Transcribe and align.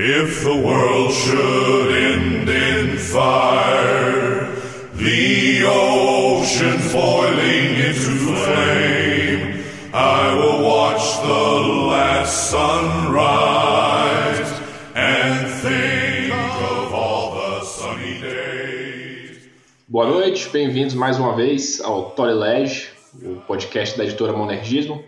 If 0.00 0.44
the 0.44 0.54
world 0.54 1.12
should 1.12 1.90
end 1.90 2.48
in 2.48 2.98
fire, 2.98 4.46
the 4.94 5.64
oceans 5.66 6.92
boiling 6.92 7.74
into 7.82 8.36
flame, 8.44 9.64
I 9.92 10.36
will 10.36 10.62
watch 10.62 11.02
the 11.20 11.88
last 11.90 12.48
sunrise 12.48 14.52
and 14.94 15.50
think 15.62 16.32
of 16.32 16.94
all 16.94 17.34
the 17.34 17.64
sunny 17.64 18.20
days. 18.20 19.48
Boa 19.88 20.06
noite, 20.06 20.48
bem-vindos 20.50 20.94
mais 20.94 21.18
uma 21.18 21.34
vez 21.34 21.80
ao 21.80 22.12
Torilege, 22.12 22.90
o 23.20 23.40
podcast 23.40 23.98
da 23.98 24.04
editora 24.04 24.32
Monergismo. 24.32 25.02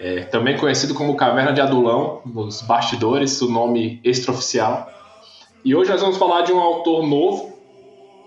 É, 0.00 0.22
também 0.22 0.56
conhecido 0.56 0.94
como 0.94 1.14
Caverna 1.14 1.52
de 1.52 1.60
Adulão, 1.60 2.22
nos 2.24 2.62
bastidores, 2.62 3.40
o 3.42 3.50
nome 3.50 4.00
extraoficial. 4.02 4.90
E 5.62 5.74
hoje 5.74 5.90
nós 5.90 6.00
vamos 6.00 6.16
falar 6.16 6.40
de 6.40 6.52
um 6.52 6.58
autor 6.58 7.06
novo, 7.06 7.58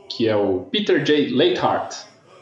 que 0.07 0.29
é 0.29 0.35
o 0.35 0.59
Peter 0.71 1.03
J. 1.03 1.29
Leithart. 1.29 1.95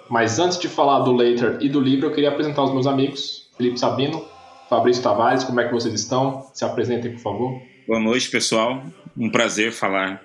Mas 0.10 0.38
antes 0.38 0.60
de 0.60 0.68
falar 0.68 1.00
do 1.00 1.14
Leiter 1.14 1.58
e 1.62 1.70
do 1.70 1.80
livro, 1.80 2.08
eu 2.08 2.12
queria 2.14 2.28
apresentar 2.30 2.64
os 2.64 2.74
meus 2.74 2.86
amigos, 2.86 3.50
Felipe 3.56 3.80
Sabino, 3.80 4.26
Fabrício 4.70 5.02
Tavares, 5.02 5.46
como 5.46 5.62
é 5.62 5.66
que 5.66 5.74
vocês 5.74 5.94
estão? 5.94 6.46
Se 6.54 6.66
apresentem, 6.66 7.14
por 7.14 7.22
favor. 7.22 7.62
Boa 7.88 8.02
noite, 8.02 8.30
pessoal. 8.30 8.84
Um 9.18 9.30
prazer 9.30 9.72
falar 9.72 10.22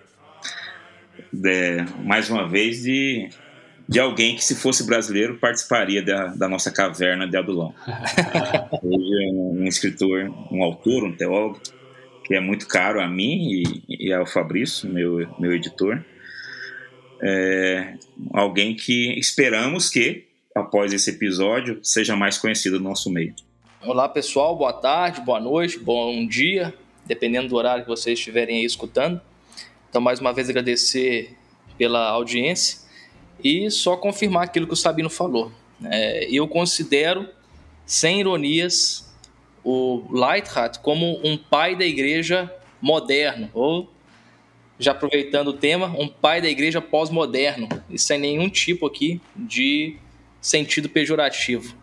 de, 1.32 1.84
mais 2.04 2.29
uma 2.29 2.48
vez 2.48 2.82
de 2.82 3.29
de 3.88 4.00
alguém 4.00 4.34
que, 4.34 4.45
se 4.45 4.54
fosse 4.54 4.84
brasileiro, 4.84 5.38
participaria 5.38 6.02
da, 6.02 6.26
da 6.28 6.48
nossa 6.48 6.70
caverna 6.70 7.26
de 7.26 7.36
Adulão. 7.36 7.72
Hoje 8.82 9.24
é 9.24 9.32
um, 9.32 9.62
um, 9.62 9.64
escritor, 9.66 10.28
um 10.50 10.62
autor, 10.62 11.04
um 11.04 11.16
teólogo, 11.16 11.60
que 12.24 12.34
é 12.34 12.40
muito 12.40 12.66
caro 12.66 13.00
a 13.00 13.06
mim 13.06 13.62
e, 13.88 14.06
e 14.09 14.12
ao 14.12 14.26
Fabrício, 14.26 14.88
meu, 14.88 15.28
meu 15.38 15.52
editor. 15.52 16.04
É 17.23 17.95
alguém 18.32 18.74
que 18.74 19.18
esperamos 19.18 19.88
que, 19.88 20.26
após 20.54 20.93
esse 20.93 21.10
episódio, 21.10 21.78
seja 21.82 22.16
mais 22.16 22.37
conhecido 22.37 22.78
no 22.78 22.88
nosso 22.88 23.10
meio. 23.10 23.34
Olá, 23.82 24.09
pessoal. 24.09 24.56
Boa 24.56 24.73
tarde, 24.73 25.21
boa 25.21 25.38
noite, 25.38 25.78
bom 25.78 26.26
dia, 26.26 26.74
dependendo 27.06 27.48
do 27.48 27.54
horário 27.54 27.84
que 27.84 27.88
vocês 27.88 28.18
estiverem 28.18 28.59
aí 28.59 28.65
escutando. 28.65 29.21
Então, 29.88 30.00
mais 30.00 30.18
uma 30.18 30.32
vez, 30.32 30.50
agradecer 30.50 31.37
pela 31.78 32.09
audiência 32.10 32.85
e 33.42 33.70
só 33.70 33.96
confirmar 33.96 34.45
aquilo 34.45 34.66
que 34.66 34.73
o 34.73 34.76
Sabino 34.76 35.10
falou. 35.10 35.52
É, 35.84 36.26
eu 36.30 36.48
considero, 36.48 37.29
sem 37.84 38.20
ironias, 38.20 39.15
o 39.62 40.04
Lightheart 40.10 40.78
como 40.78 41.20
um 41.24 41.37
pai 41.37 41.76
da 41.76 41.84
igreja 41.84 42.52
moderno, 42.80 43.51
ou, 43.52 43.90
já 44.78 44.93
aproveitando 44.93 45.48
o 45.48 45.52
tema, 45.52 45.87
um 45.98 46.09
pai 46.09 46.40
da 46.40 46.48
igreja 46.48 46.80
pós-moderno, 46.80 47.68
e 47.90 47.98
sem 47.98 48.18
nenhum 48.18 48.48
tipo 48.48 48.87
aqui 48.87 49.20
de 49.34 49.96
sentido 50.40 50.88
pejorativo. 50.88 51.74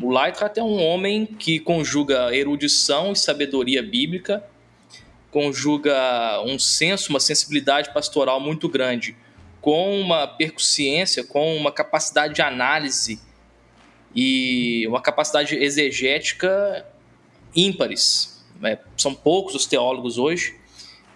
O 0.00 0.10
Lightheart 0.10 0.56
é 0.56 0.62
um 0.62 0.82
homem 0.82 1.26
que 1.26 1.58
conjuga 1.58 2.34
erudição 2.34 3.12
e 3.12 3.16
sabedoria 3.16 3.82
bíblica, 3.82 4.42
conjuga 5.30 6.42
um 6.46 6.58
senso, 6.58 7.10
uma 7.10 7.20
sensibilidade 7.20 7.92
pastoral 7.92 8.38
muito 8.38 8.68
grande 8.68 9.16
com 9.62 9.98
uma 9.98 10.26
percussiência, 10.26 11.24
com 11.24 11.56
uma 11.56 11.70
capacidade 11.72 12.34
de 12.34 12.42
análise 12.42 13.20
e 14.14 14.84
uma 14.88 15.00
capacidade 15.00 15.54
exegética 15.54 16.84
ímpares. 17.54 18.44
É, 18.62 18.78
são 18.96 19.14
poucos 19.14 19.54
os 19.54 19.64
teólogos 19.64 20.18
hoje 20.18 20.60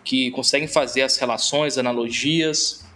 que 0.05 0.31
conseguem 0.31 0.69
fazer 0.69 1.03
as 1.03 1.17
relações, 1.17 1.77
analogias, 1.77 2.87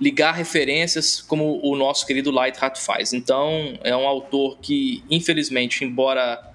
ligar 0.00 0.32
referências 0.32 1.22
como 1.22 1.60
o 1.62 1.76
nosso 1.76 2.04
querido 2.04 2.32
Lightheart 2.32 2.78
faz. 2.78 3.12
Então, 3.12 3.78
é 3.84 3.96
um 3.96 4.06
autor 4.06 4.58
que, 4.58 5.04
infelizmente, 5.08 5.84
embora 5.84 6.52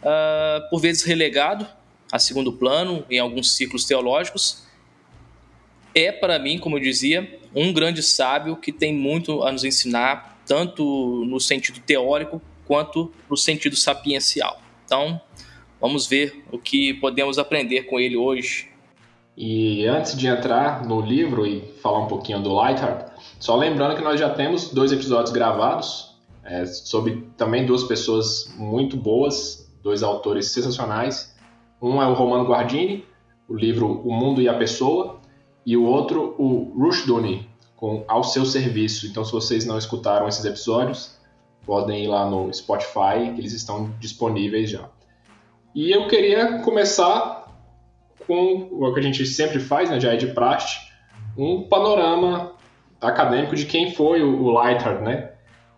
uh, 0.00 0.70
por 0.70 0.80
vezes 0.80 1.02
relegado 1.02 1.68
a 2.10 2.18
segundo 2.18 2.54
plano 2.54 3.04
em 3.10 3.18
alguns 3.18 3.54
ciclos 3.54 3.84
teológicos, 3.84 4.66
é 5.98 6.12
para 6.12 6.38
mim, 6.38 6.58
como 6.58 6.76
eu 6.76 6.80
dizia, 6.80 7.38
um 7.54 7.72
grande 7.72 8.02
sábio 8.02 8.56
que 8.56 8.72
tem 8.72 8.92
muito 8.92 9.42
a 9.42 9.52
nos 9.52 9.64
ensinar, 9.64 10.40
tanto 10.46 11.24
no 11.26 11.40
sentido 11.40 11.80
teórico 11.80 12.40
quanto 12.66 13.12
no 13.28 13.36
sentido 13.36 13.76
sapiencial. 13.76 14.60
Então, 14.84 15.20
vamos 15.80 16.06
ver 16.06 16.44
o 16.52 16.58
que 16.58 16.94
podemos 16.94 17.38
aprender 17.38 17.82
com 17.82 17.98
ele 17.98 18.16
hoje. 18.16 18.68
E 19.36 19.86
antes 19.86 20.16
de 20.16 20.26
entrar 20.26 20.84
no 20.84 21.00
livro 21.00 21.46
e 21.46 21.60
falar 21.82 22.00
um 22.00 22.08
pouquinho 22.08 22.42
do 22.42 22.52
Lightheart, 22.52 23.12
só 23.38 23.56
lembrando 23.56 23.94
que 23.94 24.02
nós 24.02 24.18
já 24.18 24.30
temos 24.30 24.70
dois 24.70 24.90
episódios 24.90 25.30
gravados 25.30 26.08
é, 26.44 26.64
sobre 26.66 27.24
também 27.36 27.64
duas 27.64 27.84
pessoas 27.84 28.52
muito 28.56 28.96
boas, 28.96 29.70
dois 29.82 30.02
autores 30.02 30.50
sensacionais. 30.50 31.36
Um 31.80 32.02
é 32.02 32.06
o 32.06 32.14
Romano 32.14 32.44
Guardini, 32.44 33.04
o 33.48 33.54
livro 33.54 34.02
O 34.04 34.12
Mundo 34.12 34.42
e 34.42 34.48
a 34.48 34.54
Pessoa, 34.54 35.17
e 35.68 35.76
o 35.76 35.84
outro, 35.84 36.34
o 36.38 36.72
Rushduni, 36.82 37.46
com 37.76 38.02
Ao 38.08 38.24
Seu 38.24 38.46
Serviço. 38.46 39.06
Então, 39.06 39.22
se 39.22 39.30
vocês 39.32 39.66
não 39.66 39.76
escutaram 39.76 40.26
esses 40.26 40.42
episódios, 40.46 41.14
podem 41.66 42.04
ir 42.04 42.06
lá 42.06 42.24
no 42.24 42.50
Spotify, 42.54 43.34
que 43.34 43.38
eles 43.38 43.52
estão 43.52 43.94
disponíveis 44.00 44.70
já. 44.70 44.88
E 45.74 45.90
eu 45.90 46.08
queria 46.08 46.60
começar 46.60 47.54
com 48.26 48.66
o 48.72 48.94
que 48.94 49.00
a 49.00 49.02
gente 49.02 49.26
sempre 49.26 49.60
faz, 49.60 49.90
né, 49.90 50.00
já 50.00 50.14
é 50.14 50.16
de 50.16 50.28
praxe, 50.28 50.78
um 51.36 51.64
panorama 51.64 52.52
acadêmico 52.98 53.54
de 53.54 53.66
quem 53.66 53.92
foi 53.92 54.22
o, 54.22 54.50
Lightheart, 54.50 55.02
né? 55.02 55.32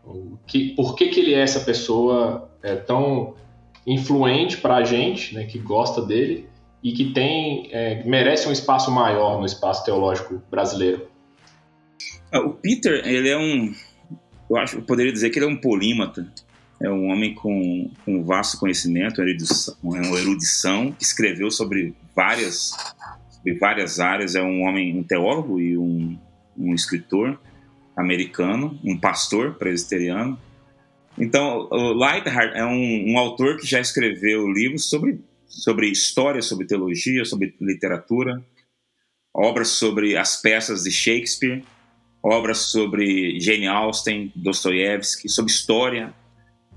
O 0.04 0.38
que, 0.46 0.68
por 0.76 0.94
que, 0.94 1.08
que 1.08 1.18
ele 1.18 1.34
é 1.34 1.40
essa 1.40 1.58
pessoa 1.58 2.48
é, 2.62 2.76
tão 2.76 3.34
influente 3.84 4.56
para 4.58 4.76
a 4.76 4.84
gente, 4.84 5.34
né, 5.34 5.46
que 5.46 5.58
gosta 5.58 6.00
dele, 6.00 6.48
e 6.82 6.92
que 6.92 7.12
tem 7.12 7.68
é, 7.72 8.02
merece 8.04 8.48
um 8.48 8.52
espaço 8.52 8.90
maior 8.90 9.38
no 9.38 9.46
espaço 9.46 9.84
teológico 9.84 10.42
brasileiro. 10.50 11.08
Ah, 12.32 12.40
o 12.40 12.54
Peter, 12.54 13.06
ele 13.06 13.28
é 13.28 13.36
um, 13.36 13.74
eu 14.50 14.56
acho, 14.56 14.76
eu 14.78 14.82
poderia 14.82 15.12
dizer 15.12 15.30
que 15.30 15.38
ele 15.38 15.46
é 15.46 15.48
um 15.48 15.56
polímata. 15.56 16.26
É 16.82 16.90
um 16.90 17.10
homem 17.10 17.34
com, 17.34 17.90
com 18.04 18.24
vasto 18.24 18.58
conhecimento, 18.58 19.22
uma 19.82 20.18
erudição, 20.18 20.90
que 20.92 21.04
escreveu 21.04 21.50
sobre 21.50 21.94
várias, 22.16 22.74
sobre 23.30 23.54
várias 23.58 24.00
áreas. 24.00 24.34
É 24.34 24.42
um 24.42 24.62
homem, 24.62 24.98
um 24.98 25.02
teólogo 25.02 25.60
e 25.60 25.78
um, 25.78 26.18
um 26.58 26.74
escritor 26.74 27.38
americano, 27.96 28.78
um 28.82 28.98
pastor 28.98 29.54
presbiteriano. 29.54 30.38
Então, 31.18 31.68
o 31.70 31.92
Lightheart 31.92 32.56
é 32.56 32.64
um, 32.64 33.12
um 33.12 33.18
autor 33.18 33.58
que 33.58 33.66
já 33.66 33.78
escreveu 33.78 34.50
livros 34.50 34.88
sobre 34.88 35.20
sobre 35.50 35.90
história, 35.90 36.40
sobre 36.40 36.66
teologia, 36.66 37.24
sobre 37.24 37.54
literatura, 37.60 38.42
obras 39.34 39.68
sobre 39.68 40.16
as 40.16 40.40
peças 40.40 40.84
de 40.84 40.92
Shakespeare, 40.92 41.62
obras 42.22 42.58
sobre 42.58 43.38
Jane 43.40 43.66
Austen, 43.66 44.32
Dostoiévski, 44.34 45.28
sobre 45.28 45.50
história. 45.50 46.14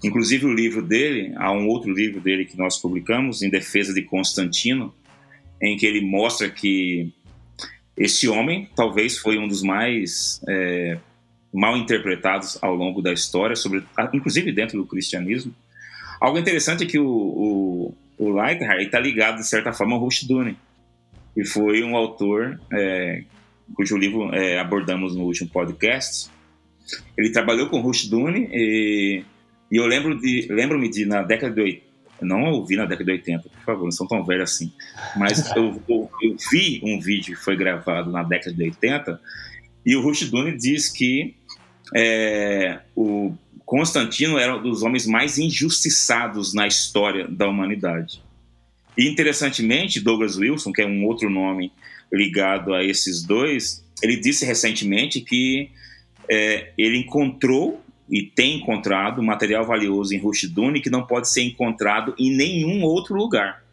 Inclusive 0.04 0.46
o 0.46 0.54
livro 0.54 0.82
dele, 0.82 1.34
há 1.38 1.52
um 1.52 1.68
outro 1.68 1.94
livro 1.94 2.20
dele 2.20 2.46
que 2.46 2.58
nós 2.58 2.78
publicamos, 2.78 3.42
Em 3.42 3.50
Defesa 3.50 3.94
de 3.94 4.02
Constantino, 4.02 4.94
em 5.62 5.78
que 5.78 5.86
ele 5.86 6.02
mostra 6.02 6.50
que 6.50 7.14
esse 7.96 8.28
homem 8.28 8.68
talvez 8.76 9.18
foi 9.18 9.38
um 9.38 9.48
dos 9.48 9.62
mais 9.62 10.42
é, 10.50 10.98
mal 11.54 11.78
interpretados 11.78 12.58
ao 12.62 12.76
longo 12.76 13.02
da 13.02 13.14
história, 13.14 13.56
sobre, 13.56 13.84
inclusive 14.14 14.52
dentro 14.52 14.78
do 14.78 14.88
cristianismo. 14.88 15.54
Algo 16.20 16.40
interessante 16.40 16.84
é 16.84 16.88
que 16.88 16.98
o, 16.98 17.08
o, 17.08 17.96
o 18.24 18.32
Leichhardt 18.32 18.86
está 18.86 19.00
ligado, 19.00 19.38
de 19.38 19.48
certa 19.48 19.74
forma, 19.74 19.96
ao 19.96 20.02
Rushduni, 20.02 20.58
que 21.34 21.44
foi 21.44 21.84
um 21.84 21.96
autor 21.96 22.60
é, 22.72 23.24
cujo 23.76 23.98
livro 23.98 24.34
é, 24.34 24.60
abordamos 24.60 25.16
no 25.16 25.24
último 25.24 25.50
podcast. 25.50 26.30
Ele 27.18 27.32
trabalhou 27.32 27.70
com 27.70 27.82
Rushduni 27.82 28.50
e, 28.52 29.24
e 29.72 29.76
eu 29.76 29.86
lembro 29.86 30.20
de 30.20 30.48
lembro-me 30.50 30.90
de 30.90 31.06
na 31.06 31.22
década 31.24 31.54
de 31.54 31.62
80, 31.62 31.86
não 32.22 32.52
ouvi 32.52 32.76
na 32.76 32.86
década 32.86 33.06
de 33.06 33.12
80, 33.12 33.50
por 33.50 33.64
favor, 33.64 33.84
não 33.84 33.92
são 33.92 34.08
tão 34.08 34.24
velhos 34.24 34.52
assim, 34.52 34.72
mas 35.18 35.52
eu, 35.56 35.82
eu, 35.90 36.10
eu 36.22 36.36
vi 36.52 36.82
um 36.84 37.00
vídeo 37.00 37.36
que 37.36 37.44
foi 37.44 37.56
gravado 37.56 38.12
na 38.12 38.24
década 38.24 38.56
de 38.56 38.64
80 38.64 39.20
e 39.86 39.96
o 39.96 40.02
Rushduni 40.02 40.56
diz 40.56 40.90
que 40.90 41.36
é, 41.96 42.80
o 42.96 43.34
Constantino 43.74 44.38
era 44.38 44.56
um 44.56 44.62
dos 44.62 44.84
homens 44.84 45.08
mais 45.08 45.40
injustiçados 45.40 46.54
na 46.54 46.68
história 46.68 47.28
da 47.28 47.48
humanidade. 47.48 48.22
E 48.96 49.10
interessantemente, 49.10 50.00
Douglas 50.00 50.38
Wilson, 50.38 50.72
que 50.72 50.84
é 50.84 50.86
um 50.86 51.04
outro 51.08 51.28
nome 51.28 51.72
ligado 52.12 52.72
a 52.76 52.84
esses 52.84 53.24
dois, 53.24 53.84
ele 54.04 54.18
disse 54.18 54.46
recentemente 54.46 55.22
que 55.22 55.72
é, 56.30 56.72
ele 56.78 57.00
encontrou 57.00 57.84
e 58.08 58.22
tem 58.22 58.58
encontrado 58.58 59.24
material 59.24 59.66
valioso 59.66 60.14
em 60.14 60.20
Rushduni 60.20 60.80
que 60.80 60.92
não 60.92 61.08
pode 61.08 61.28
ser 61.28 61.42
encontrado 61.42 62.14
em 62.20 62.30
nenhum 62.30 62.84
outro 62.84 63.16
lugar. 63.16 63.64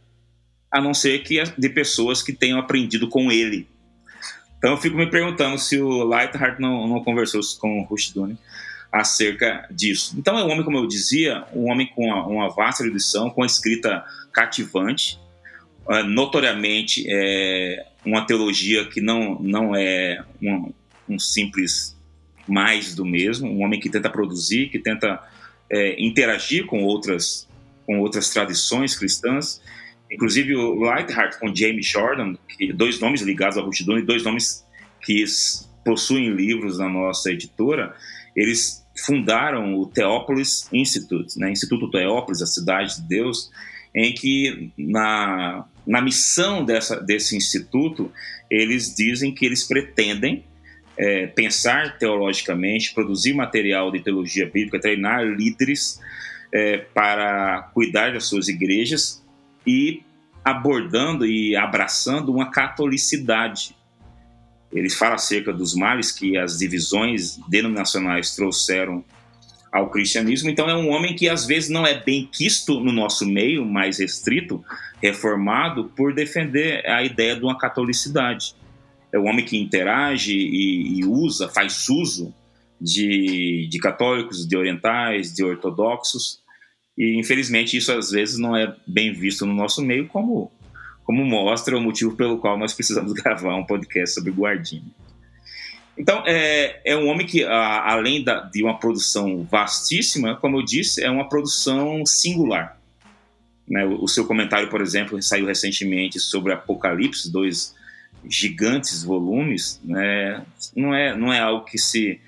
a 0.72 0.80
não 0.80 0.94
ser 0.94 1.22
que 1.24 1.42
de 1.58 1.68
pessoas 1.68 2.22
que 2.22 2.32
tenham 2.32 2.58
aprendido 2.58 3.06
com 3.06 3.30
ele. 3.30 3.68
Então 4.56 4.70
eu 4.70 4.76
fico 4.78 4.96
me 4.96 5.10
perguntando 5.10 5.58
se 5.58 5.78
o 5.78 6.04
Lightheart 6.04 6.58
não, 6.58 6.88
não 6.88 7.04
conversou 7.04 7.42
com 7.60 7.80
o 7.80 7.82
Rushduni 7.82 8.38
acerca 8.92 9.66
disso. 9.70 10.14
Então 10.18 10.38
é 10.38 10.44
um 10.44 10.50
homem, 10.50 10.64
como 10.64 10.78
eu 10.78 10.86
dizia, 10.86 11.44
um 11.54 11.70
homem 11.70 11.86
com 11.94 12.06
uma, 12.06 12.26
uma 12.26 12.48
vasta 12.48 12.82
erudição, 12.82 13.30
com 13.30 13.42
a 13.42 13.46
escrita 13.46 14.04
cativante, 14.32 15.18
uh, 15.86 16.02
notoriamente 16.04 17.04
é 17.08 17.86
uma 18.04 18.26
teologia 18.26 18.84
que 18.86 19.00
não, 19.00 19.38
não 19.40 19.76
é 19.76 20.24
um, 20.42 20.72
um, 21.08 21.18
simples 21.18 21.96
mais 22.48 22.94
do 22.94 23.04
mesmo, 23.04 23.48
um 23.48 23.62
homem 23.62 23.78
que 23.78 23.90
tenta 23.90 24.08
produzir, 24.08 24.70
que 24.70 24.78
tenta 24.78 25.22
é, 25.70 26.02
interagir 26.02 26.66
com 26.66 26.82
outras, 26.82 27.46
com 27.86 28.00
outras 28.00 28.30
tradições 28.30 28.96
cristãs. 28.96 29.60
Inclusive 30.10 30.56
o 30.56 30.74
Lightheart 30.76 31.38
com 31.38 31.54
James 31.54 31.86
Jordan, 31.86 32.34
que, 32.48 32.72
dois 32.72 32.98
nomes 32.98 33.20
ligados 33.20 33.56
ao 33.56 33.64
Rushduni, 33.64 34.02
dois 34.02 34.24
nomes 34.24 34.64
que 35.02 35.24
possuem 35.84 36.30
livros 36.30 36.78
na 36.78 36.88
nossa 36.88 37.30
editora, 37.30 37.94
eles 38.40 38.86
fundaram 39.04 39.74
o 39.78 39.86
Theopolis 39.86 40.66
Institute, 40.72 41.38
né, 41.38 41.50
Instituto 41.50 41.90
Theópolis, 41.90 42.40
a 42.40 42.46
cidade 42.46 42.96
de 42.96 43.08
Deus, 43.08 43.50
em 43.94 44.14
que 44.14 44.70
na, 44.78 45.66
na 45.86 46.00
missão 46.00 46.64
dessa, 46.64 47.00
desse 47.00 47.36
instituto 47.36 48.10
eles 48.50 48.94
dizem 48.94 49.34
que 49.34 49.44
eles 49.44 49.64
pretendem 49.64 50.44
é, 50.96 51.26
pensar 51.26 51.98
teologicamente, 51.98 52.94
produzir 52.94 53.34
material 53.34 53.90
de 53.90 54.00
teologia 54.00 54.46
bíblica, 54.46 54.80
treinar 54.80 55.24
líderes 55.24 56.00
é, 56.52 56.78
para 56.78 57.70
cuidar 57.74 58.12
das 58.12 58.24
suas 58.24 58.48
igrejas 58.48 59.22
e 59.66 60.02
abordando 60.44 61.26
e 61.26 61.54
abraçando 61.54 62.32
uma 62.32 62.50
catolicidade 62.50 63.76
ele 64.72 64.88
fala 64.88 65.16
acerca 65.16 65.52
dos 65.52 65.74
males 65.74 66.12
que 66.12 66.36
as 66.36 66.58
divisões 66.58 67.38
denominacionais 67.48 68.34
trouxeram 68.34 69.04
ao 69.72 69.90
cristianismo. 69.90 70.50
Então, 70.50 70.68
é 70.68 70.76
um 70.76 70.88
homem 70.90 71.14
que 71.14 71.28
às 71.28 71.46
vezes 71.46 71.70
não 71.70 71.86
é 71.86 72.00
bem 72.02 72.28
quisto 72.30 72.80
no 72.80 72.92
nosso 72.92 73.26
meio, 73.26 73.64
mais 73.64 73.98
restrito, 73.98 74.64
reformado, 75.02 75.90
por 75.96 76.14
defender 76.14 76.86
a 76.86 77.02
ideia 77.02 77.36
de 77.36 77.42
uma 77.42 77.58
catolicidade. 77.58 78.54
É 79.12 79.18
um 79.18 79.28
homem 79.28 79.44
que 79.44 79.56
interage 79.56 80.36
e, 80.36 81.00
e 81.00 81.04
usa, 81.04 81.48
faz 81.48 81.88
uso 81.88 82.34
de, 82.80 83.66
de 83.68 83.78
católicos, 83.78 84.46
de 84.46 84.56
orientais, 84.56 85.32
de 85.32 85.44
ortodoxos. 85.44 86.40
E 86.96 87.18
infelizmente 87.18 87.76
isso 87.76 87.92
às 87.92 88.10
vezes 88.10 88.38
não 88.38 88.56
é 88.56 88.74
bem 88.86 89.12
visto 89.12 89.46
no 89.46 89.54
nosso 89.54 89.82
meio 89.82 90.06
como 90.06 90.50
como 91.10 91.24
mostra 91.24 91.76
o 91.76 91.80
motivo 91.80 92.14
pelo 92.14 92.38
qual 92.38 92.56
nós 92.56 92.72
precisamos 92.72 93.12
gravar 93.20 93.56
um 93.56 93.66
podcast 93.66 94.14
sobre 94.14 94.30
Guardini. 94.30 94.94
Então, 95.98 96.22
é, 96.24 96.80
é 96.84 96.96
um 96.96 97.08
homem 97.08 97.26
que, 97.26 97.42
a, 97.42 97.90
além 97.90 98.22
da, 98.22 98.42
de 98.42 98.62
uma 98.62 98.78
produção 98.78 99.42
vastíssima, 99.42 100.36
como 100.36 100.58
eu 100.58 100.64
disse, 100.64 101.02
é 101.02 101.10
uma 101.10 101.28
produção 101.28 102.06
singular. 102.06 102.78
Né? 103.68 103.84
O, 103.84 104.04
o, 104.04 104.08
seu 104.08 104.24
comentário, 104.24 104.70
por 104.70 104.80
exemplo, 104.80 105.20
saiu 105.20 105.46
recentemente 105.46 106.20
sobre 106.20 106.52
Apocalipse, 106.52 107.28
dois 107.28 107.74
gigantes 108.28 109.02
volumes, 109.02 109.80
né? 109.82 110.46
não, 110.76 110.94
é, 110.94 111.16
não 111.16 111.32
é 111.32 111.40
algo 111.40 111.64
que 111.64 111.76
se, 111.76 112.20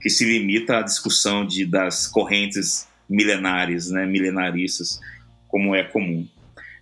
que 0.00 0.08
se 0.08 0.24
limita 0.24 0.78
à 0.78 0.82
discussão 0.82 1.44
de, 1.44 1.66
das 1.66 2.06
correntes 2.06 2.86
milenares, 3.10 3.90
né? 3.90 4.06
milenaristas, 4.06 5.00
como 5.48 5.74
é 5.74 5.82
comum. 5.82 6.24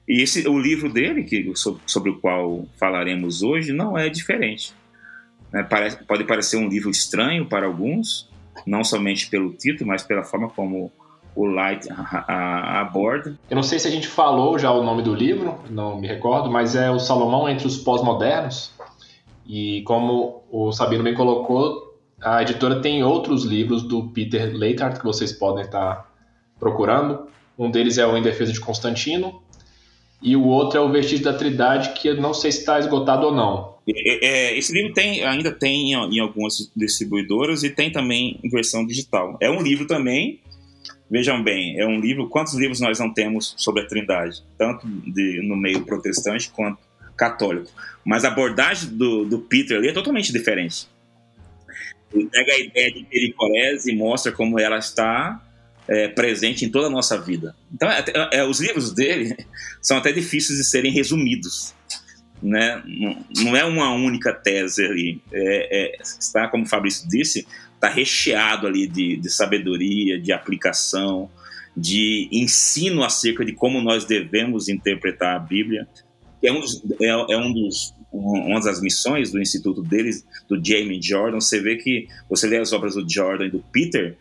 E 0.09 0.23
esse, 0.23 0.47
o 0.49 0.59
livro 0.59 0.93
dele, 0.93 1.25
que, 1.25 1.53
sobre 1.87 2.11
o 2.11 2.21
qual 2.21 2.65
falaremos 2.77 3.43
hoje, 3.43 3.73
não 3.73 3.99
é 3.99 4.09
diferente. 4.09 4.73
Né? 5.53 5.63
Parece, 5.63 6.05
pode 6.05 6.25
parecer 6.25 6.57
um 6.57 6.69
livro 6.69 6.91
estranho 6.91 7.47
para 7.47 7.67
alguns, 7.67 8.31
não 8.65 8.85
somente 8.85 9.29
pelo 9.29 9.53
título, 9.53 9.89
mas 9.89 10.03
pela 10.03 10.23
forma 10.23 10.49
como 10.49 10.93
o 11.35 11.45
Light 11.45 11.87
aborda. 11.91 13.39
Eu 13.51 13.57
não 13.57 13.63
sei 13.63 13.79
se 13.79 13.87
a 13.87 13.91
gente 13.91 14.09
falou 14.09 14.59
já 14.59 14.71
o 14.73 14.83
nome 14.83 15.03
do 15.03 15.15
livro, 15.15 15.59
não 15.69 16.01
me 16.01 16.09
recordo, 16.09 16.51
mas 16.51 16.75
é 16.75 16.91
o 16.91 16.99
Salomão 16.99 17.49
entre 17.49 17.67
os 17.67 17.77
pós-modernos. 17.77 18.73
E 19.47 19.83
como 19.83 20.43
o 20.51 20.73
Sabino 20.73 21.05
bem 21.05 21.15
colocou, 21.15 22.01
a 22.21 22.43
editora 22.43 22.81
tem 22.81 23.05
outros 23.05 23.45
livros 23.45 23.83
do 23.83 24.09
Peter 24.09 24.57
Leithart 24.57 24.99
que 24.99 25.05
vocês 25.05 25.33
podem 25.33 25.65
estar 25.65 26.11
procurando. 26.59 27.29
Um 27.59 27.71
deles 27.71 27.99
é 27.99 28.07
o 28.07 28.17
Em 28.17 28.23
Defesa 28.23 28.53
de 28.53 28.61
Constantino, 28.61 29.43
e 30.23 30.35
o 30.35 30.45
outro 30.45 30.79
é 30.79 30.81
o 30.81 30.91
Vestígio 30.91 31.25
da 31.25 31.35
Trindade, 31.35 31.93
que 31.95 32.09
eu 32.09 32.21
não 32.21 32.33
sei 32.33 32.51
se 32.51 32.61
está 32.61 32.79
esgotado 32.79 33.27
ou 33.27 33.35
não. 33.35 33.77
É, 33.89 34.27
é, 34.27 34.59
esse 34.59 34.73
livro 34.73 34.93
tem, 34.93 35.25
ainda 35.25 35.53
tem 35.53 35.93
em, 35.93 36.21
algumas 36.21 36.71
distribuidoras 36.75 37.63
e 37.63 37.71
tem 37.71 37.93
também 37.93 38.41
em 38.43 38.49
versão 38.49 38.85
digital. 38.85 39.37
É 39.41 39.49
um 39.49 39.63
livro 39.63 39.87
também, 39.87 40.41
vejam 41.11 41.43
bem, 41.43 41.79
é 41.79 41.87
um 41.87 42.01
livro. 42.01 42.29
Quantos 42.29 42.55
livros 42.55 42.81
nós 42.81 42.99
não 42.99 43.13
temos 43.13 43.55
sobre 43.57 43.83
a 43.83 43.87
Trindade? 43.87 44.43
Tanto 44.59 44.87
de, 44.89 45.41
no 45.43 45.57
meio 45.57 45.85
protestante 45.85 46.51
quanto 46.51 46.79
católico. 47.17 47.71
Mas 48.05 48.25
a 48.25 48.29
abordagem 48.29 48.91
do, 48.91 49.25
do 49.25 49.39
Peter 49.39 49.79
ali 49.79 49.89
é 49.89 49.93
totalmente 49.93 50.33
diferente. 50.33 50.89
Ele 52.13 52.27
pega 52.27 52.53
a 52.53 52.59
ideia 52.59 52.93
de 52.93 53.05
pericorese 53.05 53.93
e 53.93 53.97
mostra 53.97 54.33
como 54.33 54.59
ela 54.59 54.79
está 54.79 55.41
é, 55.89 56.09
presente 56.09 56.65
em 56.65 56.71
toda 56.71 56.87
a 56.87 56.91
nossa 56.91 57.21
vida. 57.21 57.55
Então, 57.73 57.89
é, 57.91 58.05
é, 58.33 58.45
os 58.45 58.61
livros 58.61 58.93
dele 58.93 59.37
são 59.81 59.97
até 59.97 60.13
difíceis 60.13 60.59
de 60.59 60.65
serem 60.65 60.93
resumidos. 60.93 61.75
Né? 62.43 62.83
Não, 62.85 63.25
não 63.45 63.57
é 63.57 63.65
uma 63.65 63.93
única 63.93 64.33
tese 64.33 64.85
ali. 64.85 65.23
É, 65.33 65.95
é 65.95 65.97
está, 66.03 66.49
como 66.49 66.65
o 66.65 66.69
Fabrício 66.69 67.09
disse, 67.09 67.47
está 67.75 67.89
recheado 67.89 68.67
ali 68.67 68.87
de, 68.87 69.17
de 69.17 69.31
sabedoria, 69.31 70.21
de 70.21 70.33
aplicação, 70.33 71.31
de 71.77 72.29
ensino 72.33 73.03
acerca 73.03 73.45
de 73.45 73.53
como 73.53 73.81
nós 73.81 74.05
devemos 74.05 74.69
interpretar 74.69 75.37
a 75.37 75.39
Bíblia. 75.39 75.87
É 76.43 76.53
um 76.53 76.61
é, 77.01 77.35
é 77.35 77.39
um 77.39 77.53
dos 77.53 77.95
uma 78.13 78.61
das 78.61 78.81
missões 78.81 79.31
do 79.31 79.41
instituto 79.41 79.83
deles, 79.83 80.25
do 80.49 80.63
Jamie 80.63 81.03
Jordan, 81.03 81.41
você 81.41 81.61
vê 81.61 81.77
que 81.77 82.09
você 82.29 82.47
lê 82.47 82.57
as 82.57 82.73
obras 82.73 82.95
do 82.95 83.07
Jordan 83.09 83.47
e 83.47 83.51
do 83.51 83.63
Peter, 83.73 84.17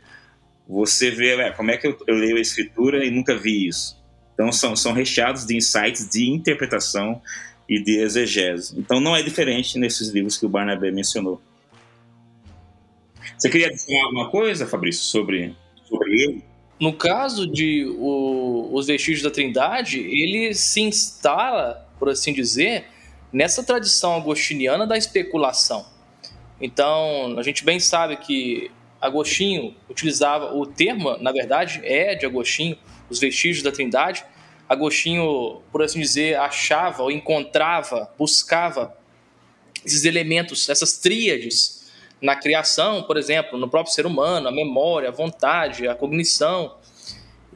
você 0.68 1.12
vê 1.12 1.36
ué, 1.36 1.52
como 1.52 1.72
é 1.72 1.78
que 1.78 1.88
eu, 1.88 1.98
eu, 2.08 2.16
leio 2.16 2.38
a 2.38 2.42
escritura 2.42 3.06
e 3.06 3.12
nunca 3.12 3.38
vi 3.38 3.68
isso. 3.68 4.02
Então 4.34 4.52
são, 4.52 4.76
são 4.76 4.94
recheados 4.94 5.46
de 5.46 5.56
insights 5.56 6.10
de 6.10 6.30
interpretação 6.30 7.22
e 7.70 7.82
de 7.82 8.00
exegese. 8.00 8.78
Então 8.78 9.00
não 9.00 9.16
é 9.16 9.22
diferente 9.22 9.78
nesses 9.78 10.10
livros 10.10 10.38
que 10.38 10.46
o 10.46 10.50
Barnabé 10.50 10.92
mencionou. 10.92 11.42
Você 13.38 13.50
queria 13.50 13.70
dizer 13.70 14.00
alguma 14.00 14.30
coisa, 14.30 14.66
Fabrício, 14.66 15.04
sobre, 15.04 15.56
sobre 15.84 16.12
ele? 16.12 16.44
No 16.80 16.94
caso 16.94 17.48
de 17.50 17.86
o, 17.98 18.70
os 18.74 18.88
vestígios 18.88 19.22
da 19.22 19.32
Trindade, 19.32 20.00
ele 20.00 20.54
se 20.54 20.82
instala, 20.82 21.88
por 21.98 22.10
assim 22.10 22.34
dizer, 22.34 22.86
nessa 23.32 23.64
tradição 23.64 24.16
agostiniana 24.16 24.86
da 24.86 24.98
especulação. 24.98 25.86
Então, 26.60 27.38
a 27.38 27.44
gente 27.44 27.64
bem 27.64 27.80
sabe 27.80 28.18
que 28.18 28.72
Agostinho 29.06 29.76
utilizava 29.90 30.56
o 30.56 30.66
termo, 30.66 31.18
na 31.18 31.32
verdade, 31.32 31.82
é 31.84 32.16
de 32.16 32.26
Agostinho, 32.26 32.78
os 33.10 33.20
vestígios 33.20 33.64
da 33.64 33.72
Trindade. 33.72 34.26
Agostinho, 34.68 35.62
por 35.72 35.84
assim 35.84 36.00
dizer, 36.00 36.38
achava 36.38 37.04
ou 37.04 37.12
encontrava, 37.12 38.12
buscava 38.18 38.98
esses 39.86 40.06
elementos, 40.06 40.68
essas 40.70 40.98
tríades 40.98 41.86
na 42.20 42.36
criação, 42.36 43.04
por 43.04 43.18
exemplo, 43.18 43.60
no 43.60 43.70
próprio 43.70 43.94
ser 43.94 44.06
humano, 44.08 44.48
a 44.48 44.52
memória, 44.52 45.10
a 45.10 45.12
vontade, 45.12 45.88
a 45.88 45.94
cognição. 45.94 46.76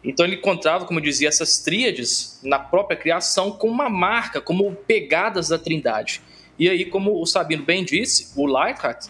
Então 0.03 0.25
ele 0.25 0.35
encontrava, 0.35 0.85
como 0.85 0.99
eu 0.99 1.03
dizia, 1.03 1.27
essas 1.27 1.59
tríades 1.59 2.39
na 2.43 2.59
própria 2.59 2.95
criação 2.95 3.51
como 3.51 3.73
uma 3.73 3.89
marca, 3.89 4.39
como 4.39 4.75
pegadas 4.75 5.49
da 5.49 5.57
Trindade. 5.57 6.21
E 6.59 6.69
aí, 6.69 6.85
como 6.85 7.19
o 7.19 7.25
Sabino 7.25 7.63
bem 7.63 7.83
disse, 7.83 8.33
o 8.35 8.45
Leichhardt 8.45 9.09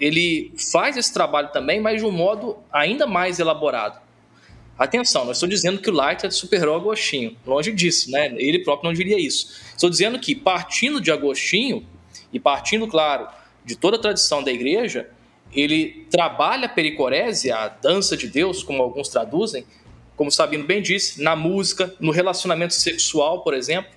ele 0.00 0.52
faz 0.72 0.96
esse 0.96 1.12
trabalho 1.12 1.50
também, 1.52 1.80
mas 1.80 2.00
de 2.00 2.06
um 2.06 2.12
modo 2.12 2.58
ainda 2.72 3.06
mais 3.06 3.38
elaborado. 3.38 4.00
Atenção, 4.78 5.24
não 5.24 5.32
estou 5.32 5.48
dizendo 5.48 5.80
que 5.80 5.88
o 5.88 5.92
Light 5.92 6.26
é 6.26 6.30
superou 6.30 6.76
Agostinho, 6.76 7.34
longe 7.46 7.72
disso, 7.72 8.10
né? 8.10 8.34
Ele 8.36 8.58
próprio 8.58 8.88
não 8.88 8.94
diria 8.94 9.18
isso. 9.18 9.54
Estou 9.70 9.88
dizendo 9.88 10.18
que, 10.18 10.34
partindo 10.34 11.00
de 11.00 11.10
Agostinho, 11.10 11.86
e 12.32 12.38
partindo, 12.38 12.86
claro, 12.86 13.28
de 13.64 13.76
toda 13.76 13.96
a 13.96 14.00
tradição 14.00 14.42
da 14.42 14.52
igreja, 14.52 15.08
ele 15.52 16.06
trabalha 16.10 16.66
a 16.66 16.68
pericorese, 16.68 17.50
a 17.50 17.68
dança 17.68 18.16
de 18.16 18.28
Deus, 18.28 18.62
como 18.62 18.82
alguns 18.82 19.08
traduzem, 19.08 19.64
como 20.14 20.30
Sabino 20.30 20.64
bem 20.64 20.82
disse, 20.82 21.22
na 21.22 21.34
música, 21.34 21.94
no 21.98 22.12
relacionamento 22.12 22.74
sexual, 22.74 23.42
por 23.42 23.54
exemplo, 23.54 23.90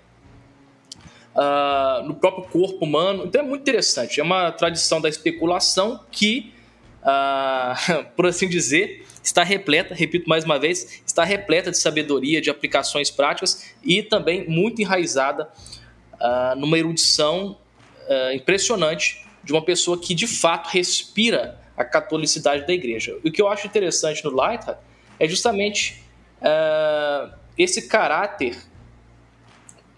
uh, 1.40 2.06
no 2.06 2.16
próprio 2.16 2.44
corpo 2.50 2.84
humano. 2.84 3.24
Então 3.26 3.42
é 3.42 3.44
muito 3.44 3.62
interessante. 3.62 4.20
É 4.20 4.24
uma 4.24 4.52
tradição 4.52 5.00
da 5.00 5.08
especulação 5.08 6.04
que 6.12 6.54
uh, 7.02 8.04
por 8.16 8.26
assim 8.26 8.50
dizer, 8.50 9.06
está 9.24 9.44
repleta, 9.44 9.96
repito 9.96 10.28
mais 10.28 10.44
uma 10.44 10.60
vez, 10.60 11.02
está 11.06 11.24
repleta 11.24 11.72
de 11.72 11.78
sabedoria, 11.78 12.42
de 12.42 12.50
aplicações 12.50 13.10
práticas 13.10 13.74
e 13.84 14.04
também 14.04 14.48
muito 14.48 14.82
enraizada 14.82 15.50
uh, 16.16 16.60
numa 16.60 16.78
erudição 16.78 17.58
impressionante 18.34 19.24
de 19.44 19.54
uma 19.54 19.62
pessoa 19.64 19.96
que 19.96 20.16
de 20.16 20.26
fato 20.26 20.68
respira 20.70 21.60
a 21.78 21.86
catolicidade 21.86 22.66
da 22.66 22.74
igreja. 22.74 23.16
O 23.24 23.32
que 23.32 23.40
eu 23.40 23.48
acho 23.48 23.68
interessante 23.68 24.26
no 24.26 24.32
Lightheart 24.32 24.80
é 25.20 25.28
justamente 25.28 26.04
uh, 26.42 27.32
esse 27.56 27.88
caráter 27.88 28.58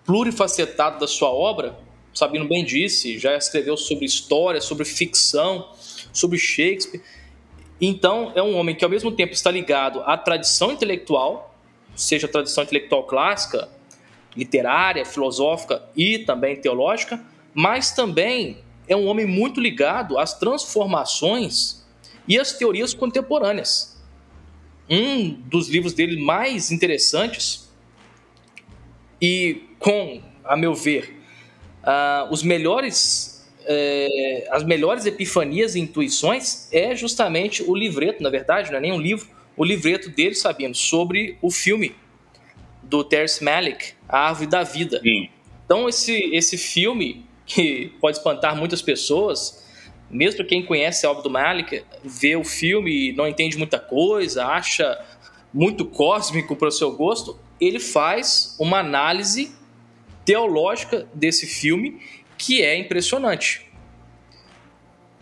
plurifacetado 0.05 0.99
da 0.99 1.07
sua 1.07 1.29
obra. 1.29 1.77
Sabino 2.13 2.47
bem 2.47 2.65
disse, 2.65 3.17
já 3.17 3.35
escreveu 3.37 3.77
sobre 3.77 4.05
história, 4.05 4.59
sobre 4.59 4.85
ficção, 4.85 5.69
sobre 6.11 6.37
Shakespeare. 6.37 7.01
Então, 7.79 8.31
é 8.35 8.43
um 8.43 8.55
homem 8.55 8.75
que 8.75 8.83
ao 8.83 8.89
mesmo 8.91 9.11
tempo 9.11 9.33
está 9.33 9.49
ligado 9.49 10.01
à 10.01 10.17
tradição 10.17 10.71
intelectual, 10.71 11.55
seja 11.95 12.27
a 12.27 12.29
tradição 12.29 12.63
intelectual 12.63 13.03
clássica, 13.03 13.69
literária, 14.35 15.05
filosófica 15.05 15.83
e 15.95 16.19
também 16.19 16.55
teológica, 16.55 17.23
mas 17.53 17.91
também 17.91 18.59
é 18.87 18.95
um 18.95 19.07
homem 19.07 19.25
muito 19.25 19.59
ligado 19.59 20.17
às 20.17 20.37
transformações 20.37 21.85
e 22.27 22.39
às 22.39 22.53
teorias 22.53 22.93
contemporâneas. 22.93 23.99
Um 24.89 25.31
dos 25.31 25.69
livros 25.69 25.93
dele 25.93 26.21
mais 26.21 26.71
interessantes 26.71 27.69
e 29.21 29.70
com, 29.81 30.21
a 30.43 30.55
meu 30.55 30.73
ver, 30.73 31.21
uh, 31.83 32.31
os 32.31 32.43
melhores 32.43 33.31
é, 33.65 34.47
as 34.49 34.63
melhores 34.63 35.05
epifanias 35.05 35.75
e 35.75 35.79
intuições 35.79 36.67
é 36.71 36.95
justamente 36.95 37.63
o 37.63 37.75
livreto, 37.75 38.23
na 38.23 38.29
verdade, 38.29 38.71
não 38.71 38.77
é 38.77 38.81
nem 38.81 38.91
um 38.91 38.99
livro, 38.99 39.27
o 39.55 39.63
livreto 39.63 40.09
dele, 40.09 40.33
sabendo, 40.33 40.75
sobre 40.75 41.37
o 41.41 41.51
filme 41.51 41.95
do 42.83 43.03
Terence 43.03 43.43
Malick, 43.43 43.93
A 44.07 44.29
Árvore 44.29 44.47
da 44.47 44.63
Vida. 44.63 44.99
Sim. 45.01 45.29
Então, 45.65 45.87
esse, 45.87 46.13
esse 46.33 46.57
filme, 46.57 47.25
que 47.45 47.93
pode 48.01 48.17
espantar 48.17 48.55
muitas 48.55 48.81
pessoas, 48.81 49.63
mesmo 50.09 50.43
quem 50.43 50.65
conhece 50.65 51.05
a 51.05 51.11
obra 51.11 51.23
do 51.23 51.29
Malick, 51.29 51.83
vê 52.03 52.35
o 52.35 52.43
filme 52.43 53.09
e 53.09 53.13
não 53.13 53.27
entende 53.27 53.57
muita 53.57 53.79
coisa, 53.79 54.45
acha 54.45 54.99
muito 55.53 55.85
cósmico 55.85 56.55
para 56.55 56.69
o 56.69 56.71
seu 56.71 56.91
gosto, 56.91 57.37
ele 57.59 57.79
faz 57.79 58.55
uma 58.59 58.79
análise 58.79 59.51
teológica 60.31 61.09
desse 61.13 61.45
filme 61.45 61.99
que 62.37 62.61
é 62.61 62.77
impressionante. 62.77 63.69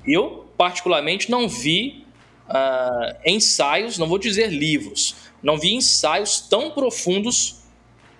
Eu, 0.05 0.45
particularmente, 0.55 1.31
não 1.31 1.49
vi 1.49 2.05
uh, 2.47 3.17
ensaios, 3.25 3.97
não 3.97 4.07
vou 4.07 4.19
dizer 4.19 4.51
livros, 4.51 5.15
não 5.41 5.57
vi 5.57 5.73
ensaios 5.73 6.41
tão 6.41 6.69
profundos 6.69 7.63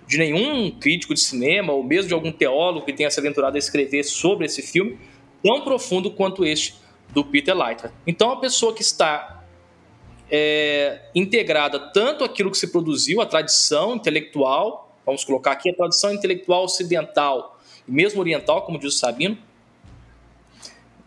de 0.07 0.17
nenhum 0.17 0.71
crítico 0.71 1.13
de 1.13 1.19
cinema 1.19 1.71
ou 1.73 1.83
mesmo 1.83 2.07
de 2.07 2.13
algum 2.15 2.31
teólogo 2.31 2.87
que 2.87 2.91
tenha 2.91 3.11
se 3.11 3.19
aventurado 3.19 3.55
a 3.55 3.59
escrever 3.59 4.03
sobre 4.03 4.47
esse 4.47 4.63
filme 4.63 4.97
tão 5.43 5.61
profundo 5.61 6.09
quanto 6.09 6.43
este 6.43 6.73
do 7.13 7.23
Peter 7.23 7.55
Leiter. 7.55 7.91
Então, 8.07 8.31
a 8.31 8.37
pessoa 8.37 8.73
que 8.73 8.81
está 8.81 9.43
é, 10.31 11.01
integrada 11.13 11.79
tanto 11.93 12.23
aquilo 12.23 12.49
que 12.49 12.57
se 12.57 12.71
produziu, 12.71 13.21
a 13.21 13.27
tradição 13.27 13.95
intelectual, 13.95 14.88
vamos 15.05 15.23
colocar 15.23 15.51
aqui 15.51 15.69
a 15.69 15.75
tradição 15.75 16.13
intelectual 16.13 16.63
ocidental, 16.63 17.59
mesmo 17.87 18.19
oriental, 18.19 18.63
como 18.63 18.77
diz 18.77 18.95
o 18.95 18.97
Sabino. 18.97 19.37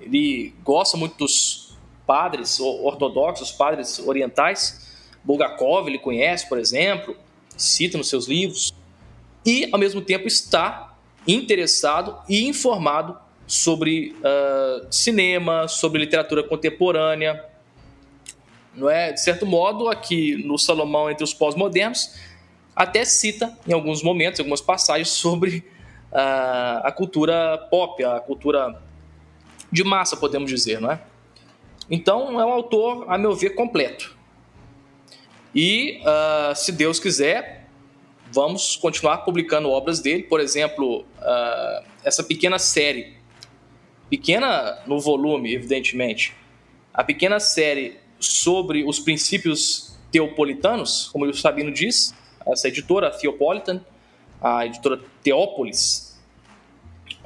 Ele 0.01 0.55
gosta 0.65 0.97
muito 0.97 1.17
dos 1.19 1.77
padres 2.07 2.59
ortodoxos, 2.61 3.53
padres 3.53 3.99
orientais. 4.01 4.91
Bulgakov 5.23 5.87
ele 5.89 5.99
conhece, 5.99 6.49
por 6.49 6.59
exemplo, 6.59 7.17
cita 7.57 7.97
nos 7.97 8.09
seus 8.09 8.27
livros. 8.27 8.75
E, 9.47 9.69
ao 9.73 9.79
mesmo 9.79 10.01
tempo, 10.01 10.27
está 10.27 10.95
interessado 11.27 12.19
e 12.29 12.47
informado 12.47 13.17
sobre 13.47 14.17
uh, 14.19 14.87
cinema, 14.91 15.69
sobre 15.69 16.01
literatura 16.01 16.43
contemporânea. 16.43 17.45
Não 18.75 18.89
é? 18.89 19.13
De 19.13 19.21
certo 19.21 19.45
modo, 19.45 19.89
aqui 19.89 20.37
no 20.45 20.59
Salomão 20.59 21.11
entre 21.11 21.23
os 21.23 21.35
pós-modernos, 21.35 22.15
até 22.75 23.05
cita 23.05 23.57
em 23.67 23.73
alguns 23.73 24.03
momentos, 24.03 24.41
algumas 24.41 24.61
passagens 24.61 25.09
sobre 25.09 25.65
a, 26.11 26.89
a 26.89 26.93
cultura 26.93 27.59
pop, 27.71 28.03
a 28.05 28.21
cultura 28.21 28.83
de 29.71 29.83
massa, 29.85 30.17
podemos 30.17 30.51
dizer, 30.51 30.81
não 30.81 30.93
é? 30.93 31.01
Então, 31.91 32.41
é 32.41 32.45
um 32.45 32.53
autor, 32.53 33.05
a 33.09 33.19
meu 33.19 33.35
ver, 33.35 33.51
completo. 33.51 34.17
E, 35.55 36.01
uh, 36.01 36.55
se 36.55 36.73
Deus 36.73 36.99
quiser, 36.99 37.67
vamos 38.31 38.77
continuar 38.77 39.19
publicando 39.19 39.69
obras 39.69 40.01
dele. 40.01 40.23
Por 40.23 40.41
exemplo, 40.41 41.01
uh, 41.01 41.85
essa 42.03 42.23
pequena 42.23 42.59
série, 42.59 43.17
pequena 44.09 44.79
no 44.87 45.01
volume, 45.01 45.55
evidentemente, 45.55 46.35
a 46.95 47.05
pequena 47.05 47.39
série 47.41 47.99
sobre 48.19 48.85
os 48.85 48.99
princípios 48.99 49.99
teopolitanos, 50.11 51.09
como 51.13 51.27
o 51.27 51.35
Sabino 51.35 51.73
diz, 51.73 52.15
essa 52.47 52.69
editora, 52.69 53.09
a 53.09 53.11
Theopolitan, 53.11 53.81
a 54.41 54.67
editora 54.67 55.01
Teópolis, 55.23 56.21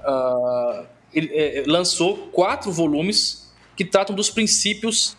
uh, 0.01 0.87
ele, 1.13 1.31
é, 1.35 1.65
lançou 1.67 2.29
quatro 2.29 2.71
volumes 2.71 3.53
que 3.75 3.85
tratam 3.85 4.15
dos 4.15 4.31
princípios 4.31 5.17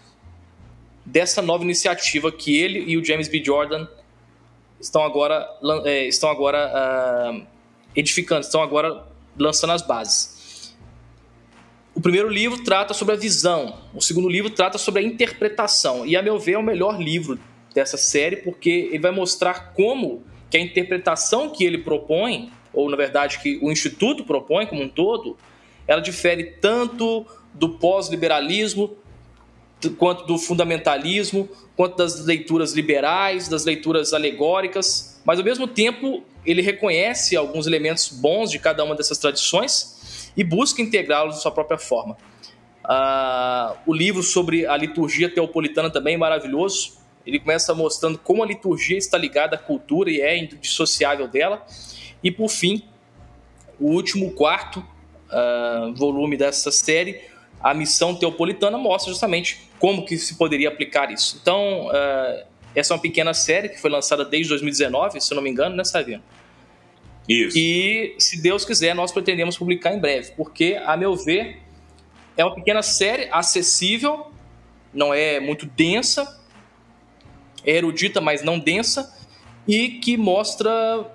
dessa 1.06 1.42
nova 1.42 1.64
iniciativa 1.64 2.32
que 2.32 2.58
ele 2.58 2.80
e 2.80 2.98
o 2.98 3.04
James 3.04 3.28
B. 3.28 3.44
Jordan 3.44 3.88
estão 4.80 5.04
agora, 5.04 5.48
é, 5.86 6.08
estão 6.08 6.30
agora 6.30 6.72
uh, 7.34 7.46
edificando, 7.96 8.42
estão 8.42 8.62
agora 8.62 9.06
lançando 9.38 9.74
as 9.74 9.82
bases. 9.82 10.76
O 11.96 12.02
primeiro 12.02 12.30
livro 12.30 12.64
trata 12.64 12.94
sobre 12.94 13.16
a 13.16 13.18
visão, 13.18 13.80
o 13.94 14.02
segundo 14.02 14.30
livro 14.30 14.52
trata 14.52 14.78
sobre 14.78 15.02
a 15.02 15.04
interpretação, 15.04 16.06
e 16.06 16.16
a 16.16 16.22
meu 16.22 16.38
ver 16.38 16.54
é 16.54 16.58
o 16.58 16.64
melhor 16.64 17.02
livro 17.02 17.40
dessa 17.78 17.96
série 17.96 18.38
porque 18.38 18.90
ele 18.92 19.00
vai 19.00 19.12
mostrar 19.12 19.72
como 19.74 20.24
que 20.50 20.58
a 20.58 20.60
interpretação 20.60 21.50
que 21.50 21.64
ele 21.64 21.78
propõe, 21.78 22.52
ou 22.74 22.90
na 22.90 22.98
verdade 22.98 23.38
que 23.38 23.60
o 23.62 23.72
Instituto 23.72 24.24
propõe 24.24 24.66
como 24.66 24.82
um 24.82 24.90
todo, 24.90 25.38
ela 25.88 26.02
difere 26.02 26.44
tanto 26.60 27.26
do 27.54 27.70
pós-liberalismo 27.78 28.98
quanto 30.00 30.26
do 30.26 30.40
fundamentalismo, 30.40 31.48
quanto 31.76 31.98
das 31.98 32.26
leituras 32.26 32.74
liberais, 32.74 33.48
das 33.48 33.64
leituras 33.64 34.12
alegóricas, 34.12 35.22
mas 35.24 35.38
ao 35.38 35.46
mesmo 35.46 35.68
tempo 35.68 36.24
ele 36.44 36.64
reconhece 36.64 37.38
alguns 37.38 37.68
elementos 37.68 38.10
bons 38.10 38.50
de 38.50 38.58
cada 38.58 38.84
uma 38.84 38.96
dessas 38.96 39.20
tradições 39.20 40.32
e 40.36 40.44
busca 40.44 40.82
integrá-los 40.82 41.36
de 41.36 41.42
sua 41.44 41.52
própria 41.52 41.78
forma. 41.78 42.18
Uh, 42.84 43.78
o 43.86 43.94
livro 43.94 44.24
sobre 44.24 44.66
a 44.66 44.76
liturgia 44.76 45.30
teopolitana 45.30 45.92
também 45.92 46.16
é 46.16 46.18
maravilhoso. 46.18 46.97
Ele 47.28 47.40
começa 47.40 47.76
mostrando 47.76 48.18
como 48.18 48.42
a 48.42 48.46
liturgia 48.46 48.98
está 48.98 49.18
ligada 49.18 49.58
à 49.58 49.60
cultura 49.60 50.10
e 50.10 50.22
é 50.22 50.38
indissociável 50.38 51.28
dela. 51.28 51.66
E 52.24 52.32
por 52.32 52.48
fim, 52.48 52.84
o 53.78 53.92
último 53.92 54.32
quarto 54.32 54.80
uh, 54.80 55.94
volume 55.94 56.38
dessa 56.38 56.72
série, 56.72 57.20
a 57.62 57.74
missão 57.74 58.16
teopolitana 58.16 58.78
mostra 58.78 59.12
justamente 59.12 59.70
como 59.78 60.06
que 60.06 60.18
se 60.18 60.36
poderia 60.36 60.70
aplicar 60.70 61.12
isso. 61.12 61.38
Então, 61.42 61.88
uh, 61.88 62.46
essa 62.74 62.94
é 62.94 62.96
uma 62.96 63.02
pequena 63.02 63.34
série 63.34 63.68
que 63.68 63.80
foi 63.80 63.90
lançada 63.90 64.24
desde 64.24 64.50
2019, 64.50 65.20
se 65.20 65.34
eu 65.34 65.36
não 65.36 65.44
me 65.44 65.50
engano, 65.50 65.76
né, 65.76 65.84
Savino? 65.84 66.24
Isso. 67.28 67.58
E, 67.58 68.16
se 68.18 68.42
Deus 68.42 68.64
quiser, 68.64 68.96
nós 68.96 69.12
pretendemos 69.12 69.58
publicar 69.58 69.94
em 69.94 70.00
breve, 70.00 70.32
porque, 70.38 70.80
a 70.86 70.96
meu 70.96 71.14
ver, 71.14 71.60
é 72.38 72.46
uma 72.46 72.56
pequena 72.56 72.82
série 72.82 73.28
acessível, 73.32 74.32
não 74.94 75.14
é 75.14 75.42
muito 75.42 75.66
densa, 75.66 76.37
erudita, 77.76 78.22
mas 78.22 78.44
não 78.44 78.58
densa, 78.58 79.14
e 79.68 79.90
que 79.90 80.16
mostra 80.16 81.06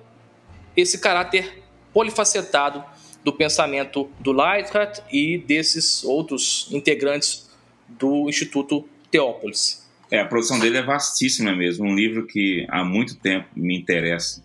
esse 0.76 0.98
caráter 0.98 1.62
polifacetado 1.92 2.84
do 3.24 3.32
pensamento 3.32 4.10
do 4.20 4.32
Leithart 4.32 5.00
e 5.10 5.38
desses 5.38 6.04
outros 6.04 6.68
integrantes 6.70 7.50
do 7.88 8.28
Instituto 8.28 8.88
Teópolis. 9.10 9.88
É, 10.10 10.20
a 10.20 10.26
produção 10.26 10.58
dele 10.58 10.78
é 10.78 10.82
vastíssima 10.82 11.54
mesmo, 11.54 11.86
um 11.86 11.94
livro 11.94 12.26
que 12.26 12.66
há 12.68 12.84
muito 12.84 13.16
tempo 13.16 13.48
me 13.56 13.76
interessa. 13.78 14.44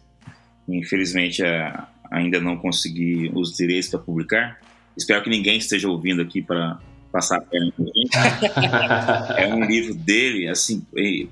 Infelizmente, 0.67 1.43
é, 1.43 1.73
ainda 2.11 2.39
não 2.39 2.57
consegui 2.57 3.31
os 3.33 3.55
direitos 3.55 3.89
para 3.89 3.99
publicar. 3.99 4.61
Espero 4.95 5.23
que 5.23 5.29
ninguém 5.29 5.57
esteja 5.57 5.89
ouvindo 5.89 6.21
aqui 6.21 6.41
para 6.41 6.79
passar 7.11 7.37
a 7.37 7.41
perna 7.41 7.71
É 9.37 9.53
um 9.53 9.63
livro 9.65 9.93
dele, 9.93 10.47
assim, 10.47 10.85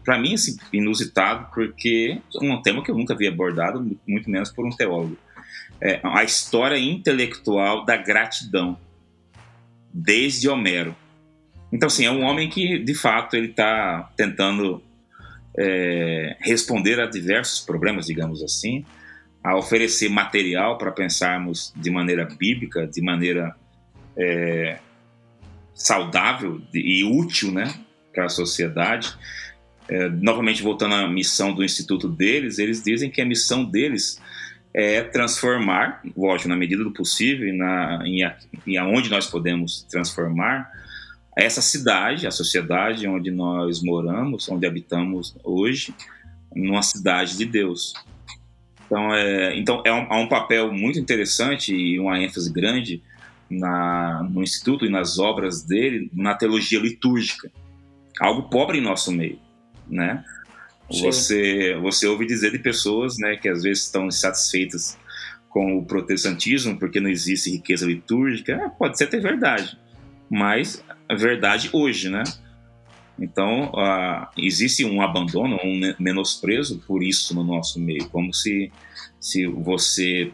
para 0.03 0.17
mim, 0.17 0.33
assim, 0.33 0.57
inusitado, 0.71 1.47
porque 1.53 2.19
é 2.41 2.45
um 2.45 2.61
tema 2.61 2.83
que 2.83 2.91
eu 2.91 2.95
nunca 2.95 3.13
havia 3.13 3.29
abordado, 3.29 3.97
muito 4.07 4.29
menos 4.29 4.51
por 4.51 4.65
um 4.65 4.69
teólogo. 4.69 5.17
É 5.81 5.99
a 6.03 6.23
história 6.23 6.77
intelectual 6.77 7.85
da 7.85 7.97
gratidão, 7.97 8.77
desde 9.93 10.47
Homero. 10.49 10.95
Então, 11.71 11.87
assim, 11.87 12.05
é 12.05 12.11
um 12.11 12.23
homem 12.23 12.49
que, 12.49 12.79
de 12.79 12.93
fato, 12.93 13.35
ele 13.35 13.47
está 13.47 14.09
tentando 14.15 14.81
é, 15.57 16.37
responder 16.39 16.99
a 16.99 17.05
diversos 17.05 17.59
problemas, 17.59 18.05
digamos 18.05 18.41
assim, 18.43 18.85
a 19.43 19.55
oferecer 19.55 20.09
material 20.09 20.77
para 20.77 20.91
pensarmos 20.91 21.73
de 21.75 21.91
maneira 21.91 22.25
bíblica, 22.25 22.87
de 22.87 23.01
maneira 23.01 23.55
é, 24.17 24.79
saudável 25.75 26.61
e 26.73 27.03
útil 27.03 27.51
né, 27.51 27.75
para 28.13 28.25
a 28.25 28.29
sociedade. 28.29 29.13
É, 29.87 30.09
novamente, 30.09 30.63
voltando 30.63 30.95
à 30.95 31.07
missão 31.07 31.53
do 31.53 31.63
instituto 31.63 32.07
deles, 32.07 32.57
eles 32.57 32.81
dizem 32.81 33.11
que 33.11 33.21
a 33.21 33.25
missão 33.25 33.63
deles 33.63 34.19
é 34.73 35.01
transformar, 35.01 36.01
lógico, 36.17 36.49
na 36.49 36.55
medida 36.55 36.83
do 36.83 36.91
possível 36.91 37.47
e, 37.47 37.51
na, 37.51 38.01
em, 38.05 38.21
em 38.65 38.77
aonde 38.77 39.09
nós 39.09 39.27
podemos 39.27 39.83
transformar, 39.83 40.69
essa 41.35 41.61
cidade, 41.61 42.25
a 42.25 42.31
sociedade 42.31 43.05
onde 43.07 43.29
nós 43.29 43.83
moramos, 43.83 44.47
onde 44.49 44.65
habitamos 44.65 45.35
hoje, 45.43 45.93
numa 46.55 46.81
cidade 46.81 47.37
de 47.37 47.45
Deus. 47.45 47.93
Então, 48.85 49.13
é, 49.13 49.57
então 49.57 49.83
é 49.85 49.91
um, 49.91 50.07
há 50.09 50.17
um 50.17 50.29
papel 50.29 50.71
muito 50.71 50.97
interessante 50.97 51.75
e 51.75 51.99
uma 51.99 52.19
ênfase 52.19 52.51
grande 52.51 53.03
na, 53.49 54.23
no 54.23 54.41
Instituto 54.41 54.85
e 54.85 54.89
nas 54.89 55.19
obras 55.19 55.63
dele 55.63 56.09
na 56.13 56.33
teologia 56.35 56.79
litúrgica. 56.79 57.51
Algo 58.19 58.49
pobre 58.49 58.77
em 58.77 58.81
nosso 58.81 59.11
meio, 59.11 59.39
né? 59.87 60.23
Você, 60.89 61.75
você 61.81 62.07
ouve 62.07 62.27
dizer 62.27 62.51
de 62.51 62.59
pessoas 62.59 63.17
né, 63.17 63.35
que 63.35 63.49
às 63.49 63.63
vezes 63.63 63.85
estão 63.85 64.07
insatisfeitas 64.07 64.97
com 65.49 65.77
o 65.77 65.85
protestantismo 65.85 66.77
porque 66.77 66.99
não 66.99 67.09
existe 67.09 67.49
riqueza 67.49 67.85
litúrgica. 67.85 68.53
É, 68.53 68.69
pode 68.69 68.97
ser 68.97 69.05
até 69.05 69.19
verdade, 69.19 69.77
mas 70.29 70.83
a 71.09 71.15
verdade 71.15 71.69
hoje, 71.73 72.09
né? 72.09 72.23
Então, 73.17 73.71
uh, 73.71 74.27
existe 74.37 74.83
um 74.83 75.01
abandono, 75.01 75.57
um 75.63 75.93
menosprezo 75.97 76.83
por 76.85 77.01
isso 77.01 77.33
no 77.33 77.43
nosso 77.43 77.79
meio, 77.79 78.09
como 78.09 78.33
se, 78.33 78.71
se 79.19 79.47
você 79.47 80.31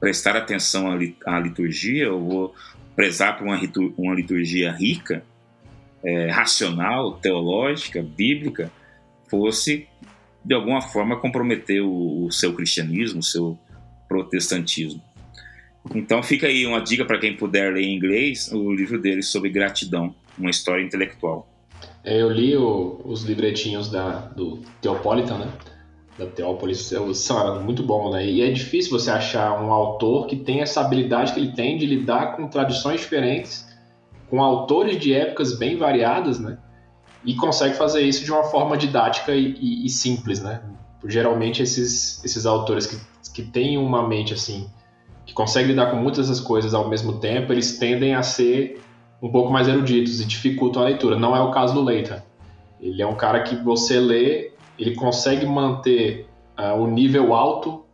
prestar 0.00 0.36
atenção 0.36 0.90
à, 1.24 1.40
liturgia, 1.40 2.04
eu 2.04 2.20
vou 2.20 2.54
prezar 2.94 3.36
por 3.36 3.46
uma, 3.46 4.14
liturgia 4.14 4.72
rica, 4.72 5.24
é, 6.04 6.30
racional, 6.30 7.14
teológica, 7.14 8.02
bíblica, 8.02 8.70
fosse 9.28 9.88
de 10.44 10.54
alguma 10.54 10.80
forma 10.80 11.18
comprometer 11.18 11.82
o, 11.82 12.26
o 12.26 12.30
seu 12.30 12.54
cristianismo, 12.54 13.20
o 13.20 13.22
seu 13.22 13.58
protestantismo. 14.08 15.02
Então 15.94 16.22
fica 16.22 16.46
aí 16.46 16.66
uma 16.66 16.80
dica 16.80 17.04
para 17.04 17.18
quem 17.18 17.36
puder 17.36 17.72
ler 17.72 17.82
em 17.82 17.96
inglês 17.96 18.50
o 18.52 18.72
livro 18.72 19.00
dele 19.00 19.22
sobre 19.22 19.50
gratidão, 19.50 20.14
uma 20.38 20.50
história 20.50 20.82
intelectual. 20.82 21.48
É, 22.04 22.20
eu 22.20 22.30
li 22.30 22.56
o, 22.56 23.00
os 23.04 23.24
livretinhos 23.24 23.90
da, 23.90 24.20
do 24.20 24.62
Teopolitan, 24.80 25.38
né? 25.38 25.52
Da 26.18 26.26
Teópolis, 26.26 26.92
são 27.14 27.62
muito 27.62 27.82
bom, 27.82 28.10
né? 28.10 28.26
E 28.26 28.40
é 28.40 28.50
difícil 28.50 28.98
você 28.98 29.10
achar 29.10 29.62
um 29.62 29.70
autor 29.70 30.26
que 30.26 30.36
tem 30.36 30.62
essa 30.62 30.80
habilidade 30.80 31.32
que 31.34 31.40
ele 31.40 31.52
tem 31.52 31.76
de 31.76 31.84
lidar 31.84 32.36
com 32.36 32.48
tradições 32.48 33.00
diferentes, 33.00 33.66
com 34.30 34.42
autores 34.42 34.98
de 34.98 35.12
épocas 35.12 35.58
bem 35.58 35.76
variadas, 35.76 36.38
né? 36.38 36.58
E 37.24 37.34
consegue 37.34 37.74
fazer 37.74 38.02
isso 38.02 38.24
de 38.24 38.32
uma 38.32 38.44
forma 38.44 38.76
didática 38.76 39.34
e, 39.34 39.56
e, 39.60 39.84
e 39.84 39.88
simples, 39.90 40.42
né? 40.42 40.62
Geralmente 41.04 41.62
esses, 41.62 42.24
esses 42.24 42.46
autores 42.46 42.86
que, 42.86 42.96
que 43.34 43.42
têm 43.42 43.76
uma 43.76 44.06
mente 44.08 44.32
assim 44.32 44.70
que 45.26 45.34
consegue 45.34 45.68
lidar 45.68 45.90
com 45.90 45.96
muitas 45.96 46.28
dessas 46.28 46.40
coisas 46.40 46.72
ao 46.72 46.88
mesmo 46.88 47.18
tempo, 47.18 47.52
eles 47.52 47.78
tendem 47.78 48.14
a 48.14 48.22
ser 48.22 48.80
um 49.20 49.28
pouco 49.30 49.52
mais 49.52 49.66
eruditos 49.66 50.20
e 50.20 50.24
dificultam 50.24 50.82
a 50.82 50.86
leitura. 50.86 51.18
Não 51.18 51.34
é 51.34 51.40
o 51.40 51.50
caso 51.50 51.74
do 51.74 51.82
Leita. 51.82 52.24
Ele 52.80 53.02
é 53.02 53.06
um 53.06 53.16
cara 53.16 53.42
que 53.42 53.56
você 53.56 53.98
lê, 53.98 54.52
ele 54.78 54.94
consegue 54.94 55.46
manter 55.46 56.26
uh, 56.58 56.80
o 56.80 56.86
nível 56.86 57.34
alto 57.34 57.84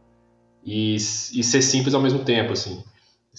e, 0.65 0.95
e, 0.95 1.43
ser 1.43 1.63
simples 1.63 1.95
ao 1.95 2.03
mesmo 2.03 2.25
tempo, 2.25 2.53
assim. 2.53 2.83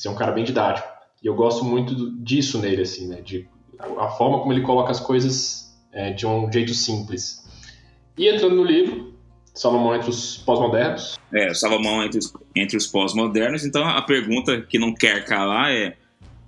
É 0.06 0.10
um 0.10 0.16
cara 0.16 0.32
bem 0.32 0.44
didático. 0.44 0.88
E 1.24 1.28
eu 1.28 1.36
gosto 1.36 1.64
muito 1.64 2.12
disso 2.22 2.60
nele, 2.60 2.82
assim, 2.82 3.08
né? 3.08 3.22
De, 3.22 3.48
a, 3.80 4.06
a 4.06 4.10
forma 4.10 4.40
como 4.40 4.52
ele 4.52 4.62
coloca 4.62 4.92
as 4.92 5.00
coisas 5.00 5.74
é, 5.92 6.12
de 6.12 6.26
um 6.26 6.52
jeito 6.52 6.74
simples. 6.74 7.44
E 8.18 8.28
entrando 8.28 8.56
no 8.56 8.64
livro, 8.64 9.14
Salomão 9.54 9.96
entre 9.96 10.10
os 10.10 10.38
pós-modernos. 10.38 11.18
É, 11.32 11.54
Salomão 11.54 12.04
entre 12.04 12.20
os, 12.20 12.34
entre 12.56 12.76
os 12.76 12.88
pós-modernos. 12.88 13.64
Então 13.64 13.88
a 13.88 14.02
pergunta 14.02 14.62
que 14.62 14.80
não 14.80 14.94
quer 14.94 15.24
calar 15.26 15.72
é 15.72 15.96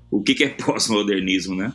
o 0.09 0.21
que, 0.21 0.33
que 0.33 0.43
é 0.43 0.49
pós-modernismo, 0.49 1.55
né? 1.55 1.71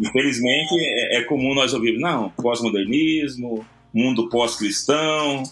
Infelizmente 0.00 0.74
é, 0.78 1.18
é 1.18 1.24
comum 1.24 1.54
nós 1.54 1.74
ouvirmos, 1.74 2.00
não, 2.00 2.30
pós-modernismo, 2.30 3.64
mundo 3.92 4.28
pós-cristão, 4.28 5.42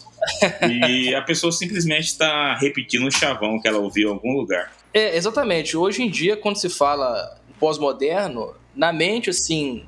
e 0.68 1.14
a 1.14 1.22
pessoa 1.22 1.52
simplesmente 1.52 2.06
está 2.06 2.56
repetindo 2.56 3.06
um 3.06 3.10
chavão 3.10 3.60
que 3.60 3.68
ela 3.68 3.78
ouviu 3.78 4.08
em 4.08 4.12
algum 4.12 4.32
lugar. 4.32 4.72
É, 4.92 5.16
exatamente. 5.16 5.76
Hoje 5.76 6.02
em 6.02 6.10
dia, 6.10 6.36
quando 6.36 6.56
se 6.56 6.68
fala 6.68 7.38
pós-moderno, 7.58 8.54
na 8.74 8.92
mente, 8.92 9.30
assim, 9.30 9.84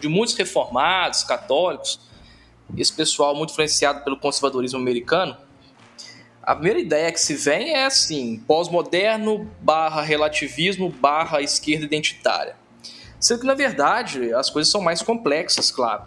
de 0.00 0.08
muitos 0.08 0.34
reformados, 0.34 1.24
católicos, 1.24 2.00
esse 2.76 2.92
pessoal 2.92 3.34
muito 3.34 3.52
influenciado 3.52 4.02
pelo 4.02 4.16
conservadorismo 4.16 4.78
americano, 4.78 5.36
a 6.42 6.54
primeira 6.54 6.78
ideia 6.78 7.10
que 7.10 7.20
se 7.20 7.34
vem 7.34 7.74
é 7.74 7.86
assim, 7.86 8.38
pós-moderno 8.46 9.50
barra 9.60 10.02
relativismo 10.02 10.88
barra 10.88 11.40
esquerda 11.42 11.84
identitária. 11.84 12.56
Sendo 13.18 13.40
que, 13.40 13.46
na 13.46 13.54
verdade, 13.54 14.32
as 14.32 14.50
coisas 14.50 14.70
são 14.70 14.80
mais 14.80 15.02
complexas, 15.02 15.70
claro, 15.70 16.04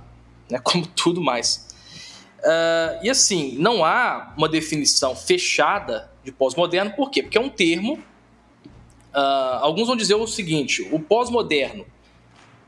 né, 0.50 0.60
como 0.64 0.88
tudo 0.88 1.22
mais. 1.22 1.69
Uh, 2.40 3.04
e 3.04 3.10
assim, 3.10 3.56
não 3.58 3.84
há 3.84 4.34
uma 4.38 4.48
definição 4.48 5.16
fechada 5.16 6.10
de 6.24 6.32
pós-moderno, 6.32 6.92
por 6.96 7.12
quê? 7.12 7.22
Porque 7.22 7.38
é 7.38 7.42
um 7.42 7.50
termo. 7.50 7.96
Uh, 9.14 9.60
alguns 9.62 9.88
vão 9.88 9.96
dizer 9.96 10.16
o 10.16 10.28
seguinte: 10.28 10.88
o 10.92 11.00
pós-moderno 11.00 11.86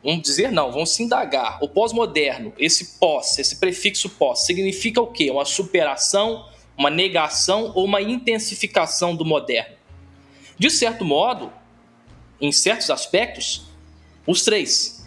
Vamos 0.03 0.23
dizer 0.23 0.51
não, 0.51 0.71
vamos 0.71 0.95
se 0.95 1.03
indagar. 1.03 1.63
O 1.63 1.69
pós-moderno, 1.69 2.53
esse 2.57 2.97
pós, 2.97 3.37
esse 3.37 3.57
prefixo 3.57 4.09
pós, 4.09 4.45
significa 4.45 4.99
o 4.99 5.07
quê? 5.07 5.29
Uma 5.29 5.45
superação, 5.45 6.49
uma 6.75 6.89
negação 6.89 7.71
ou 7.75 7.85
uma 7.85 8.01
intensificação 8.01 9.15
do 9.15 9.23
moderno? 9.23 9.75
De 10.57 10.69
certo 10.71 11.05
modo, 11.05 11.53
em 12.39 12.51
certos 12.51 12.89
aspectos, 12.89 13.67
os 14.25 14.43
três. 14.43 15.00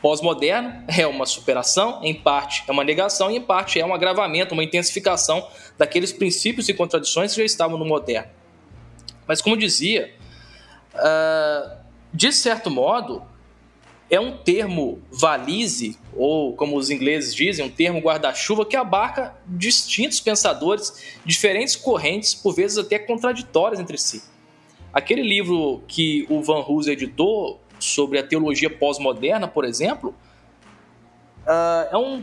Pós-moderno 0.00 0.84
é 0.88 1.06
uma 1.06 1.26
superação, 1.26 2.00
em 2.02 2.14
parte 2.14 2.64
é 2.66 2.72
uma 2.72 2.82
negação 2.84 3.30
e 3.30 3.36
em 3.36 3.40
parte 3.40 3.78
é 3.78 3.84
um 3.84 3.94
agravamento, 3.94 4.54
uma 4.54 4.64
intensificação 4.64 5.46
daqueles 5.76 6.12
princípios 6.12 6.68
e 6.68 6.74
contradições 6.74 7.32
que 7.32 7.38
já 7.38 7.44
estavam 7.44 7.78
no 7.78 7.84
moderno. 7.84 8.30
Mas 9.26 9.42
como 9.42 9.56
dizia, 9.56 10.14
uh, 10.94 11.76
de 12.12 12.32
certo 12.32 12.70
modo, 12.70 13.22
é 14.08 14.20
um 14.20 14.36
termo 14.38 15.02
valise, 15.10 15.98
ou 16.14 16.54
como 16.54 16.76
os 16.76 16.90
ingleses 16.90 17.34
dizem, 17.34 17.64
um 17.64 17.70
termo 17.70 17.98
guarda-chuva 17.98 18.64
que 18.64 18.76
abarca 18.76 19.36
distintos 19.46 20.20
pensadores, 20.20 21.18
diferentes 21.24 21.74
correntes, 21.74 22.34
por 22.34 22.54
vezes 22.54 22.78
até 22.78 22.98
contraditórias 22.98 23.80
entre 23.80 23.98
si. 23.98 24.22
Aquele 24.92 25.22
livro 25.22 25.82
que 25.88 26.24
o 26.30 26.40
Van 26.40 26.64
Hooser 26.66 26.94
editou 26.94 27.60
sobre 27.78 28.18
a 28.18 28.22
teologia 28.22 28.70
pós-moderna, 28.70 29.46
por 29.46 29.64
exemplo, 29.64 30.14
uh, 31.46 31.88
é 31.92 31.96
um 31.96 32.22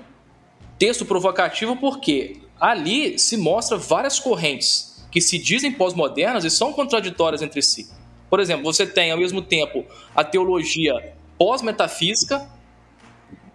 texto 0.77 1.05
provocativo 1.05 1.75
porque 1.75 2.41
ali 2.59 3.17
se 3.19 3.37
mostra 3.37 3.77
várias 3.77 4.19
correntes 4.19 5.05
que 5.11 5.21
se 5.21 5.37
dizem 5.37 5.71
pós-modernas 5.71 6.43
e 6.43 6.49
são 6.49 6.73
contraditórias 6.73 7.41
entre 7.41 7.61
si. 7.61 7.89
Por 8.29 8.39
exemplo, 8.39 8.63
você 8.63 8.87
tem 8.87 9.11
ao 9.11 9.17
mesmo 9.17 9.41
tempo 9.41 9.85
a 10.15 10.23
teologia 10.23 11.13
pós-metafísica, 11.37 12.49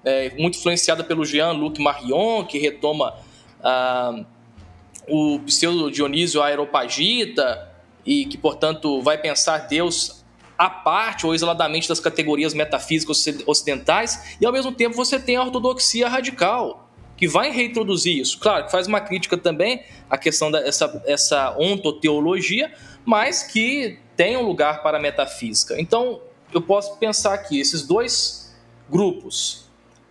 é, 0.05 0.31
muito 0.39 0.59
influenciada 0.59 1.03
pelo 1.03 1.25
Jean-Luc 1.25 1.81
Marion, 1.81 2.45
que 2.45 2.59
retoma 2.59 3.15
ah, 3.61 4.25
o 5.09 5.41
pseudo-Dionísio 5.41 6.43
Aeropagita 6.43 7.69
e 8.07 8.25
que, 8.27 8.39
portanto, 8.39 9.03
vai 9.03 9.19
pensar 9.19 9.59
Deus 9.67 10.18
à 10.59 10.69
parte 10.69 11.25
ou 11.25 11.35
isoladamente 11.35 11.89
das 11.89 12.01
categorias 12.01 12.53
metafísicas 12.53 13.25
ocidentais, 13.47 14.37
e 14.41 14.45
ao 14.45 14.53
mesmo 14.53 14.73
tempo 14.73 14.97
você 14.97 15.19
tem 15.21 15.37
a 15.37 15.45
ortodoxia 15.45 16.09
radical, 16.09 16.91
que 17.17 17.29
vai 17.29 17.51
reintroduzir 17.51 18.17
isso. 18.19 18.39
Claro, 18.39 18.67
que 18.67 18.73
faz 18.73 18.87
uma 18.89 19.01
crítica 19.01 19.39
também 19.39 19.85
à 20.11 20.19
questão 20.19 20.51
dessa 20.51 21.03
essa 21.07 21.57
ontoteologia, 21.59 22.73
mas 23.05 23.45
que 23.45 23.99
tem 24.17 24.37
um 24.37 24.43
lugar 24.43 24.83
para 24.83 24.99
a 24.99 25.01
metafísica. 25.01 25.81
Então, 25.81 26.21
eu 26.53 26.61
posso 26.61 26.97
pensar 26.97 27.35
aqui, 27.35 27.61
esses 27.61 27.83
dois 27.83 28.55
grupos, 28.91 29.69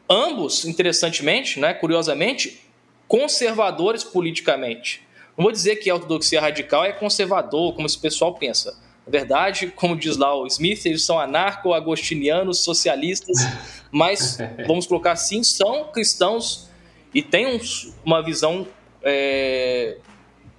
ambos, 0.09 0.65
interessantemente, 0.65 1.59
né, 1.59 1.73
curiosamente, 1.73 2.61
conservadores 3.07 4.03
politicamente. 4.03 5.05
Não 5.37 5.43
vou 5.43 5.51
dizer 5.51 5.77
que 5.77 5.89
a 5.89 5.95
ortodoxia 5.95 6.41
radical 6.41 6.83
é 6.83 6.91
conservador, 6.91 7.73
como 7.73 7.85
esse 7.85 7.99
pessoal 7.99 8.33
pensa. 8.33 8.77
Na 9.07 9.11
verdade, 9.11 9.67
como 9.67 9.95
diz 9.95 10.17
lá 10.17 10.35
o 10.35 10.45
Smith, 10.47 10.85
eles 10.85 11.01
são 11.03 11.17
anarco-agostinianos, 11.17 12.59
socialistas, 12.59 13.37
mas, 13.89 14.37
vamos 14.67 14.85
colocar 14.85 15.13
assim, 15.13 15.43
são 15.43 15.85
cristãos 15.85 16.67
e 17.13 17.23
têm 17.23 17.47
um, 17.47 17.59
uma 18.03 18.21
visão 18.21 18.67
é, 19.01 19.97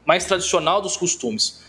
mais 0.07 0.25
tradicional 0.25 0.81
dos 0.81 0.97
costumes. 0.97 1.63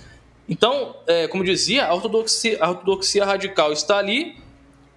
Então, 0.47 0.95
é, 1.05 1.27
como 1.27 1.43
dizia, 1.43 1.85
a 1.85 1.93
ortodoxia, 1.93 2.57
a 2.61 2.69
ortodoxia 2.69 3.25
radical 3.25 3.73
está 3.73 3.97
ali, 3.97 4.37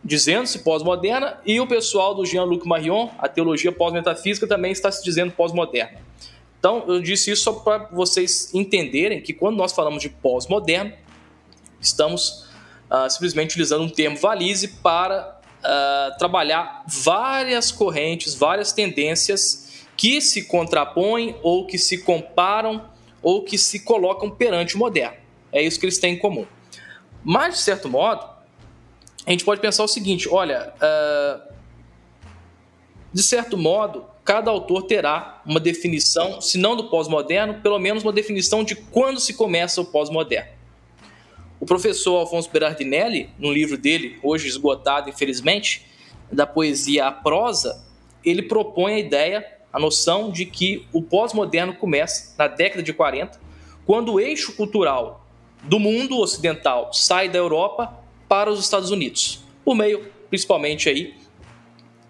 dizendo-se 0.05 0.61
pós-moderna, 0.61 1.41
e 1.45 1.61
o 1.61 1.67
pessoal 1.67 2.15
do 2.15 2.25
Jean-Luc 2.25 2.65
Marion, 2.65 3.09
a 3.19 3.29
teologia 3.29 3.73
pós-metafísica, 3.73 4.47
também 4.47 4.71
está 4.71 4.91
se 4.93 5.03
dizendo 5.03 5.33
pós-moderna. 5.33 5.99
Então, 6.61 6.85
eu 6.87 7.03
disse 7.03 7.33
isso 7.33 7.43
só 7.43 7.53
para 7.55 7.89
vocês 7.91 8.55
entenderem 8.55 9.21
que 9.21 9.33
quando 9.33 9.57
nós 9.57 9.73
falamos 9.73 10.01
de 10.01 10.09
pós-moderno, 10.09 10.93
estamos 11.83 12.47
uh, 12.91 13.11
simplesmente 13.11 13.51
utilizando 13.51 13.85
um 13.85 13.89
termo 13.89 14.17
valise 14.17 14.69
para 14.69 15.41
uh, 15.59 16.19
trabalhar 16.19 16.85
várias 16.87 17.71
correntes, 17.71 18.35
várias 18.35 18.73
tendências 18.73 19.85
que 19.97 20.21
se 20.21 20.45
contrapõem 20.45 21.37
ou 21.43 21.67
que 21.67 21.79
se 21.79 21.99
comparam 21.99 22.91
ou 23.23 23.43
que 23.43 23.59
se 23.59 23.81
colocam 23.81 24.31
perante 24.31 24.75
o 24.75 24.79
moderno. 24.79 25.17
É 25.53 25.63
isso 25.63 25.79
que 25.79 25.87
eles 25.87 25.99
têm 25.99 26.15
em 26.15 26.19
comum. 26.19 26.47
Mas, 27.23 27.55
de 27.55 27.61
certo 27.61 27.89
modo, 27.89 28.27
a 29.27 29.31
gente 29.31 29.45
pode 29.45 29.61
pensar 29.61 29.85
o 29.85 29.89
seguinte: 29.89 30.29
olha, 30.29 30.73
uh, 30.77 31.53
de 33.13 33.23
certo 33.23 33.57
modo, 33.57 34.07
cada 34.25 34.51
autor 34.51 34.83
terá 34.83 35.43
uma 35.45 35.61
definição, 35.61 36.41
se 36.41 36.59
não 36.59 36.75
do 36.75 36.89
pós-moderno, 36.89 37.61
pelo 37.61 37.79
menos 37.79 38.03
uma 38.03 38.13
definição 38.13 38.65
de 38.65 38.75
quando 38.75 39.21
se 39.21 39.35
começa 39.35 39.81
o 39.81 39.85
pós-moderno. 39.85 40.51
O 41.63 41.65
professor 41.65 42.17
Alfonso 42.17 42.51
Berardinelli, 42.51 43.31
no 43.39 43.53
livro 43.53 43.79
dele, 43.79 44.19
hoje 44.21 44.49
esgotado, 44.49 45.09
infelizmente, 45.09 45.87
da 46.33 46.45
poesia 46.45 47.07
à 47.07 47.13
prosa, 47.13 47.87
ele 48.25 48.43
propõe 48.43 48.95
a 48.95 48.99
ideia, 48.99 49.47
a 49.73 49.79
noção 49.79 50.33
de 50.33 50.45
que 50.45 50.89
o 50.93 51.01
pós-moderno 51.01 51.73
começa 51.73 52.35
na 52.37 52.49
década 52.49 52.83
de 52.83 52.93
40, 52.93 53.41
quando 53.87 54.15
o 54.15 54.19
eixo 54.19 54.57
cultural 54.57 55.25
do 55.63 55.79
mundo 55.79 56.19
ocidental 56.19 56.93
sai 56.93 57.29
da 57.29 57.39
Europa 57.39 57.97
para 58.29 58.51
os 58.51 58.59
Estados 58.59 58.91
Unidos, 58.91 59.45
por 59.65 59.77
meio, 59.77 60.11
principalmente 60.29 60.89
aí, 60.89 61.15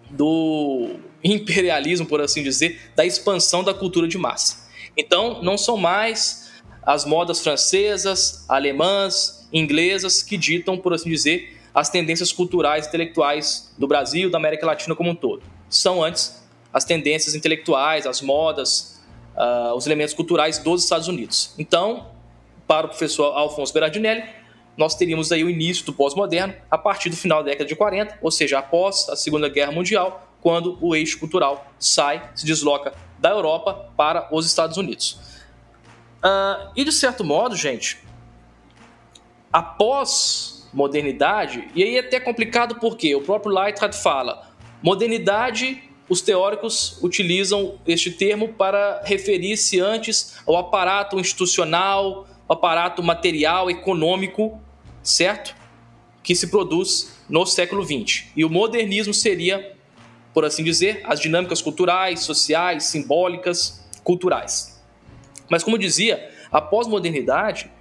do 0.09 0.95
imperialismo, 1.23 2.07
por 2.07 2.21
assim 2.21 2.41
dizer, 2.41 2.91
da 2.95 3.05
expansão 3.05 3.63
da 3.63 3.71
cultura 3.71 4.07
de 4.07 4.17
massa. 4.17 4.67
Então, 4.97 5.43
não 5.43 5.59
são 5.59 5.77
mais 5.77 6.51
as 6.81 7.05
modas 7.05 7.39
francesas, 7.39 8.45
alemãs, 8.49 9.42
inglesas 9.53 10.23
que 10.23 10.35
ditam, 10.35 10.77
por 10.77 10.93
assim 10.93 11.09
dizer, 11.09 11.61
as 11.73 11.89
tendências 11.89 12.31
culturais 12.31 12.85
e 12.85 12.87
intelectuais 12.89 13.73
do 13.77 13.87
Brasil, 13.87 14.29
da 14.29 14.37
América 14.37 14.65
Latina 14.65 14.95
como 14.95 15.11
um 15.11 15.15
todo. 15.15 15.43
São 15.69 16.03
antes 16.03 16.43
as 16.73 16.83
tendências 16.83 17.35
intelectuais, 17.35 18.07
as 18.07 18.21
modas, 18.21 18.99
uh, 19.35 19.75
os 19.75 19.85
elementos 19.85 20.13
culturais 20.13 20.57
dos 20.57 20.83
Estados 20.83 21.07
Unidos. 21.07 21.53
Então, 21.57 22.07
para 22.67 22.87
o 22.87 22.89
professor 22.89 23.35
Alfonso 23.37 23.73
Berardinelli, 23.73 24.23
nós 24.75 24.95
teríamos 24.95 25.31
aí 25.31 25.43
o 25.43 25.49
início 25.49 25.85
do 25.85 25.93
pós-moderno 25.93 26.55
a 26.69 26.77
partir 26.77 27.09
do 27.09 27.15
final 27.15 27.43
da 27.43 27.51
década 27.51 27.67
de 27.67 27.75
40, 27.75 28.17
ou 28.21 28.31
seja, 28.31 28.57
após 28.57 29.07
a 29.09 29.15
Segunda 29.15 29.47
Guerra 29.47 29.71
Mundial, 29.71 30.27
quando 30.41 30.77
o 30.81 30.95
eixo 30.95 31.19
cultural 31.19 31.71
sai, 31.77 32.31
se 32.35 32.45
desloca 32.45 32.93
da 33.19 33.29
Europa 33.29 33.91
para 33.95 34.27
os 34.31 34.45
Estados 34.45 34.77
Unidos. 34.77 35.19
Uh, 36.23 36.71
e 36.75 36.83
de 36.83 36.91
certo 36.91 37.23
modo, 37.23 37.55
gente, 37.55 38.02
após 39.53 40.67
modernidade, 40.73 41.69
e 41.75 41.83
aí 41.83 41.97
é 41.97 41.99
até 41.99 42.19
complicado 42.19 42.75
porque 42.79 43.15
o 43.15 43.21
próprio 43.21 43.53
Leitrat 43.53 43.93
fala, 43.93 44.49
modernidade, 44.81 45.83
os 46.09 46.19
teóricos 46.19 46.97
utilizam 47.03 47.79
este 47.85 48.11
termo 48.11 48.49
para 48.49 49.03
referir-se 49.05 49.79
antes 49.79 50.35
ao 50.47 50.57
aparato 50.57 51.19
institucional, 51.19 52.27
aparato 52.49 53.03
material, 53.03 53.69
econômico, 53.69 54.59
certo? 55.03 55.55
Que 56.23 56.35
se 56.35 56.47
produz 56.47 57.21
no 57.29 57.45
século 57.45 57.83
XX. 57.83 58.25
E 58.35 58.43
o 58.43 58.49
modernismo 58.49 59.13
seria 59.13 59.73
por 60.33 60.43
assim 60.43 60.63
dizer, 60.63 61.01
as 61.05 61.19
dinâmicas 61.19 61.61
culturais, 61.61 62.21
sociais, 62.21 62.85
simbólicas, 62.85 63.87
culturais. 64.03 64.81
Mas, 65.47 65.63
como 65.63 65.77
dizia, 65.77 66.31
a 66.51 66.59
pós-modernidade, 66.59 67.71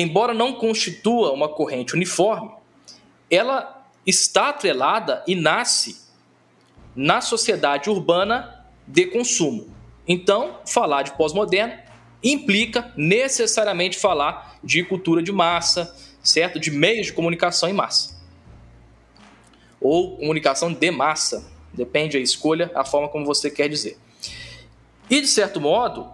embora 0.00 0.34
não 0.34 0.54
constitua 0.54 1.32
uma 1.32 1.48
corrente 1.48 1.94
uniforme, 1.94 2.50
ela 3.30 3.86
está 4.06 4.50
atrelada 4.50 5.22
e 5.26 5.34
nasce 5.34 6.00
na 6.94 7.20
sociedade 7.20 7.90
urbana 7.90 8.64
de 8.86 9.06
consumo. 9.06 9.74
Então, 10.06 10.60
falar 10.66 11.02
de 11.02 11.12
pós-moderno 11.12 11.74
implica 12.22 12.92
necessariamente 12.96 13.98
falar 13.98 14.58
de 14.64 14.82
cultura 14.82 15.22
de 15.22 15.30
massa, 15.30 15.94
certo? 16.22 16.58
De 16.58 16.70
meios 16.70 17.06
de 17.06 17.12
comunicação 17.12 17.68
em 17.68 17.72
massa 17.72 18.18
ou 19.80 20.16
comunicação 20.16 20.72
de 20.72 20.90
massa. 20.90 21.50
Depende 21.72 22.16
a 22.16 22.20
escolha, 22.20 22.70
a 22.74 22.84
forma 22.84 23.08
como 23.08 23.24
você 23.24 23.50
quer 23.50 23.68
dizer. 23.68 23.98
E 25.08 25.20
de 25.20 25.26
certo 25.26 25.60
modo, 25.60 26.10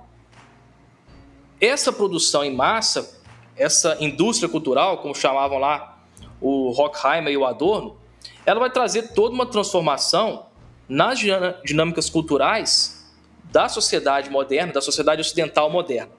essa 1.61 1.93
produção 1.93 2.45
em 2.45 2.55
massa, 2.55 3.14
essa 3.57 3.97
indústria 4.01 4.49
cultural, 4.49 4.99
como 4.99 5.15
chamavam 5.15 5.59
lá 5.59 6.03
o 6.41 6.71
Horkheimer 6.71 7.33
e 7.33 7.37
o 7.37 7.45
Adorno, 7.45 7.97
ela 8.45 8.61
vai 8.61 8.71
trazer 8.71 9.15
toda 9.15 9.35
uma 9.35 9.47
transformação 9.47 10.47
nas 10.89 11.19
dinâmicas 11.65 12.11
culturais 12.11 13.13
da 13.51 13.69
sociedade 13.69 14.29
moderna, 14.31 14.73
da 14.73 14.81
sociedade 14.81 15.21
ocidental 15.21 15.71
moderna. 15.71 16.13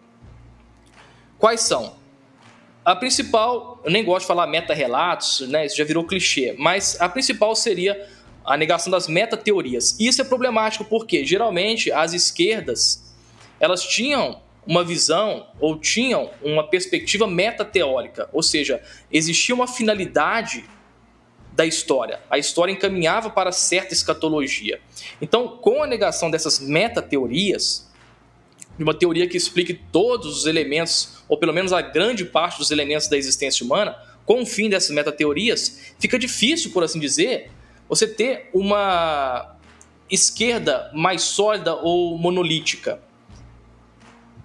Quais 1.38 1.62
são? 1.62 1.95
A 2.84 2.95
principal, 2.95 3.82
eu 3.84 3.91
nem 3.91 4.04
gosto 4.04 4.21
de 4.21 4.28
falar 4.28 4.48
meta-relatos, 4.48 5.41
né, 5.41 5.65
isso 5.65 5.76
já 5.76 5.84
virou 5.84 6.06
clichê, 6.06 6.56
mas 6.58 7.00
a 7.02 7.10
principal 7.10 7.56
seria 7.56 8.10
a 8.43 8.56
negação 8.56 8.91
das 8.91 9.08
meta-teorias. 9.08 10.00
Isso 10.00 10.21
é 10.21 10.24
problemático 10.24 10.86
porque, 10.86 11.26
geralmente, 11.26 11.91
as 11.91 12.13
esquerdas, 12.13 13.15
elas 13.60 13.84
tinham 13.84 14.39
uma 14.65 14.84
visão 14.84 15.47
ou 15.60 15.78
tinham 15.78 16.32
uma 16.41 16.67
perspectiva 16.67 17.28
metateórica, 17.28 18.30
ou 18.34 18.41
seja, 18.41 18.82
existia 19.12 19.54
uma 19.54 19.67
finalidade 19.67 20.65
da 21.54 21.65
história. 21.65 22.19
A 22.30 22.38
história 22.38 22.71
encaminhava 22.71 23.30
para 23.30 23.51
certa 23.51 23.93
escatologia. 23.93 24.80
Então, 25.21 25.47
com 25.47 25.82
a 25.82 25.88
negação 25.88 26.30
dessas 26.30 26.60
meta-teorias, 26.60 27.89
de 28.78 28.84
uma 28.84 28.93
teoria 28.93 29.28
que 29.28 29.38
explique 29.38 29.73
todos 29.73 30.39
os 30.39 30.45
elementos, 30.45 31.23
ou 31.30 31.38
pelo 31.38 31.54
menos 31.54 31.71
a 31.71 31.82
grande 31.82 32.25
parte 32.25 32.58
dos 32.58 32.71
elementos 32.71 33.08
da 33.08 33.17
existência 33.17 33.65
humana, 33.65 33.95
com 34.25 34.41
o 34.41 34.45
fim 34.45 34.69
dessas 34.69 34.89
metateorias, 34.89 35.93
fica 35.99 36.19
difícil, 36.19 36.71
por 36.71 36.84
assim 36.84 36.99
dizer, 36.99 37.51
você 37.88 38.08
ter 38.08 38.49
uma 38.54 39.56
esquerda 40.10 40.91
mais 40.93 41.21
sólida 41.21 41.75
ou 41.75 42.17
monolítica. 42.17 42.99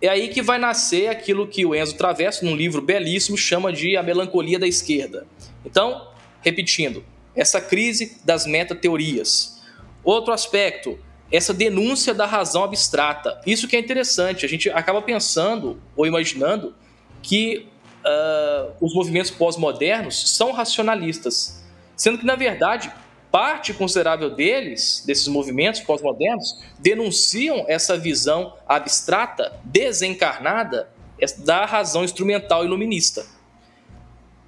É 0.03 0.09
aí 0.09 0.29
que 0.29 0.41
vai 0.41 0.59
nascer 0.59 1.09
aquilo 1.09 1.47
que 1.47 1.67
o 1.67 1.75
Enzo 1.75 1.95
Travesso, 1.95 2.45
num 2.45 2.57
livro 2.57 2.81
belíssimo, 2.81 3.37
chama 3.37 3.73
de 3.73 3.97
a 3.97 4.03
melancolia 4.03 4.59
da 4.59 4.67
esquerda. 4.67 5.27
Então, 5.65 6.09
repetindo, 6.41 7.05
essa 7.35 7.61
crise 7.61 8.19
das 8.25 8.47
metateorias. 8.47 9.61
Outro 10.03 10.33
aspecto, 10.33 10.99
essa 11.31 11.53
denúncia 11.53 12.15
da 12.15 12.27
razão 12.27 12.65
abstrata. 12.65 13.41
Isso 13.47 13.69
que 13.69 13.77
é 13.77 13.79
interessante, 13.79 14.45
a 14.45 14.49
gente 14.49 14.71
acaba 14.71 15.03
pensando 15.03 15.81
ou 15.95 16.07
imaginando 16.07 16.75
que 17.23 17.67
uh, 18.05 18.73
os 18.81 18.95
movimentos 18.95 19.31
pós-modernos 19.31 20.37
são 20.37 20.53
racionalistas, 20.53 21.63
sendo 21.95 22.19
que, 22.19 22.25
na 22.25 22.35
verdade, 22.35 22.91
parte 23.31 23.73
considerável 23.73 24.31
deles, 24.31 25.05
desses 25.07 25.29
movimentos 25.29 25.81
pós-modernos, 25.81 26.61
denunciam 26.79 27.65
essa 27.69 27.97
visão 27.97 28.55
abstrata, 28.67 29.59
desencarnada 29.65 30.91
da 31.39 31.65
razão 31.65 32.03
instrumental 32.03 32.65
iluminista. 32.65 33.27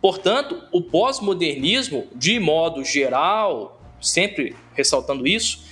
Portanto, 0.01 0.65
o 0.73 0.83
pós-modernismo, 0.83 2.09
de 2.15 2.41
modo 2.41 2.85
geral, 2.85 3.81
sempre 4.01 4.57
ressaltando 4.75 5.27
isso, 5.29 5.65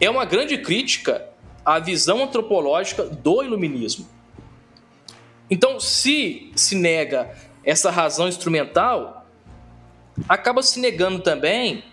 é 0.00 0.08
uma 0.08 0.24
grande 0.24 0.56
crítica 0.56 1.28
à 1.64 1.78
visão 1.78 2.22
antropológica 2.22 3.04
do 3.04 3.42
iluminismo. 3.42 4.08
Então, 5.50 5.78
se 5.78 6.50
se 6.54 6.74
nega 6.74 7.36
essa 7.62 7.90
razão 7.90 8.28
instrumental, 8.28 9.26
acaba 10.26 10.62
se 10.62 10.80
negando 10.80 11.20
também 11.20 11.84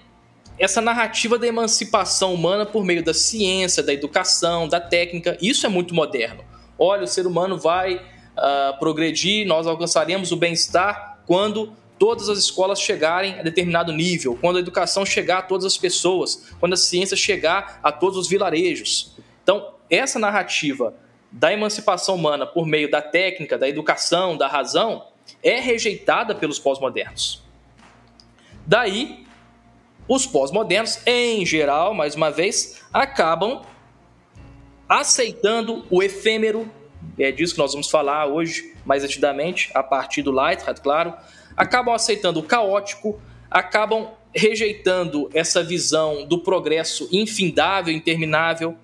essa 0.57 0.81
narrativa 0.81 1.37
da 1.37 1.47
emancipação 1.47 2.33
humana 2.33 2.65
por 2.65 2.83
meio 2.83 3.03
da 3.03 3.13
ciência, 3.13 3.83
da 3.83 3.93
educação, 3.93 4.67
da 4.67 4.79
técnica. 4.79 5.37
Isso 5.41 5.65
é 5.65 5.69
muito 5.69 5.93
moderno. 5.93 6.43
Olha, 6.77 7.03
o 7.03 7.07
ser 7.07 7.27
humano 7.27 7.57
vai 7.57 7.95
uh, 7.95 8.79
progredir, 8.79 9.45
nós 9.45 9.67
alcançaremos 9.67 10.31
o 10.31 10.37
bem-estar 10.37 11.19
quando 11.25 11.73
todas 11.97 12.29
as 12.29 12.37
escolas 12.37 12.79
chegarem 12.79 13.39
a 13.39 13.43
determinado 13.43 13.91
nível, 13.91 14.37
quando 14.39 14.57
a 14.57 14.59
educação 14.59 15.05
chegar 15.05 15.39
a 15.39 15.41
todas 15.41 15.65
as 15.65 15.77
pessoas, 15.77 16.53
quando 16.59 16.73
a 16.73 16.77
ciência 16.77 17.15
chegar 17.15 17.79
a 17.81 17.91
todos 17.91 18.17
os 18.17 18.27
vilarejos. 18.27 19.13
Então, 19.43 19.73
essa 19.89 20.19
narrativa 20.19 20.93
da 21.31 21.51
emancipação 21.51 22.15
humana 22.15 22.45
por 22.45 22.65
meio 22.65 22.89
da 22.89 23.01
técnica, 23.01 23.57
da 23.57 23.67
educação, 23.67 24.37
da 24.37 24.47
razão, 24.47 25.07
é 25.43 25.59
rejeitada 25.59 26.35
pelos 26.35 26.59
pós-modernos. 26.59 27.43
Daí, 28.65 29.24
os 30.07 30.25
pós-modernos, 30.25 30.99
em 31.05 31.45
geral, 31.45 31.93
mais 31.93 32.15
uma 32.15 32.29
vez, 32.29 32.81
acabam 32.93 33.61
aceitando 34.87 35.85
o 35.89 36.03
efêmero, 36.03 36.69
é 37.17 37.31
disso 37.31 37.53
que 37.53 37.59
nós 37.59 37.71
vamos 37.71 37.89
falar 37.89 38.27
hoje, 38.27 38.73
mais 38.85 39.03
atidamente, 39.03 39.71
a 39.73 39.81
partir 39.81 40.21
do 40.21 40.31
Leitrat, 40.31 40.79
claro, 40.79 41.13
acabam 41.57 41.93
aceitando 41.93 42.39
o 42.39 42.43
caótico, 42.43 43.19
acabam 43.49 44.11
rejeitando 44.33 45.29
essa 45.33 45.63
visão 45.63 46.25
do 46.25 46.39
progresso 46.39 47.07
infindável, 47.11 47.93
interminável, 47.93 48.75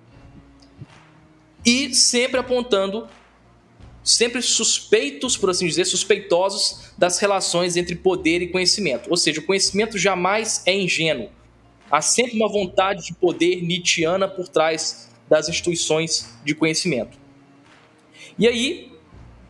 e 1.64 1.94
sempre 1.94 2.40
apontando, 2.40 3.06
sempre 4.02 4.42
suspeitos, 4.42 5.36
por 5.36 5.50
assim 5.50 5.66
dizer, 5.66 5.84
suspeitosos 5.84 6.92
das 6.98 7.18
relações 7.18 7.76
entre 7.76 7.94
poder 7.94 8.42
e 8.42 8.48
conhecimento. 8.48 9.08
Ou 9.10 9.16
seja, 9.16 9.40
o 9.40 9.44
conhecimento 9.44 9.96
jamais 9.96 10.62
é 10.66 10.74
ingênuo. 10.74 11.30
Há 11.90 12.00
sempre 12.00 12.36
uma 12.36 12.48
vontade 12.48 13.04
de 13.04 13.14
poder 13.14 13.62
nietzschiana 13.62 14.26
por 14.26 14.48
trás 14.48 15.08
das 15.28 15.48
instituições 15.48 16.34
de 16.44 16.54
conhecimento. 16.54 17.18
E 18.38 18.48
aí, 18.48 18.92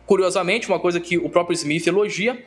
curiosamente, 0.05 0.67
uma 0.67 0.79
coisa 0.79 0.99
que 0.99 1.17
o 1.17 1.29
próprio 1.29 1.53
Smith 1.55 1.87
elogia, 1.87 2.45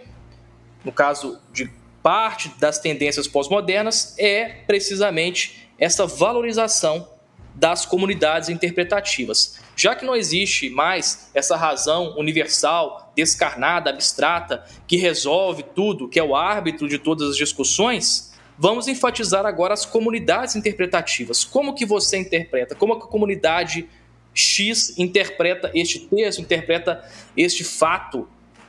no 0.85 0.92
caso 0.92 1.40
de 1.53 1.71
parte 2.03 2.51
das 2.61 2.79
tendências 2.79 3.27
pós-modernas, 3.27 4.14
é 4.19 4.45
precisamente 4.66 5.69
essa 5.79 6.07
valorização 6.07 7.09
das 7.55 7.87
comunidades 7.87 8.49
interpretativas. 8.49 9.59
Já 9.77 9.95
que 9.95 10.07
não 10.07 10.17
existe 10.17 10.71
mais 10.71 11.31
essa 11.35 11.55
razão 11.55 12.17
universal, 12.17 13.12
descarnada, 13.15 13.91
abstrata, 13.91 14.65
que 14.87 14.97
resolve 14.97 15.62
tudo, 15.62 16.09
que 16.09 16.19
é 16.19 16.25
o 16.25 16.35
árbitro 16.35 16.89
de 16.89 16.99
todas 16.99 17.29
as 17.31 17.37
discussões, 17.37 18.33
vamos 18.59 18.89
enfatizar 18.89 19.45
agora 19.45 19.75
as 19.75 19.85
comunidades 19.85 20.57
interpretativas. 20.57 21.45
Como 21.45 21.75
que 21.75 21.85
você 21.85 22.17
interpreta? 22.17 22.75
Como 22.75 22.95
a 22.95 23.01
comunidade 23.01 23.87
X 24.33 24.99
interpreta 24.99 25.71
este 25.75 26.01
texto, 26.01 26.41
interpreta 26.41 27.05
este 27.37 27.62
fato 27.62 28.27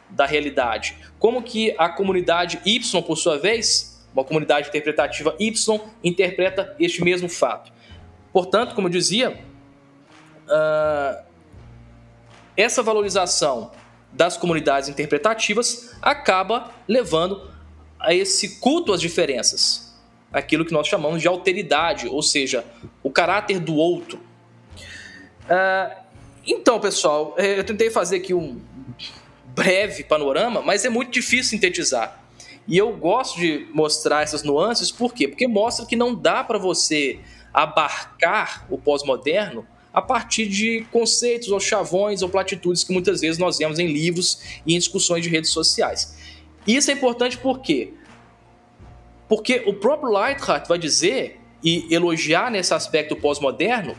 da 0.10 0.26
realidade? 0.26 0.98
Como 1.18 1.42
que 1.42 1.74
a 1.78 1.88
comunidade 1.88 2.60
Y, 2.66 3.02
por 3.02 3.18
sua 3.18 3.38
vez, 3.40 4.06
uma 4.14 4.26
comunidade 4.26 4.68
interpretativa 4.68 5.34
Y, 5.40 5.82
interpreta 6.04 6.76
este 6.78 7.02
mesmo 7.02 7.30
fato? 7.30 7.72
Portanto, 8.34 8.76
como 8.76 8.88
eu 8.88 8.92
dizia, 8.92 9.40
uh, 10.48 11.24
essa 12.56 12.82
valorização 12.82 13.72
das 14.12 14.38
comunidades 14.38 14.90
interpretativas 14.90 15.96
acaba 16.02 16.72
levando 16.88 17.52
a 18.00 18.14
esse 18.14 18.60
culto 18.60 18.94
às 18.94 19.02
diferenças, 19.02 19.96
aquilo 20.32 20.66
que 20.66 20.74
nós 20.74 20.88
chamamos 20.88 21.22
de 21.22 21.28
alteridade, 21.28 22.08
ou 22.08 22.22
seja, 22.22 22.66
o 23.04 23.12
caráter 23.12 23.60
do 23.60 23.76
outro. 23.76 24.20
Uh, 25.46 26.08
então, 26.46 26.80
pessoal, 26.80 27.36
eh, 27.38 27.60
eu 27.60 27.64
tentei 27.64 27.90
fazer 27.90 28.18
aqui 28.18 28.34
um 28.34 28.62
breve 29.48 30.04
panorama, 30.04 30.62
mas 30.62 30.86
é 30.86 30.90
muito 30.90 31.12
difícil 31.12 31.52
sintetizar. 31.52 32.22
E 32.68 32.78
eu 32.78 32.96
gosto 32.96 33.40
de 33.40 33.68
mostrar 33.74 34.24
essas 34.24 34.44
nuances, 34.44 34.92
por 34.92 35.14
quê? 35.14 35.28
Porque 35.28 35.48
mostra 35.48 35.86
que 35.86 35.96
não 35.96 36.14
dá 36.14 36.44
para 36.44 36.58
você 36.58 37.20
abarcar 37.54 38.66
o 38.70 38.78
pós-moderno 38.78 39.66
a 39.98 40.02
partir 40.04 40.46
de 40.48 40.86
conceitos 40.92 41.50
ou 41.50 41.60
chavões 41.60 42.22
ou 42.22 42.30
platitudes 42.30 42.84
que 42.84 42.94
muitas 42.94 43.20
vezes 43.20 43.40
nós 43.40 43.58
vemos 43.58 43.80
em 43.80 43.88
livros 43.88 44.62
e 44.64 44.76
em 44.76 44.78
discussões 44.78 45.24
de 45.24 45.30
redes 45.30 45.50
sociais. 45.50 46.16
Isso 46.68 46.92
é 46.92 46.94
importante 46.94 47.36
por 47.36 47.62
quê? 47.62 47.94
Porque 49.28 49.64
o 49.66 49.74
próprio 49.74 50.12
Leithart 50.12 50.68
vai 50.68 50.78
dizer 50.78 51.42
e 51.64 51.92
elogiar 51.92 52.52
nesse 52.52 52.76
aspecto 52.76 53.16
pós-moderno, 53.16 53.98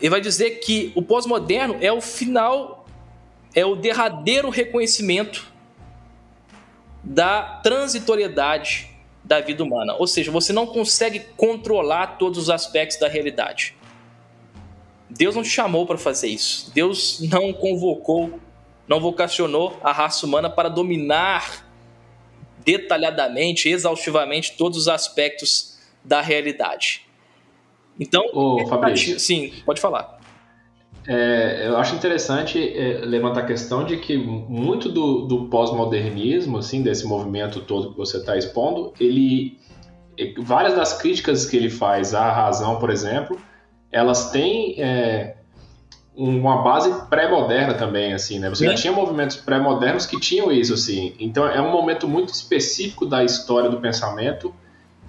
ele 0.00 0.10
vai 0.10 0.20
dizer 0.20 0.60
que 0.60 0.92
o 0.94 1.02
pós-moderno 1.02 1.76
é 1.80 1.92
o 1.92 2.00
final, 2.00 2.86
é 3.56 3.66
o 3.66 3.74
derradeiro 3.74 4.50
reconhecimento 4.50 5.52
da 7.02 7.58
transitoriedade 7.60 8.88
da 9.24 9.40
vida 9.40 9.64
humana. 9.64 9.96
Ou 9.98 10.06
seja, 10.06 10.30
você 10.30 10.52
não 10.52 10.64
consegue 10.64 11.26
controlar 11.36 12.18
todos 12.18 12.38
os 12.38 12.50
aspectos 12.50 13.00
da 13.00 13.08
realidade. 13.08 13.74
Deus 15.16 15.34
não 15.34 15.42
te 15.42 15.48
chamou 15.48 15.86
para 15.86 15.96
fazer 15.96 16.28
isso. 16.28 16.70
Deus 16.74 17.20
não 17.30 17.52
convocou, 17.52 18.38
não 18.88 19.00
vocacionou 19.00 19.78
a 19.82 19.92
raça 19.92 20.26
humana 20.26 20.50
para 20.50 20.68
dominar 20.68 21.64
detalhadamente, 22.64 23.68
exaustivamente 23.68 24.56
todos 24.56 24.78
os 24.78 24.88
aspectos 24.88 25.78
da 26.02 26.20
realidade. 26.20 27.02
Então, 27.98 28.24
Ô, 28.32 28.66
Fabrício, 28.66 29.20
sim, 29.20 29.52
pode 29.64 29.80
falar. 29.80 30.18
É, 31.06 31.68
eu 31.68 31.76
acho 31.76 31.94
interessante 31.94 32.58
é, 32.58 33.04
levantar 33.04 33.40
a 33.40 33.46
questão 33.46 33.84
de 33.84 33.98
que 33.98 34.16
muito 34.16 34.88
do, 34.88 35.26
do 35.26 35.46
pós-modernismo, 35.48 36.58
assim, 36.58 36.82
desse 36.82 37.06
movimento 37.06 37.60
todo 37.60 37.90
que 37.90 37.96
você 37.96 38.16
está 38.16 38.36
expondo, 38.36 38.92
ele 38.98 39.58
é, 40.18 40.32
várias 40.38 40.74
das 40.74 40.94
críticas 40.94 41.44
que 41.44 41.56
ele 41.56 41.68
faz 41.68 42.14
à 42.14 42.32
razão, 42.32 42.78
por 42.78 42.88
exemplo, 42.88 43.38
elas 43.94 44.30
têm 44.30 44.74
é, 44.78 45.36
uma 46.16 46.62
base 46.62 46.92
pré-moderna 47.08 47.74
também, 47.74 48.12
assim, 48.12 48.38
né? 48.38 48.50
Você 48.50 48.66
já 48.66 48.74
tinha 48.74 48.92
movimentos 48.92 49.36
pré-modernos 49.36 50.04
que 50.06 50.18
tinham 50.20 50.50
isso, 50.52 50.74
assim. 50.74 51.14
Então 51.18 51.46
é 51.46 51.60
um 51.60 51.70
momento 51.70 52.08
muito 52.08 52.32
específico 52.32 53.06
da 53.06 53.24
história 53.24 53.70
do 53.70 53.80
pensamento 53.80 54.54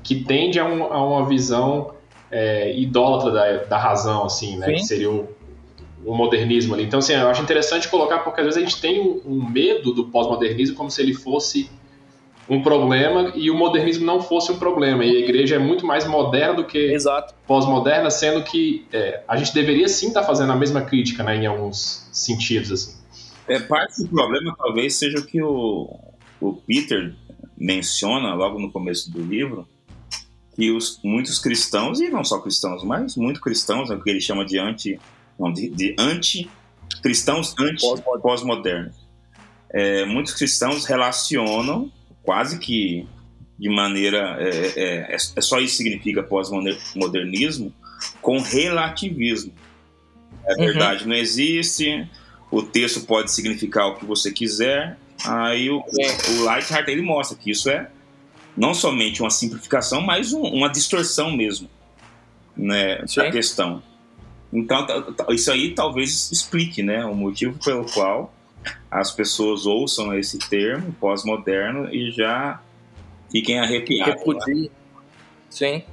que 0.03 0.23
tende 0.23 0.59
a, 0.59 0.65
um, 0.65 0.83
a 0.93 1.05
uma 1.05 1.27
visão 1.27 1.95
é, 2.29 2.77
idólatra 2.77 3.31
da, 3.31 3.63
da 3.65 3.77
razão, 3.77 4.25
assim, 4.25 4.57
né? 4.57 4.67
Sim. 4.67 4.73
Que 4.73 4.83
seria 4.83 5.11
o 5.11 5.27
o 6.05 6.15
modernismo 6.15 6.75
ali. 6.75 6.83
Então, 6.83 6.99
assim, 6.99 7.13
eu 7.13 7.27
acho 7.27 7.41
interessante 7.41 7.89
colocar, 7.89 8.19
porque 8.19 8.39
às 8.39 8.45
vezes 8.45 8.61
a 8.61 8.65
gente 8.65 8.79
tem 8.79 9.01
um, 9.01 9.21
um 9.25 9.49
medo 9.49 9.91
do 9.91 10.05
pós-modernismo 10.05 10.75
como 10.75 10.91
se 10.91 11.01
ele 11.01 11.13
fosse 11.13 11.69
um 12.47 12.61
problema 12.61 13.31
e 13.35 13.49
o 13.49 13.55
modernismo 13.55 14.05
não 14.05 14.21
fosse 14.21 14.51
um 14.51 14.57
problema. 14.57 15.03
E 15.03 15.17
a 15.17 15.19
igreja 15.19 15.55
é 15.55 15.59
muito 15.59 15.85
mais 15.85 16.05
moderna 16.05 16.55
do 16.55 16.65
que 16.65 16.95
pós-moderna, 17.47 18.09
sendo 18.09 18.43
que 18.43 18.85
é, 18.93 19.23
a 19.27 19.35
gente 19.35 19.53
deveria 19.53 19.87
sim 19.87 20.09
estar 20.09 20.21
tá 20.21 20.27
fazendo 20.27 20.51
a 20.51 20.55
mesma 20.55 20.81
crítica 20.81 21.23
né, 21.23 21.35
em 21.35 21.45
alguns 21.45 22.07
sentidos. 22.11 22.71
Assim. 22.71 22.97
É, 23.47 23.59
parte 23.59 24.03
do 24.03 24.09
problema 24.09 24.55
talvez 24.57 24.95
seja 24.95 25.19
o 25.19 25.25
que 25.25 25.41
o, 25.41 25.89
o 26.39 26.53
Peter 26.53 27.13
menciona 27.57 28.33
logo 28.33 28.59
no 28.59 28.71
começo 28.71 29.11
do 29.11 29.21
livro, 29.21 29.67
que 30.55 30.71
os, 30.71 30.99
muitos 31.03 31.39
cristãos, 31.39 31.99
e 31.99 32.09
não 32.09 32.23
só 32.23 32.39
cristãos, 32.39 32.83
mas 32.83 33.15
muito 33.15 33.41
cristãos, 33.41 33.89
é 33.89 33.95
o 33.95 34.01
que 34.01 34.09
ele 34.09 34.21
chama 34.21 34.45
de 34.45 34.57
anti 34.57 34.99
não, 35.37 35.51
de, 35.51 35.69
de 35.69 35.95
anti-cristãos 35.99 37.53
anti-pós-modernos. 37.59 38.95
É, 39.69 40.05
muitos 40.05 40.33
cristãos 40.33 40.85
relacionam, 40.85 41.91
quase 42.25 42.59
que 42.59 43.07
de 43.57 43.69
maneira. 43.69 44.37
É, 44.39 44.49
é, 44.49 45.13
é, 45.13 45.15
é 45.15 45.41
só 45.41 45.59
isso 45.59 45.77
que 45.77 45.83
significa 45.83 46.23
pós-modernismo, 46.23 47.73
com 48.21 48.39
relativismo. 48.39 49.53
É 50.45 50.51
uhum. 50.53 50.65
verdade, 50.65 51.07
não 51.07 51.15
existe, 51.15 52.07
o 52.51 52.61
texto 52.61 53.01
pode 53.01 53.31
significar 53.31 53.87
o 53.87 53.95
que 53.95 54.05
você 54.05 54.31
quiser. 54.31 54.97
Aí 55.23 55.69
o, 55.69 55.77
o 55.79 56.43
Lightheart 56.43 56.87
ele 56.89 57.01
mostra 57.01 57.37
que 57.37 57.49
isso 57.49 57.69
é 57.69 57.89
não 58.55 58.73
somente 58.73 59.21
uma 59.21 59.29
simplificação, 59.29 60.01
mas 60.01 60.33
um, 60.33 60.41
uma 60.41 60.69
distorção 60.69 61.31
mesmo 61.31 61.69
né, 62.55 63.03
da 63.15 63.31
questão. 63.31 63.81
Então, 64.51 64.85
isso 65.29 65.51
aí 65.51 65.73
talvez 65.73 66.31
explique 66.31 66.81
né, 66.81 67.05
o 67.05 67.13
motivo 67.13 67.57
pelo 67.63 67.85
qual 67.91 68.33
as 68.89 69.11
pessoas 69.11 69.65
ouçam 69.65 70.17
esse 70.17 70.37
termo 70.37 70.93
pós-moderno 70.93 71.93
e 71.93 72.11
já 72.11 72.61
fiquem 73.31 73.59
arrepiadas. 73.59 74.23
Né? 74.47 74.69
Sim. 75.49 75.83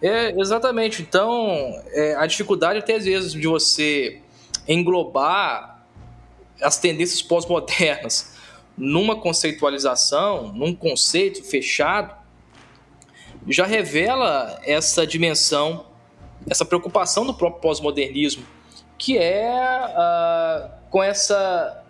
É, 0.00 0.38
exatamente. 0.38 1.02
Então, 1.02 1.48
é, 1.92 2.14
a 2.16 2.26
dificuldade 2.26 2.78
até 2.78 2.94
às 2.94 3.04
vezes 3.04 3.32
de 3.32 3.46
você 3.46 4.20
englobar 4.68 5.86
as 6.60 6.78
tendências 6.78 7.22
pós-modernas 7.22 8.34
numa 8.76 9.16
conceitualização, 9.16 10.52
num 10.52 10.74
conceito 10.74 11.42
fechado, 11.42 12.14
já 13.48 13.64
revela 13.64 14.60
essa 14.64 15.06
dimensão 15.06 15.86
essa 16.48 16.64
preocupação 16.64 17.26
do 17.26 17.34
próprio 17.34 17.60
pós-modernismo, 17.60 18.44
que 18.98 19.18
é 19.18 19.50
uh, 19.50 20.70
com 20.90 21.02
essa 21.02 21.84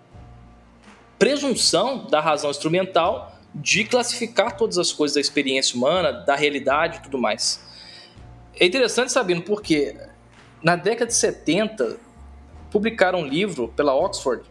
presunção 1.19 2.07
da 2.07 2.21
razão 2.21 2.51
instrumental 2.51 3.37
de 3.55 3.85
classificar 3.85 4.57
todas 4.57 4.77
as 4.77 4.93
coisas 4.93 5.15
da 5.15 5.21
experiência 5.21 5.77
humana, 5.77 6.13
da 6.13 6.35
realidade 6.35 6.99
e 6.99 7.03
tudo 7.03 7.19
mais. 7.19 7.65
É 8.59 8.67
interessante 8.67 9.13
sabendo 9.13 9.43
porque 9.43 9.97
na 10.63 10.77
década 10.77 11.07
de 11.07 11.15
70 11.15 11.97
publicaram 12.71 13.21
um 13.21 13.27
livro 13.27 13.69
pela 13.69 13.95
Oxford 13.95 14.45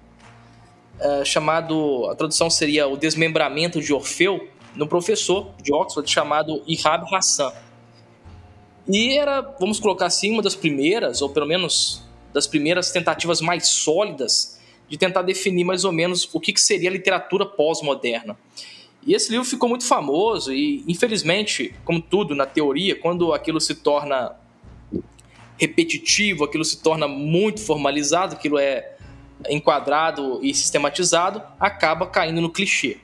uh, 1.00 1.26
chamado, 1.26 2.08
a 2.10 2.16
tradução 2.16 2.50
seria 2.50 2.88
O 2.88 2.98
Desmembramento 2.98 3.80
de 3.80 3.94
Orfeu, 3.94 4.50
no 4.76 4.88
professor 4.88 5.54
de 5.62 5.74
Oxford 5.74 6.10
chamado 6.10 6.64
Ihab 6.68 7.06
Hassan. 7.14 7.52
E 8.88 9.18
era, 9.18 9.42
vamos 9.60 9.80
colocar 9.80 10.08
assim, 10.08 10.32
uma 10.32 10.42
das 10.42 10.56
primeiras, 10.56 11.22
ou 11.22 11.30
pelo 11.30 11.46
menos 11.46 12.04
das 12.34 12.46
primeiras 12.46 12.92
tentativas 12.92 13.40
mais 13.40 13.68
sólidas 13.68 14.55
de 14.88 14.98
tentar 14.98 15.22
definir 15.22 15.64
mais 15.64 15.84
ou 15.84 15.92
menos 15.92 16.30
o 16.34 16.40
que, 16.40 16.54
que 16.54 16.62
seria 16.62 16.90
a 16.90 16.94
literatura 16.94 17.46
pós-moderna. 17.46 18.38
E 19.06 19.14
esse 19.14 19.32
livro 19.32 19.46
ficou 19.46 19.70
muito 19.70 19.86
famoso 19.86 20.52
e, 20.52 20.84
infelizmente, 20.88 21.76
como 21.84 22.02
tudo 22.02 22.34
na 22.34 22.46
teoria, 22.46 22.96
quando 22.96 23.34
aquilo 23.34 23.62
se 23.62 23.76
torna 23.76 24.36
repetitivo, 25.58 26.44
aquilo 26.44 26.66
se 26.66 26.82
torna 26.82 27.08
muito 27.08 27.62
formalizado, 27.62 28.36
aquilo 28.36 28.58
é 28.58 28.96
enquadrado 29.50 30.40
e 30.42 30.54
sistematizado, 30.54 31.42
acaba 31.60 32.08
caindo 32.08 32.42
no 32.42 32.50
clichê. 32.50 32.98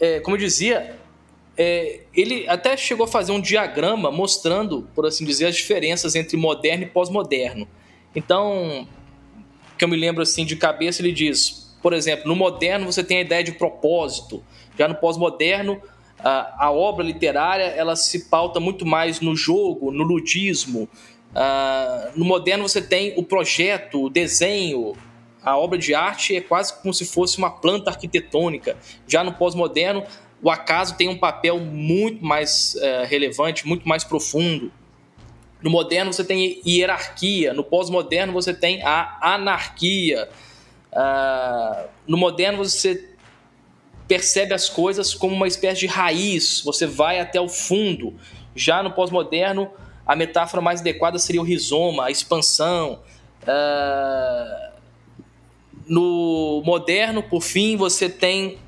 É, 0.00 0.18
como 0.20 0.36
eu 0.36 0.40
dizia, 0.40 0.98
é, 1.56 2.00
ele 2.14 2.48
até 2.48 2.76
chegou 2.76 3.04
a 3.04 3.08
fazer 3.08 3.32
um 3.32 3.40
diagrama 3.40 4.10
mostrando, 4.10 4.88
por 4.94 5.06
assim 5.06 5.24
dizer, 5.24 5.46
as 5.46 5.56
diferenças 5.56 6.14
entre 6.14 6.36
moderno 6.36 6.84
e 6.84 6.86
pós-moderno. 6.86 7.68
Então, 8.14 8.88
que 9.82 9.84
eu 9.84 9.88
me 9.88 9.96
lembro 9.96 10.22
assim 10.22 10.44
de 10.44 10.54
cabeça, 10.54 11.02
ele 11.02 11.10
diz, 11.10 11.74
por 11.82 11.92
exemplo, 11.92 12.28
no 12.28 12.36
moderno 12.36 12.86
você 12.86 13.02
tem 13.02 13.18
a 13.18 13.20
ideia 13.22 13.42
de 13.42 13.50
propósito, 13.50 14.40
já 14.78 14.86
no 14.86 14.94
pós-moderno 14.94 15.82
a, 16.20 16.66
a, 16.66 16.70
obra 16.70 17.04
literária 17.04 17.64
ela 17.64 17.96
se 17.96 18.28
pauta 18.28 18.60
muito 18.60 18.86
mais 18.86 19.20
no 19.20 19.34
jogo, 19.34 19.90
no 19.90 20.04
ludismo. 20.04 20.88
Uh, 21.32 22.12
no 22.14 22.24
moderno 22.24 22.68
você 22.68 22.80
tem 22.80 23.12
o 23.16 23.24
projeto, 23.24 24.04
o 24.04 24.08
desenho, 24.08 24.92
a 25.42 25.58
obra 25.58 25.76
de 25.76 25.96
arte 25.96 26.36
é 26.36 26.40
quase 26.40 26.80
como 26.80 26.94
se 26.94 27.04
fosse 27.04 27.38
uma 27.38 27.50
planta 27.50 27.90
arquitetônica. 27.90 28.76
Já 29.08 29.24
no 29.24 29.32
pós-moderno 29.32 30.04
o 30.40 30.48
acaso 30.48 30.96
tem 30.96 31.08
um 31.08 31.18
papel 31.18 31.58
muito 31.58 32.24
mais 32.24 32.76
uh, 32.76 33.04
relevante, 33.04 33.66
muito 33.66 33.88
mais 33.88 34.04
profundo. 34.04 34.70
No 35.62 35.70
moderno 35.70 36.12
você 36.12 36.24
tem 36.24 36.60
hierarquia, 36.66 37.54
no 37.54 37.62
pós-moderno 37.62 38.32
você 38.32 38.52
tem 38.52 38.82
a 38.82 39.34
anarquia. 39.34 40.28
Uh, 40.92 41.88
no 42.06 42.16
moderno 42.16 42.58
você 42.64 43.12
percebe 44.08 44.52
as 44.52 44.68
coisas 44.68 45.14
como 45.14 45.34
uma 45.34 45.46
espécie 45.46 45.80
de 45.80 45.86
raiz, 45.86 46.60
você 46.64 46.86
vai 46.86 47.20
até 47.20 47.40
o 47.40 47.48
fundo. 47.48 48.14
Já 48.54 48.82
no 48.82 48.92
pós-moderno, 48.92 49.70
a 50.04 50.16
metáfora 50.16 50.60
mais 50.60 50.80
adequada 50.80 51.18
seria 51.18 51.40
o 51.40 51.44
rizoma, 51.44 52.06
a 52.06 52.10
expansão. 52.10 53.00
Uh, 53.42 54.72
no 55.86 56.62
moderno, 56.64 57.22
por 57.22 57.42
fim, 57.42 57.76
você 57.76 58.08
tem 58.08 58.58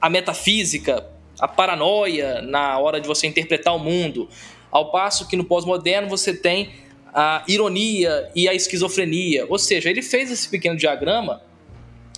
a 0.00 0.08
metafísica, 0.08 1.06
a 1.38 1.48
paranoia 1.48 2.40
na 2.42 2.78
hora 2.78 3.00
de 3.00 3.06
você 3.06 3.26
interpretar 3.26 3.74
o 3.74 3.78
mundo. 3.78 4.28
Ao 4.70 4.90
passo 4.90 5.26
que 5.26 5.36
no 5.36 5.44
pós-moderno 5.44 6.08
você 6.08 6.34
tem 6.34 6.74
a 7.14 7.42
ironia 7.48 8.30
e 8.34 8.48
a 8.48 8.54
esquizofrenia. 8.54 9.46
Ou 9.48 9.58
seja, 9.58 9.90
ele 9.90 10.02
fez 10.02 10.30
esse 10.30 10.48
pequeno 10.48 10.76
diagrama 10.76 11.42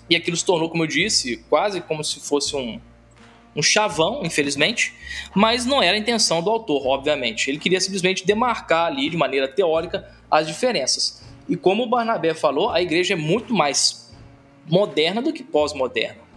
e 0.09 0.17
aquilo 0.17 0.37
se 0.37 0.45
tornou, 0.45 0.69
como 0.69 0.83
eu 0.83 0.89
disse, 0.89 1.39
quase 1.49 1.81
como 1.81 2.03
se 2.03 2.21
fosse 2.21 2.57
um, 2.57 2.81
um 3.55 3.63
chavão, 3.63 4.23
infelizmente, 4.25 4.93
mas 5.35 5.65
não 5.65 5.83
era 5.83 5.97
a 5.97 6.01
intenção 6.01 6.43
do 6.43 6.51
autor, 6.51 6.87
obviamente. 6.87 7.49
Ele 7.49 7.59
queria 7.59 7.81
simplesmente 7.81 8.27
demarcar 8.27 8.87
ali, 8.87 9.09
de 9.09 9.17
maneira 9.17 9.47
teórica, 9.47 10.09
as 10.31 10.47
diferenças. 10.47 11.23
E 11.49 11.57
como 11.57 11.85
o 11.85 11.89
Barnabé 11.89 12.35
falou, 12.35 12.71
a 12.71 12.83
igreja 12.83 13.15
é 13.15 13.17
muito 13.17 13.55
mais 13.55 14.13
moderna 14.69 15.23
do 15.23 15.33
que 15.33 15.43
pós-moderna 15.43 16.31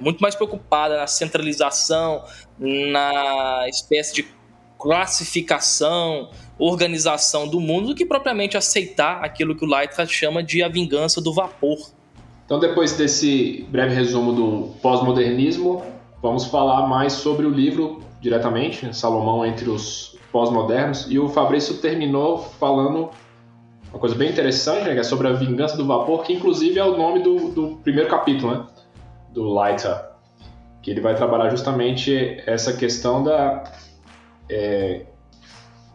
muito 0.00 0.20
mais 0.20 0.34
preocupada 0.34 0.96
na 0.96 1.06
centralização, 1.06 2.24
na 2.58 3.68
espécie 3.68 4.14
de 4.14 4.37
classificação, 4.78 6.30
organização 6.58 7.48
do 7.48 7.60
mundo, 7.60 7.88
do 7.88 7.94
que 7.94 8.06
propriamente 8.06 8.56
aceitar 8.56 9.24
aquilo 9.24 9.56
que 9.56 9.64
o 9.64 9.68
Lightfoot 9.68 10.12
chama 10.12 10.42
de 10.42 10.62
a 10.62 10.68
vingança 10.68 11.20
do 11.20 11.32
vapor. 11.32 11.78
Então, 12.44 12.58
depois 12.58 12.96
desse 12.96 13.66
breve 13.68 13.94
resumo 13.94 14.32
do 14.32 14.68
pós-modernismo, 14.80 15.82
vamos 16.22 16.46
falar 16.46 16.86
mais 16.86 17.12
sobre 17.12 17.44
o 17.44 17.50
livro 17.50 18.00
diretamente, 18.20 18.94
Salomão 18.96 19.44
entre 19.44 19.68
os 19.68 20.16
pós-modernos. 20.32 21.06
E 21.10 21.18
o 21.18 21.28
Fabrício 21.28 21.78
terminou 21.78 22.38
falando 22.38 23.10
uma 23.90 23.98
coisa 23.98 24.14
bem 24.14 24.30
interessante, 24.30 24.84
né, 24.84 24.94
que 24.94 25.00
é 25.00 25.02
sobre 25.02 25.28
a 25.28 25.32
vingança 25.32 25.76
do 25.76 25.86
vapor, 25.86 26.22
que 26.22 26.32
inclusive 26.32 26.78
é 26.78 26.84
o 26.84 26.96
nome 26.96 27.20
do, 27.20 27.48
do 27.50 27.76
primeiro 27.82 28.08
capítulo, 28.08 28.52
né? 28.52 28.66
do 29.32 29.58
Leiter, 29.58 30.08
que 30.82 30.90
ele 30.90 31.00
vai 31.00 31.14
trabalhar 31.14 31.50
justamente 31.50 32.42
essa 32.46 32.72
questão 32.72 33.22
da 33.22 33.64
é, 34.50 35.06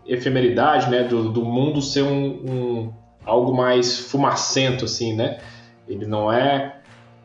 efemeridade, 0.05 0.89
né, 0.89 1.03
do, 1.03 1.29
do 1.29 1.43
mundo 1.43 1.81
ser 1.81 2.03
um, 2.03 2.27
um, 2.27 2.93
algo 3.25 3.55
mais 3.55 3.97
fumacento, 3.97 4.85
assim, 4.85 5.15
né? 5.15 5.39
Ele 5.87 6.05
não 6.05 6.31
é 6.31 6.73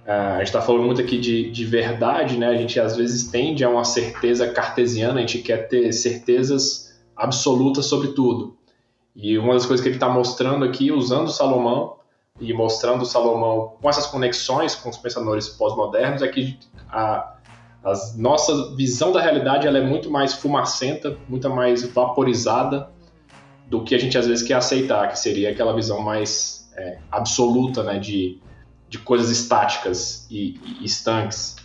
a 0.08 0.38
gente 0.38 0.46
está 0.46 0.62
falando 0.62 0.84
muito 0.84 1.02
aqui 1.02 1.18
de, 1.18 1.50
de 1.50 1.66
verdade, 1.66 2.38
né? 2.38 2.46
A 2.46 2.56
gente 2.56 2.80
às 2.80 2.96
vezes 2.96 3.30
tende 3.30 3.62
a 3.62 3.68
uma 3.68 3.84
certeza 3.84 4.48
cartesiana, 4.48 5.18
a 5.18 5.20
gente 5.20 5.40
quer 5.40 5.68
ter 5.68 5.92
certezas 5.92 6.98
absolutas 7.14 7.84
sobre 7.84 8.08
tudo. 8.08 8.56
E 9.14 9.36
uma 9.36 9.52
das 9.52 9.66
coisas 9.66 9.82
que 9.82 9.88
ele 9.88 9.96
está 9.96 10.08
mostrando 10.08 10.64
aqui, 10.64 10.90
usando 10.90 11.30
Salomão, 11.30 11.98
e 12.40 12.54
mostrando 12.54 13.04
Salomão 13.04 13.76
com 13.82 13.90
essas 13.90 14.06
conexões 14.06 14.74
com 14.74 14.88
os 14.88 14.96
pensadores 14.96 15.48
pós-modernos 15.48 16.22
é 16.22 16.28
que 16.28 16.58
a, 16.88 17.36
a, 17.92 18.16
nossa 18.16 18.74
visão 18.74 19.12
da 19.12 19.20
realidade 19.20 19.66
ela 19.66 19.78
é 19.78 19.84
muito 19.84 20.10
mais 20.10 20.34
fumacenta, 20.34 21.16
muito 21.28 21.48
mais 21.50 21.82
vaporizada 21.84 22.90
do 23.66 23.82
que 23.84 23.94
a 23.94 23.98
gente 23.98 24.16
às 24.16 24.26
vezes 24.26 24.46
quer 24.46 24.54
aceitar, 24.54 25.08
que 25.08 25.18
seria 25.18 25.50
aquela 25.50 25.74
visão 25.74 26.00
mais 26.00 26.70
é, 26.76 26.98
absoluta 27.10 27.82
né, 27.82 27.98
de, 27.98 28.38
de 28.88 28.98
coisas 28.98 29.30
estáticas 29.30 30.26
e, 30.30 30.58
e 30.80 30.84
estanques. 30.84 31.56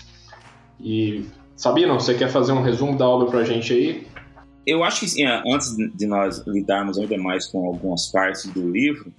E 0.79 1.25
Sabino, 1.55 1.93
você 1.93 2.13
quer 2.13 2.29
fazer 2.29 2.51
um 2.51 2.61
resumo 2.61 2.97
da 2.97 3.07
obra 3.07 3.27
para 3.29 3.39
a 3.39 3.43
gente 3.45 3.73
aí? 3.73 4.07
Eu 4.65 4.83
acho 4.83 5.01
que 5.01 5.09
sim, 5.09 5.25
antes 5.25 5.75
de 5.75 6.05
nós 6.05 6.43
lidarmos 6.47 6.97
ainda 6.97 7.17
mais 7.17 7.47
com 7.47 7.65
algumas 7.67 8.07
partes 8.07 8.45
do 8.47 8.69
livro, 8.69 9.13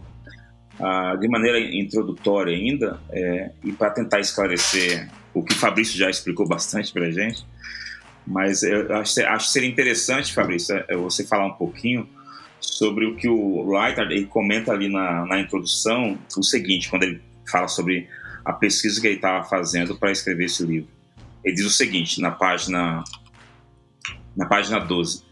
ah, 0.80 1.16
de 1.16 1.28
maneira 1.28 1.60
introdutória 1.60 2.54
ainda, 2.54 2.98
é, 3.10 3.50
e 3.62 3.72
para 3.72 3.90
tentar 3.90 4.20
esclarecer 4.20 5.08
o 5.35 5.42
que 5.42 5.53
o 5.53 5.57
Fabrício 5.57 5.99
já 5.99 6.09
explicou 6.09 6.47
bastante 6.47 6.92
para 6.92 7.07
a 7.07 7.11
gente, 7.11 7.44
mas 8.27 8.62
eu 8.62 8.90
acho, 8.97 9.20
acho 9.20 9.47
que 9.47 9.53
seria 9.53 9.68
interessante, 9.68 10.33
Fabrício, 10.33 10.77
é, 10.88 10.97
você 10.97 11.27
falar 11.27 11.47
um 11.47 11.55
pouquinho 11.55 12.09
sobre 12.61 13.05
o 13.05 13.16
que 13.16 13.29
o 13.29 13.70
Leiter 13.70 14.27
comenta 14.29 14.73
ali 14.73 14.88
na, 14.88 15.27
na 15.27 15.40
introdução, 15.40 16.18
o 16.37 16.42
seguinte, 16.42 16.88
quando 16.88 17.03
ele 17.03 17.20
fala 17.51 17.68
sobre 17.68 18.09
a 18.44 18.53
pesquisa 18.53 19.01
que 19.01 19.07
ele 19.07 19.16
estava 19.16 19.44
fazendo 19.44 19.97
para 19.97 20.11
escrever 20.11 20.44
esse 20.47 20.64
livro. 20.64 20.88
Ele 21.44 21.55
diz 21.55 21.66
o 21.66 21.70
seguinte, 21.70 22.20
na 22.20 22.31
página, 22.31 23.05
na 24.37 24.47
página 24.47 24.79
12. 24.79 25.23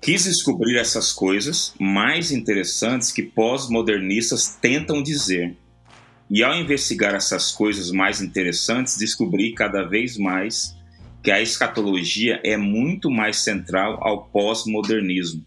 Quis 0.00 0.24
descobrir 0.24 0.78
essas 0.78 1.12
coisas 1.12 1.74
mais 1.78 2.30
interessantes 2.30 3.12
que 3.12 3.22
pós-modernistas 3.22 4.56
tentam 4.60 5.02
dizer. 5.02 5.56
E 6.30 6.44
ao 6.44 6.54
investigar 6.54 7.14
essas 7.14 7.50
coisas 7.50 7.90
mais 7.90 8.20
interessantes, 8.20 8.96
descobri 8.96 9.52
cada 9.52 9.82
vez 9.82 10.16
mais 10.16 10.76
que 11.22 11.30
a 11.30 11.40
escatologia 11.40 12.40
é 12.44 12.56
muito 12.56 13.10
mais 13.10 13.38
central 13.38 13.98
ao 14.00 14.26
pós-modernismo 14.26 15.44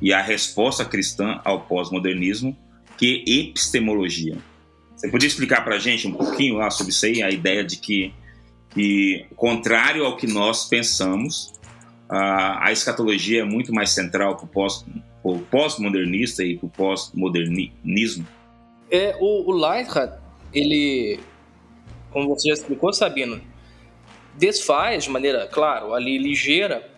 e 0.00 0.12
a 0.12 0.22
resposta 0.22 0.84
cristã 0.84 1.40
ao 1.44 1.66
pós-modernismo 1.66 2.56
que 2.96 3.22
epistemologia. 3.26 4.38
Você 4.96 5.10
podia 5.10 5.26
explicar 5.26 5.62
para 5.62 5.76
a 5.76 5.78
gente 5.78 6.08
um 6.08 6.12
pouquinho 6.12 6.56
lá 6.56 6.70
sobre 6.70 6.92
isso 6.92 7.04
aí, 7.04 7.22
a 7.22 7.30
ideia 7.30 7.62
de 7.62 7.76
que, 7.76 8.12
que 8.70 9.26
contrário 9.36 10.04
ao 10.06 10.16
que 10.16 10.26
nós 10.26 10.64
pensamos, 10.64 11.52
a, 12.08 12.68
a 12.68 12.72
escatologia 12.72 13.42
é 13.42 13.44
muito 13.44 13.72
mais 13.72 13.90
central 13.90 14.36
para 14.36 14.46
o 15.22 15.38
pós-modernista 15.40 16.42
e 16.42 16.56
para 16.56 16.66
o 16.66 16.70
pós-modernismo? 16.70 18.26
É, 18.90 19.16
o, 19.20 19.50
o 19.50 19.52
Leithardt, 19.52 20.18
ele, 20.52 21.18
como 22.10 22.28
você 22.28 22.48
já 22.48 22.54
explicou, 22.54 22.92
Sabino, 22.92 23.40
desfaz 24.34 25.04
de 25.04 25.10
maneira, 25.10 25.46
claro, 25.46 25.94
ali 25.94 26.18
ligeira, 26.18 26.88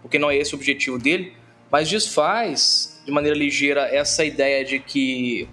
porque 0.00 0.18
não 0.18 0.30
é 0.30 0.36
esse 0.36 0.54
o 0.54 0.56
objetivo 0.56 0.98
dele, 0.98 1.34
mas 1.70 1.88
desfaz 1.88 3.02
de 3.04 3.10
maneira 3.10 3.36
ligeira 3.36 3.82
essa 3.82 4.24
ideia 4.24 4.64
de 4.64 4.78
que 4.78 5.48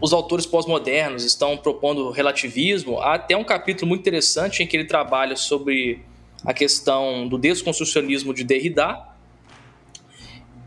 os 0.00 0.12
autores 0.12 0.46
pós-modernos 0.46 1.24
estão 1.24 1.56
propondo 1.56 2.10
relativismo. 2.10 3.00
Há 3.00 3.14
até 3.14 3.36
um 3.36 3.44
capítulo 3.44 3.88
muito 3.88 4.00
interessante 4.02 4.62
em 4.62 4.66
que 4.66 4.76
ele 4.76 4.84
trabalha 4.84 5.36
sobre 5.36 6.02
a 6.44 6.52
questão 6.52 7.26
do 7.26 7.38
desconstrucionismo 7.38 8.34
de 8.34 8.44
Derrida. 8.44 8.98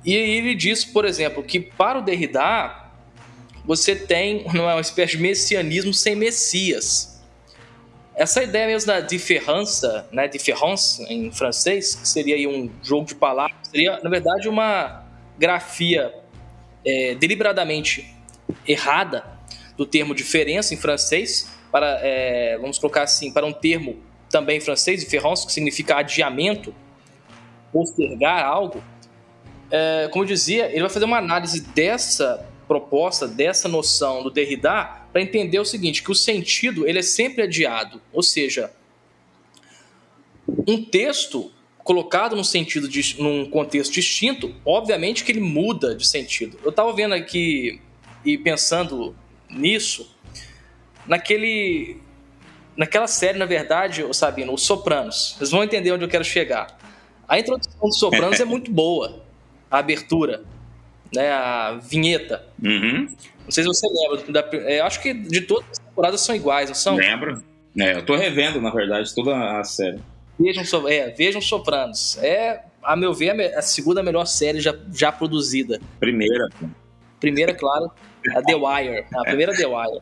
E 0.04 0.14
ele 0.14 0.56
diz, 0.56 0.84
por 0.84 1.06
exemplo, 1.06 1.44
que 1.44 1.60
para 1.60 2.00
o 2.00 2.02
Derrida 2.02 2.89
você 3.66 3.96
tem 3.96 4.46
uma 4.46 4.80
espécie 4.80 5.18
de 5.18 5.24
messianismo 5.24 5.94
sem 5.94 6.16
messias. 6.16 7.22
Essa 8.16 8.44
ideia 8.44 8.68
mesmo 8.68 8.88
da 8.88 9.00
diferença, 9.00 10.08
né, 10.12 10.28
différence 10.28 11.02
em 11.04 11.32
francês, 11.32 11.96
que 11.96 12.08
seria 12.08 12.50
um 12.50 12.70
jogo 12.84 13.06
de 13.06 13.16
palavras, 13.16 13.58
seria 13.64 14.00
na 14.04 14.10
verdade 14.10 14.50
uma 14.50 15.06
grafia 15.38 16.14
é, 16.86 17.16
deliberadamente 17.16 18.14
errada 18.68 19.24
do 19.78 19.86
termo 19.86 20.14
diferença 20.14 20.74
em 20.74 20.78
francês 20.78 21.50
para, 21.72 22.00
é, 22.02 22.58
vamos 22.58 22.78
colocar 22.78 23.04
assim, 23.04 23.32
para 23.32 23.46
um 23.46 23.54
termo 23.54 23.98
também 24.30 24.58
em 24.58 24.62
francês, 24.62 25.00
différence, 25.00 25.46
que 25.46 25.54
significa 25.54 25.98
adiamento, 25.98 26.74
postergar 27.72 28.44
algo. 28.44 28.84
É, 29.72 30.10
como 30.12 30.24
eu 30.24 30.28
dizia, 30.28 30.66
ele 30.72 30.82
vai 30.82 30.90
fazer 30.90 31.06
uma 31.06 31.18
análise 31.18 31.62
dessa 31.62 32.49
proposta, 32.70 33.28
dessa 33.28 33.68
noção 33.68 34.22
do 34.22 34.30
Derrida, 34.30 34.84
para 35.12 35.24
entender 35.24 35.60
o 35.60 35.66
seguinte, 35.66 36.04
que 36.04 36.12
o 36.12 36.16
sentido 36.16 36.88
ele 36.88 37.00
é 37.00 37.02
sempre 37.02 37.42
adiado, 37.42 38.00
ou 38.14 38.22
seja, 38.22 38.72
um 40.68 40.86
texto 40.86 41.52
colocado 41.80 42.36
num 42.36 42.44
sentido 42.44 42.88
de, 42.88 43.20
num 43.20 43.50
contexto 43.50 43.92
distinto, 43.92 44.56
obviamente 44.64 45.24
que 45.24 45.32
ele 45.32 45.40
muda 45.40 45.96
de 45.96 46.06
sentido. 46.06 46.60
Eu 46.64 46.70
estava 46.70 46.94
vendo 46.94 47.16
aqui 47.16 47.82
e 48.24 48.38
pensando 48.38 49.16
nisso, 49.50 50.16
naquele 51.08 51.98
naquela 52.78 53.08
série, 53.08 53.40
na 53.40 53.46
verdade, 53.46 54.06
Sabino, 54.14 54.54
Os 54.54 54.62
Sopranos. 54.62 55.36
Vocês 55.38 55.50
vão 55.50 55.64
entender 55.64 55.92
onde 55.92 56.06
eu 56.06 56.08
quero 56.08 56.24
chegar. 56.24 56.78
A 57.28 57.40
introdução 57.40 57.82
dos 57.82 57.98
Sopranos 57.98 58.40
é 58.40 58.46
muito 58.46 58.72
boa. 58.72 59.24
A 59.70 59.80
abertura, 59.80 60.46
né, 61.14 61.32
a 61.32 61.80
vinheta. 61.82 62.46
Uhum. 62.62 63.10
Não 63.44 63.52
sei 63.52 63.64
se 63.64 63.68
você 63.68 63.88
lembra. 63.88 64.32
Da, 64.32 64.58
é, 64.58 64.80
acho 64.82 65.02
que 65.02 65.14
de 65.14 65.42
todas 65.42 65.66
as 65.72 65.80
temporadas 65.80 66.22
são 66.22 66.36
iguais, 66.36 66.70
não 66.70 66.76
são? 66.76 66.96
Lembro. 66.96 67.44
É, 67.78 67.96
eu 67.96 68.06
tô 68.06 68.16
revendo, 68.16 68.62
na 68.62 68.72
verdade, 68.72 69.14
toda 69.14 69.60
a 69.60 69.64
série. 69.64 70.00
Vejam, 70.40 70.88
é, 70.88 71.10
vejam 71.10 71.42
Sopranos. 71.42 72.18
É, 72.22 72.64
a 72.82 72.96
meu 72.96 73.14
ver, 73.14 73.32
a 73.56 73.62
segunda 73.62 74.02
melhor 74.02 74.26
série 74.26 74.60
já, 74.60 74.76
já 74.94 75.12
produzida. 75.12 75.80
Primeira. 76.00 76.48
Primeira, 77.20 77.54
claro, 77.54 77.92
a 78.36 78.42
The 78.42 78.56
Wire. 78.56 79.06
A 79.14 79.24
primeira 79.26 79.54
The 79.54 79.68
Wire. 79.68 80.02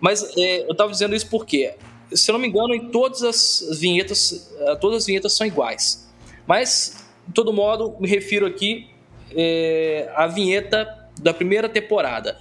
Mas 0.00 0.36
é, 0.36 0.68
eu 0.68 0.74
tava 0.74 0.90
dizendo 0.90 1.14
isso 1.14 1.28
porque, 1.28 1.74
se 2.12 2.30
eu 2.30 2.34
não 2.34 2.40
me 2.40 2.48
engano, 2.48 2.74
em 2.74 2.90
todas 2.90 3.22
as 3.22 3.78
vinhetas, 3.78 4.54
eh, 4.58 4.76
todas 4.76 4.98
as 4.98 5.06
vinhetas 5.06 5.32
são 5.32 5.46
iguais. 5.46 6.12
Mas, 6.46 7.06
de 7.26 7.32
todo 7.32 7.52
modo, 7.52 7.96
me 8.00 8.08
refiro 8.08 8.46
aqui 8.46 8.88
é, 9.32 10.10
à 10.14 10.26
vinheta 10.26 11.08
da 11.20 11.32
primeira 11.32 11.68
temporada. 11.68 12.38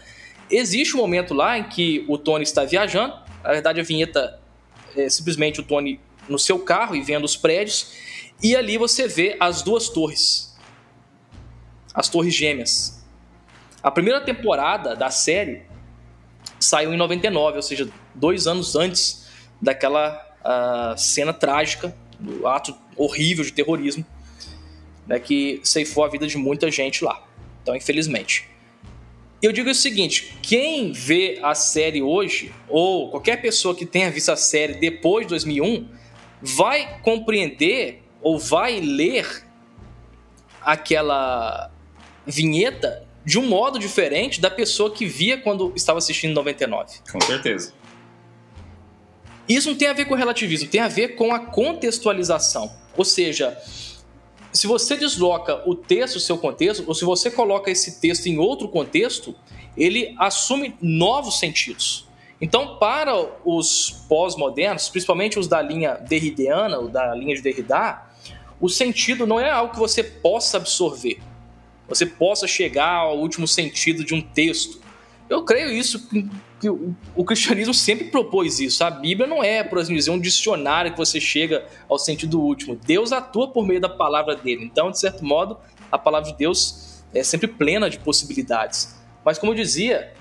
Existe 0.50 0.96
um 0.96 1.00
momento 1.00 1.34
lá 1.34 1.58
em 1.58 1.64
que 1.64 2.06
o 2.08 2.18
Tony 2.18 2.44
está 2.44 2.64
viajando. 2.64 3.14
Na 3.44 3.52
verdade, 3.52 3.80
a 3.80 3.84
vinheta 3.84 4.40
é 4.96 5.10
simplesmente 5.10 5.60
o 5.60 5.64
Tony 5.64 6.00
no 6.28 6.38
seu 6.38 6.60
carro 6.60 6.96
e 6.96 7.02
vendo 7.02 7.24
os 7.24 7.36
prédios. 7.36 7.94
E 8.42 8.56
ali 8.56 8.78
você 8.78 9.08
vê 9.08 9.36
as 9.40 9.62
duas 9.62 9.90
torres. 9.90 10.56
As 11.94 12.10
torres 12.10 12.34
gêmeas. 12.34 13.04
A 13.82 13.92
primeira 13.92 14.22
temporada 14.22 14.96
da 14.96 15.10
série 15.10 15.64
saiu 16.60 16.94
em 16.94 16.98
99, 16.98 17.58
ou 17.58 17.62
seja, 17.62 17.90
dois 18.16 18.48
anos 18.48 18.76
antes 18.76 19.28
daquela 19.62 20.16
uh, 20.42 20.98
cena 20.98 21.34
trágica, 21.34 21.96
do 22.20 22.48
ato 22.48 22.76
horrível 22.96 23.44
de 23.44 23.52
terrorismo, 23.52 24.06
né, 25.08 25.20
que 25.20 25.60
ceifou 25.64 26.04
a 26.04 26.08
vida 26.08 26.28
de 26.28 26.38
muita 26.38 26.70
gente 26.72 27.04
lá. 27.04 27.24
Então, 27.62 27.76
infelizmente. 27.76 28.50
Eu 29.42 29.52
digo 29.52 29.70
o 29.70 29.76
seguinte: 29.76 30.38
quem 30.42 30.92
vê 30.92 31.40
a 31.44 31.54
série 31.54 32.02
hoje, 32.02 32.54
ou 32.70 33.10
qualquer 33.10 33.42
pessoa 33.42 33.76
que 33.76 33.86
tenha 33.86 34.10
visto 34.10 34.30
a 34.30 34.36
série 34.36 34.76
depois 34.76 35.26
de 35.26 35.30
2001, 35.32 35.88
vai 36.42 37.00
compreender 37.02 38.04
ou 38.22 38.40
vai 38.40 38.80
ler 38.80 39.46
aquela 40.62 41.70
vinheta 42.26 43.06
de 43.26 43.38
um 43.38 43.48
modo 43.48 43.80
diferente 43.80 44.40
da 44.40 44.50
pessoa 44.50 44.92
que 44.92 45.06
via 45.06 45.38
quando 45.38 45.74
estava 45.76 46.00
assistindo 46.00 46.34
99. 46.34 47.00
Com 47.12 47.22
certeza. 47.22 47.74
Isso 49.48 49.70
não 49.70 49.78
tem 49.78 49.90
a 49.90 49.94
ver 49.94 50.06
com 50.06 50.16
relativismo, 50.16 50.70
tem 50.70 50.82
a 50.82 50.88
ver 50.88 51.16
com 51.16 51.34
a 51.34 51.40
contextualização. 51.40 52.74
Ou 52.96 53.04
seja, 53.04 53.58
se 54.54 54.68
você 54.68 54.96
desloca 54.96 55.68
o 55.68 55.76
texto, 55.76 56.18
o 56.18 56.20
seu 56.20 56.38
contexto, 56.38 56.84
ou 56.88 56.94
se 56.94 57.04
você 57.04 57.32
coloca 57.32 57.72
esse 57.72 58.00
texto 58.00 58.28
em 58.28 58.38
outro 58.38 58.68
contexto, 58.68 59.36
ele 59.76 60.16
assume 60.20 60.76
novos 60.80 61.40
sentidos. 61.40 62.08
Então, 62.40 62.78
para 62.78 63.16
os 63.46 64.06
pós-modernos, 64.08 64.90
principalmente 64.90 65.40
os 65.40 65.48
da 65.48 65.62
linha 65.62 65.96
derrideana, 65.96 66.78
ou 66.78 66.88
da 66.88 67.16
linha 67.16 67.36
de 67.36 67.42
Derrida, 67.42 68.02
o 68.60 68.70
sentido 68.70 69.26
não 69.26 69.40
é 69.40 69.50
algo 69.50 69.74
que 69.74 69.80
você 69.80 70.04
possa 70.04 70.58
absorver, 70.58 71.20
você 71.88 72.06
possa 72.06 72.48
chegar 72.48 72.96
ao 72.96 73.18
último 73.18 73.48
sentido 73.48 74.04
de 74.04 74.14
um 74.14 74.22
texto. 74.22 74.80
Eu 75.30 75.44
creio 75.44 75.72
isso 75.72 76.08
que 76.64 76.96
o 77.16 77.26
cristianismo 77.26 77.74
sempre 77.74 78.06
propôs 78.06 78.60
isso. 78.60 78.84
A 78.84 78.90
Bíblia 78.90 79.28
não 79.28 79.44
é, 79.44 79.64
por 79.64 79.80
assim 79.80 79.94
dizer, 79.94 80.12
um 80.12 80.20
dicionário 80.20 80.92
que 80.92 80.98
você 80.98 81.20
chega 81.20 81.66
ao 81.90 82.00
sentido 82.00 82.40
último. 82.40 82.76
Deus 82.76 83.12
atua 83.12 83.50
por 83.50 83.68
meio 83.68 83.82
da 83.82 83.90
palavra 83.90 84.36
dele. 84.36 84.64
Então, 84.64 84.90
de 84.90 85.00
certo 85.00 85.26
modo, 85.26 85.58
a 85.92 85.98
palavra 85.98 86.32
de 86.32 86.38
Deus 86.38 87.04
é 87.14 87.22
sempre 87.22 87.48
plena 87.48 87.90
de 87.90 88.00
possibilidades. 88.00 88.96
Mas, 89.26 89.38
como 89.38 89.52
eu 89.52 89.56
dizia, 89.56 90.14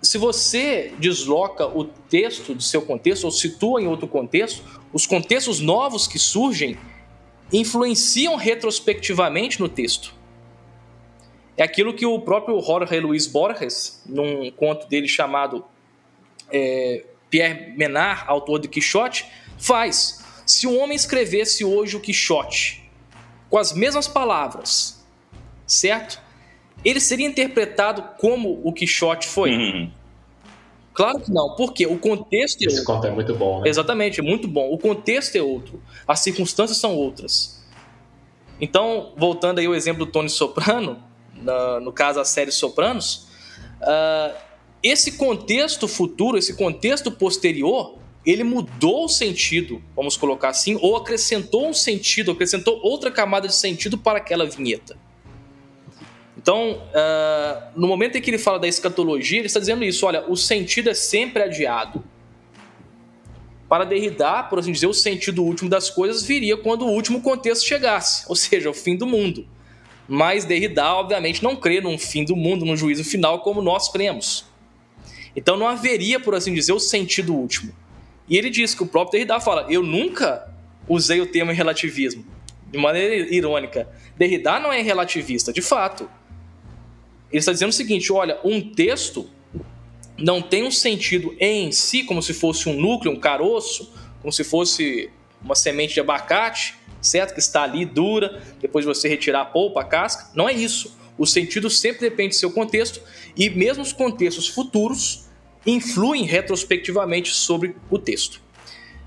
se 0.00 0.16
você 0.16 0.94
desloca 0.98 1.66
o 1.66 1.84
texto 1.84 2.54
do 2.54 2.62
seu 2.62 2.82
contexto 2.82 3.24
ou 3.24 3.30
situa 3.30 3.82
em 3.82 3.86
outro 3.86 4.06
contexto, 4.06 4.62
os 4.92 5.06
contextos 5.06 5.60
novos 5.60 6.06
que 6.06 6.18
surgem 6.18 6.78
influenciam 7.52 8.36
retrospectivamente 8.36 9.58
no 9.58 9.68
texto. 9.68 10.14
É 11.56 11.62
aquilo 11.62 11.92
que 11.92 12.06
o 12.06 12.18
próprio 12.20 12.58
Jorge 12.60 12.98
Luiz 13.00 13.26
Borges, 13.26 14.02
num 14.06 14.50
conto 14.52 14.88
dele 14.88 15.06
chamado 15.06 15.64
é, 16.52 17.04
Pierre 17.28 17.74
Menard, 17.76 18.24
autor 18.26 18.58
de 18.58 18.68
Quixote, 18.68 19.26
faz. 19.58 20.24
Se 20.46 20.66
um 20.66 20.80
homem 20.80 20.96
escrevesse 20.96 21.64
hoje 21.64 21.96
o 21.96 22.00
Quixote 22.00 22.90
com 23.48 23.58
as 23.58 23.72
mesmas 23.72 24.06
palavras, 24.06 25.04
certo? 25.66 26.20
ele 26.84 27.00
seria 27.00 27.26
interpretado 27.26 28.02
como 28.18 28.60
o 28.64 28.72
Quixote 28.72 29.26
foi? 29.26 29.52
Uhum. 29.52 29.90
Claro 30.92 31.20
que 31.20 31.30
não, 31.30 31.54
porque 31.54 31.86
o 31.86 31.98
contexto. 31.98 32.62
É 32.62 32.66
Esse 32.66 32.84
conto 32.84 33.06
é 33.06 33.10
muito 33.10 33.34
bom, 33.34 33.60
né? 33.60 33.68
Exatamente, 33.68 34.20
é 34.20 34.22
muito 34.22 34.48
bom. 34.48 34.70
O 34.72 34.78
contexto 34.78 35.36
é 35.36 35.42
outro, 35.42 35.80
as 36.06 36.20
circunstâncias 36.20 36.78
são 36.78 36.94
outras. 36.94 37.60
Então, 38.60 39.12
voltando 39.16 39.58
aí 39.58 39.66
ao 39.66 39.74
exemplo 39.74 40.04
do 40.04 40.12
Tony 40.12 40.28
Soprano, 40.28 41.02
na, 41.34 41.80
no 41.80 41.92
caso 41.92 42.20
a 42.20 42.24
série 42.24 42.52
Sopranos, 42.52 43.28
uh, 43.80 44.36
esse 44.82 45.12
contexto 45.12 45.86
futuro, 45.86 46.38
esse 46.38 46.54
contexto 46.54 47.10
posterior, 47.10 47.98
ele 48.24 48.44
mudou 48.44 49.04
o 49.04 49.08
sentido, 49.08 49.82
vamos 49.94 50.16
colocar 50.16 50.50
assim, 50.50 50.78
ou 50.80 50.96
acrescentou 50.96 51.68
um 51.68 51.74
sentido, 51.74 52.30
acrescentou 52.30 52.80
outra 52.82 53.10
camada 53.10 53.48
de 53.48 53.54
sentido 53.54 53.96
para 53.98 54.18
aquela 54.18 54.46
vinheta. 54.46 54.96
Então, 56.36 56.72
uh, 56.72 57.78
no 57.78 57.86
momento 57.86 58.16
em 58.16 58.20
que 58.22 58.30
ele 58.30 58.38
fala 58.38 58.58
da 58.58 58.66
escatologia, 58.66 59.38
ele 59.38 59.46
está 59.46 59.60
dizendo 59.60 59.84
isso: 59.84 60.06
olha, 60.06 60.24
o 60.26 60.36
sentido 60.36 60.88
é 60.88 60.94
sempre 60.94 61.42
adiado. 61.42 62.02
Para 63.68 63.84
Derrida, 63.84 64.42
por 64.44 64.58
assim 64.58 64.72
dizer, 64.72 64.86
o 64.86 64.94
sentido 64.94 65.44
último 65.44 65.68
das 65.68 65.90
coisas 65.90 66.24
viria 66.24 66.56
quando 66.56 66.86
o 66.86 66.90
último 66.90 67.20
contexto 67.20 67.64
chegasse, 67.64 68.24
ou 68.26 68.34
seja, 68.34 68.70
o 68.70 68.74
fim 68.74 68.96
do 68.96 69.06
mundo. 69.06 69.46
Mas 70.08 70.44
Derrida, 70.44 70.92
obviamente, 70.94 71.42
não 71.42 71.54
crê 71.54 71.80
num 71.80 71.96
fim 71.96 72.24
do 72.24 72.34
mundo, 72.34 72.64
num 72.64 72.76
juízo 72.76 73.04
final, 73.04 73.40
como 73.42 73.62
nós 73.62 73.88
cremos. 73.88 74.49
Então 75.34 75.56
não 75.56 75.68
haveria, 75.68 76.18
por 76.18 76.34
assim 76.34 76.52
dizer, 76.52 76.72
o 76.72 76.80
sentido 76.80 77.34
último. 77.34 77.72
E 78.28 78.36
ele 78.36 78.50
diz 78.50 78.74
que 78.74 78.82
o 78.82 78.86
próprio 78.86 79.12
Derrida 79.12 79.40
fala: 79.40 79.66
eu 79.68 79.82
nunca 79.82 80.48
usei 80.88 81.20
o 81.20 81.26
termo 81.26 81.52
relativismo, 81.52 82.24
de 82.70 82.78
maneira 82.78 83.14
irônica. 83.34 83.88
Derrida 84.16 84.58
não 84.58 84.72
é 84.72 84.82
relativista, 84.82 85.52
de 85.52 85.62
fato. 85.62 86.10
Ele 87.30 87.38
está 87.38 87.52
dizendo 87.52 87.70
o 87.70 87.72
seguinte: 87.72 88.12
olha, 88.12 88.38
um 88.44 88.60
texto 88.60 89.28
não 90.18 90.42
tem 90.42 90.64
um 90.64 90.70
sentido 90.70 91.34
em 91.38 91.72
si, 91.72 92.04
como 92.04 92.22
se 92.22 92.34
fosse 92.34 92.68
um 92.68 92.74
núcleo, 92.74 93.12
um 93.12 93.18
caroço, 93.18 93.92
como 94.20 94.32
se 94.32 94.44
fosse 94.44 95.10
uma 95.42 95.54
semente 95.54 95.94
de 95.94 96.00
abacate, 96.00 96.74
certo? 97.00 97.32
Que 97.32 97.40
está 97.40 97.62
ali 97.62 97.84
dura, 97.84 98.42
depois 98.60 98.84
de 98.84 98.92
você 98.92 99.08
retirar 99.08 99.40
a 99.42 99.44
polpa, 99.44 99.80
a 99.80 99.84
casca. 99.84 100.30
Não 100.34 100.48
é 100.48 100.52
isso. 100.52 100.98
O 101.20 101.26
sentido 101.26 101.68
sempre 101.68 102.08
depende 102.08 102.30
do 102.30 102.36
seu 102.36 102.50
contexto 102.50 102.98
e 103.36 103.50
mesmo 103.50 103.82
os 103.82 103.92
contextos 103.92 104.48
futuros, 104.48 105.26
influem 105.66 106.24
retrospectivamente 106.24 107.34
sobre 107.34 107.76
o 107.90 107.98
texto. 107.98 108.40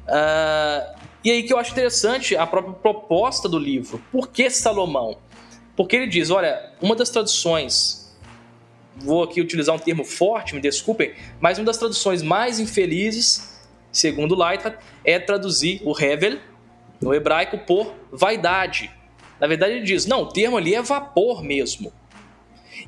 Uh, 0.03 0.95
e 1.23 1.31
aí 1.31 1.41
que 1.41 1.51
eu 1.51 1.57
acho 1.57 1.71
interessante 1.71 2.37
a 2.37 2.45
própria 2.45 2.75
proposta 2.75 3.49
do 3.49 3.57
livro. 3.57 3.99
Por 4.11 4.27
que 4.27 4.47
Salomão? 4.51 5.17
Porque 5.75 5.95
ele 5.95 6.05
diz: 6.05 6.29
olha, 6.29 6.73
uma 6.79 6.95
das 6.95 7.09
traduções, 7.09 8.15
vou 8.95 9.23
aqui 9.23 9.41
utilizar 9.41 9.73
um 9.73 9.79
termo 9.79 10.05
forte, 10.05 10.53
me 10.53 10.61
desculpem, 10.61 11.15
mas 11.41 11.57
uma 11.57 11.65
das 11.65 11.77
traduções 11.77 12.21
mais 12.21 12.59
infelizes, 12.59 13.59
segundo 13.91 14.35
Leiter, 14.35 14.77
é 15.03 15.17
traduzir 15.17 15.81
o 15.83 15.99
Hevel, 15.99 16.37
no 17.01 17.11
hebraico, 17.11 17.57
por 17.57 17.91
vaidade. 18.11 18.91
Na 19.39 19.47
verdade, 19.47 19.73
ele 19.73 19.83
diz: 19.83 20.05
não, 20.05 20.21
o 20.21 20.27
termo 20.27 20.57
ali 20.57 20.75
é 20.75 20.81
vapor 20.83 21.41
mesmo. 21.41 21.91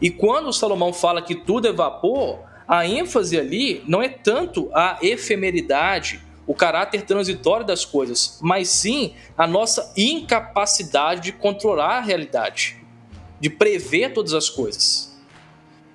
E 0.01 0.09
quando 0.09 0.51
Salomão 0.53 0.91
fala 0.93 1.21
que 1.21 1.35
tudo 1.35 1.67
é 1.67 1.71
vapor, 1.71 2.39
a 2.67 2.87
ênfase 2.87 3.37
ali 3.39 3.83
não 3.87 4.01
é 4.01 4.09
tanto 4.09 4.69
a 4.73 4.97
efemeridade, 5.01 6.21
o 6.47 6.53
caráter 6.53 7.03
transitório 7.03 7.65
das 7.65 7.85
coisas, 7.85 8.39
mas 8.41 8.69
sim 8.69 9.13
a 9.37 9.47
nossa 9.47 9.93
incapacidade 9.97 11.21
de 11.21 11.31
controlar 11.31 11.97
a 11.97 12.01
realidade, 12.01 12.77
de 13.39 13.49
prever 13.49 14.13
todas 14.13 14.33
as 14.33 14.49
coisas. 14.49 15.15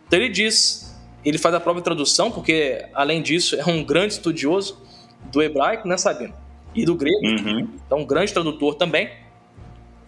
Então 0.06 0.18
ele 0.18 0.28
diz, 0.28 0.96
ele 1.24 1.38
faz 1.38 1.54
a 1.54 1.60
própria 1.60 1.82
tradução, 1.82 2.30
porque 2.30 2.84
além 2.94 3.22
disso 3.22 3.54
é 3.56 3.64
um 3.64 3.84
grande 3.84 4.14
estudioso 4.14 4.78
do 5.30 5.40
hebraico, 5.40 5.86
né, 5.86 5.96
Sabino? 5.96 6.34
E 6.74 6.84
do 6.84 6.94
grego, 6.94 7.26
uhum. 7.26 7.68
então 7.86 7.98
um 7.98 8.06
grande 8.06 8.32
tradutor 8.32 8.74
também. 8.74 9.10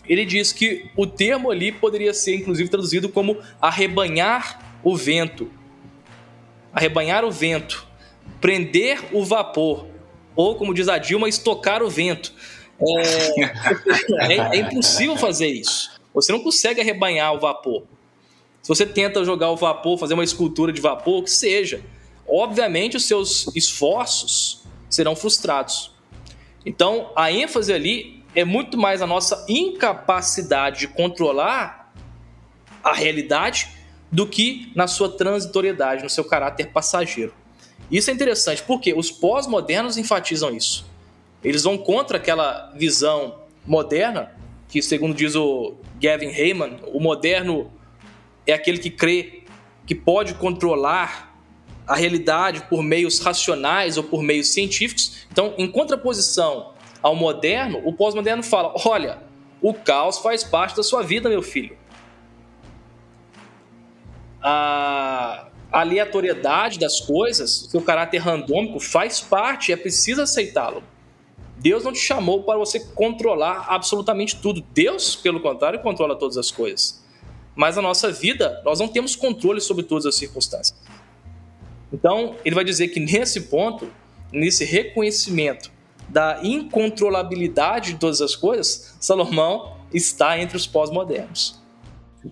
Ele 0.09 0.25
diz 0.25 0.53
que 0.53 0.91
o 0.97 1.07
termo 1.07 1.51
ali 1.51 1.71
poderia 1.71 2.13
ser 2.13 2.35
inclusive 2.35 2.69
traduzido 2.69 3.09
como 3.09 3.39
arrebanhar 3.61 4.79
o 4.83 4.97
vento. 4.97 5.51
Arrebanhar 6.73 7.25
o 7.25 7.31
vento, 7.31 7.87
prender 8.41 8.99
o 9.13 9.25
vapor, 9.25 9.87
ou, 10.35 10.57
como 10.57 10.73
diz 10.73 10.89
a 10.89 10.99
Dilma, 10.99 11.29
estocar 11.29 11.83
o 11.83 11.91
vento. 11.91 12.33
É, 12.81 14.33
é, 14.33 14.57
é, 14.57 14.57
impossível 14.57 15.17
fazer 15.17 15.49
isso. 15.49 15.91
Você 16.15 16.33
não 16.33 16.41
consegue 16.41 16.81
arrebanhar 16.81 17.35
o 17.35 17.39
vapor. 17.39 17.85
Se 18.63 18.69
você 18.69 18.87
tenta 18.87 19.25
jogar 19.25 19.51
o 19.51 19.57
vapor, 19.57 19.99
fazer 19.99 20.15
uma 20.15 20.25
escultura 20.25 20.73
de 20.73 20.81
vapor, 20.81 21.21
o 21.21 21.23
que 21.23 21.31
seja, 21.31 21.83
obviamente 22.27 22.97
os 22.97 23.05
seus 23.05 23.55
esforços 23.55 24.63
serão 24.89 25.17
frustrados. 25.17 25.93
Então, 26.65 27.11
a 27.17 27.33
ênfase 27.33 27.73
ali 27.73 28.22
é 28.35 28.45
muito 28.45 28.79
mais 28.79 29.03
a 29.03 29.07
nossa 29.07 29.45
incapacidade 29.49 30.81
de 30.81 30.89
controlar 30.89 31.93
a 32.83 32.93
realidade 32.93 33.69
do 34.11 34.27
que 34.27 34.71
na 34.75 34.87
sua 34.87 35.09
transitoriedade, 35.09 36.03
no 36.03 36.11
seu 36.11 36.25
caráter 36.25 36.69
passageiro. 36.69 37.33
Isso 37.91 38.11
é 38.11 38.13
interessante 38.13 38.63
porque 38.63 38.95
os 38.95 39.11
pós-modernos 39.11 39.97
enfatizam 39.97 40.55
isso. 40.55 40.87
Eles 41.45 41.65
vão 41.65 41.77
contra 41.77 42.17
aquela 42.17 42.73
visão 42.75 43.41
moderna, 43.67 44.33
que, 44.69 44.81
segundo 44.81 45.15
diz 45.15 45.35
o 45.35 45.75
Gavin 46.01 46.29
Heyman, 46.29 46.79
o 46.93 47.01
moderno 47.01 47.71
é 48.47 48.53
aquele 48.53 48.79
que 48.79 48.91
crê 48.91 49.43
que 49.87 49.95
pode 49.95 50.35
controlar 50.35 51.37
a 51.87 51.97
realidade 51.97 52.63
por 52.69 52.83
meios 52.83 53.19
racionais 53.19 53.97
ou 53.97 54.05
por 54.05 54.23
meios 54.23 54.49
científicos. 54.49 55.27
Então, 55.31 55.55
em 55.59 55.71
contraposição 55.71 56.72
ao 57.03 57.15
moderno, 57.15 57.83
o 57.85 57.93
pós-moderno 57.93 58.43
fala: 58.43 58.75
olha, 58.87 59.19
o 59.61 59.75
caos 59.75 60.19
faz 60.19 60.45
parte 60.45 60.77
da 60.77 60.83
sua 60.83 61.03
vida, 61.03 61.29
meu 61.29 61.43
filho. 61.43 61.77
A 64.41 65.49
aleatoriedade 65.71 66.79
das 66.79 67.01
coisas, 67.01 67.63
o 67.63 67.71
seu 67.71 67.81
caráter 67.81 68.19
randômico 68.19 68.79
faz 68.79 69.21
parte, 69.21 69.73
é 69.73 69.77
preciso 69.77 70.23
aceitá-lo. 70.23 70.83
Deus 71.57 71.85
não 71.85 71.93
te 71.93 72.01
chamou 72.01 72.43
para 72.43 72.59
você 72.59 72.81
controlar 72.81 73.67
absolutamente 73.69 74.37
tudo. 74.37 74.61
Deus, 74.73 75.15
pelo 75.15 75.41
contrário, 75.41 75.81
controla 75.81 76.17
todas 76.17 76.37
as 76.37 76.51
coisas. 76.51 77.03
Mas 77.55 77.79
a 77.79 77.83
nossa 77.83 78.11
vida, 78.11 78.61
nós 78.65 78.81
não 78.81 78.89
temos 78.89 79.15
controle 79.15 79.61
sobre 79.61 79.85
todas 79.85 80.05
as 80.05 80.17
circunstâncias. 80.17 80.77
Então, 81.93 82.35
ele 82.45 82.55
vai 82.55 82.65
dizer 82.65 82.89
que 82.89 82.99
nesse 82.99 83.43
ponto, 83.43 83.89
nesse 84.33 84.65
reconhecimento 84.65 85.72
da 86.13 86.41
incontrolabilidade 86.43 87.95
de 87.95 87.99
todas 87.99 88.21
as 88.21 88.37
coisas, 88.37 88.95
Salomão 89.01 89.79
está 89.93 90.39
entre 90.39 90.59
os 90.59 90.67
pós-modernos. 90.67 91.59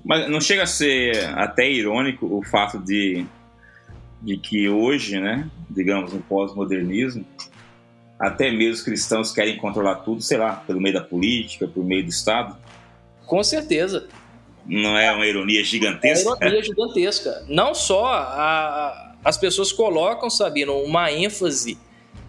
Mas 0.04 0.28
não 0.28 0.40
chega 0.40 0.64
a 0.64 0.66
ser 0.66 1.16
até 1.30 1.68
irônico 1.68 2.26
o 2.26 2.44
fato 2.44 2.78
de, 2.78 3.24
de 4.20 4.36
que 4.36 4.68
hoje, 4.68 5.18
né, 5.18 5.50
digamos, 5.68 6.12
no 6.12 6.20
pós-modernismo, 6.20 7.24
até 8.18 8.50
mesmo 8.50 8.74
os 8.74 8.82
cristãos 8.82 9.32
querem 9.32 9.56
controlar 9.56 9.96
tudo, 9.96 10.20
sei 10.20 10.36
lá, 10.36 10.56
pelo 10.66 10.78
meio 10.78 10.94
da 10.94 11.00
política, 11.00 11.66
por 11.66 11.82
meio 11.82 12.04
do 12.04 12.10
Estado? 12.10 12.56
Com 13.24 13.42
certeza. 13.42 14.08
Não 14.66 14.96
é 14.98 15.10
uma 15.10 15.26
ironia 15.26 15.64
gigantesca? 15.64 16.28
É 16.28 16.32
uma 16.34 16.36
ironia 16.36 16.62
gigantesca. 16.62 17.44
Não 17.48 17.74
só 17.74 18.04
a, 18.12 19.16
as 19.24 19.38
pessoas 19.38 19.72
colocam, 19.72 20.28
Sabino, 20.28 20.74
uma 20.82 21.10
ênfase 21.10 21.78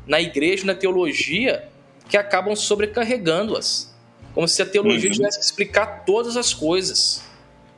na 0.06 0.20
igreja, 0.20 0.66
na 0.66 0.76
teologia, 0.76 1.70
que 2.10 2.18
acabam 2.18 2.56
sobrecarregando-as. 2.56 3.94
Como 4.34 4.48
se 4.48 4.62
a 4.62 4.66
teologia 4.66 5.10
uhum. 5.10 5.16
tivesse 5.16 5.40
que 5.40 5.46
explicar 5.46 6.04
todas 6.06 6.38
as 6.38 6.54
coisas. 6.54 7.24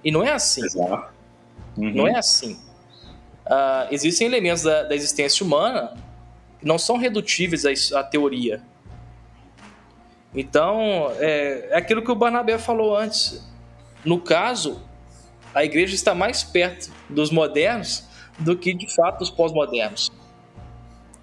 E 0.03 0.11
não 0.11 0.23
é 0.23 0.31
assim. 0.31 0.63
Exato. 0.63 1.13
Uhum. 1.77 1.93
Não 1.93 2.07
é 2.07 2.17
assim. 2.17 2.53
Uh, 3.45 3.91
existem 3.91 4.27
elementos 4.27 4.63
da, 4.63 4.83
da, 4.83 4.95
existência 4.95 5.45
humana 5.45 5.93
que 6.59 6.65
não 6.65 6.77
são 6.77 6.97
redutíveis 6.97 7.65
à, 7.91 7.99
à 7.99 8.03
teoria. 8.03 8.61
Então, 10.33 11.11
é, 11.19 11.69
é, 11.69 11.77
aquilo 11.77 12.01
que 12.01 12.11
o 12.11 12.15
Barnabé 12.15 12.57
falou 12.57 12.95
antes. 12.95 13.43
No 14.03 14.19
caso, 14.19 14.81
a 15.53 15.63
igreja 15.63 15.93
está 15.93 16.15
mais 16.15 16.43
perto 16.43 16.91
dos 17.09 17.29
modernos 17.29 18.03
do 18.39 18.57
que, 18.57 18.73
de 18.73 18.93
fato, 18.93 19.19
dos 19.19 19.29
pós-modernos. 19.29 20.11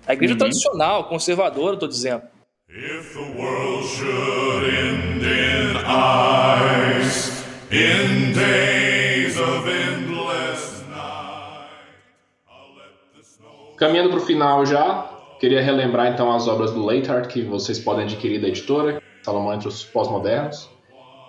A 0.06 0.12
igreja 0.12 0.34
uhum. 0.34 0.38
tradicional, 0.38 1.04
conservadora, 1.04 1.74
estou 1.74 1.88
dizendo. 1.88 2.22
If 2.68 3.14
the 3.14 3.40
world 3.40 3.86
should 3.86 4.64
end 4.68 5.24
in 5.24 5.76
ice. 7.00 7.40
In 7.72 8.32
days 8.32 9.38
of 9.38 9.68
endless 9.68 10.82
night, 10.88 11.70
Caminhando 13.76 14.10
para 14.10 14.18
o 14.18 14.20
final 14.22 14.66
já, 14.66 15.08
queria 15.38 15.62
relembrar 15.62 16.12
então 16.12 16.32
as 16.32 16.48
obras 16.48 16.72
do 16.72 16.84
Leithart 16.84 17.28
que 17.28 17.42
vocês 17.42 17.78
podem 17.78 18.04
adquirir 18.04 18.40
da 18.40 18.48
editora, 18.48 19.00
Salomão 19.22 19.54
entre 19.54 19.68
os 19.68 19.84
pós-modernos. 19.84 20.68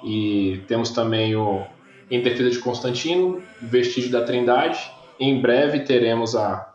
E 0.04 0.62
temos 0.68 0.90
também 0.92 1.36
o 1.36 1.64
Em 2.10 2.22
Defesa 2.22 2.50
de 2.50 2.60
Constantino, 2.60 3.44
Vestígio 3.62 4.12
da 4.12 4.24
Trindade. 4.24 4.80
Em 5.20 5.40
breve 5.40 5.82
teremos 5.82 6.36
a, 6.36 6.71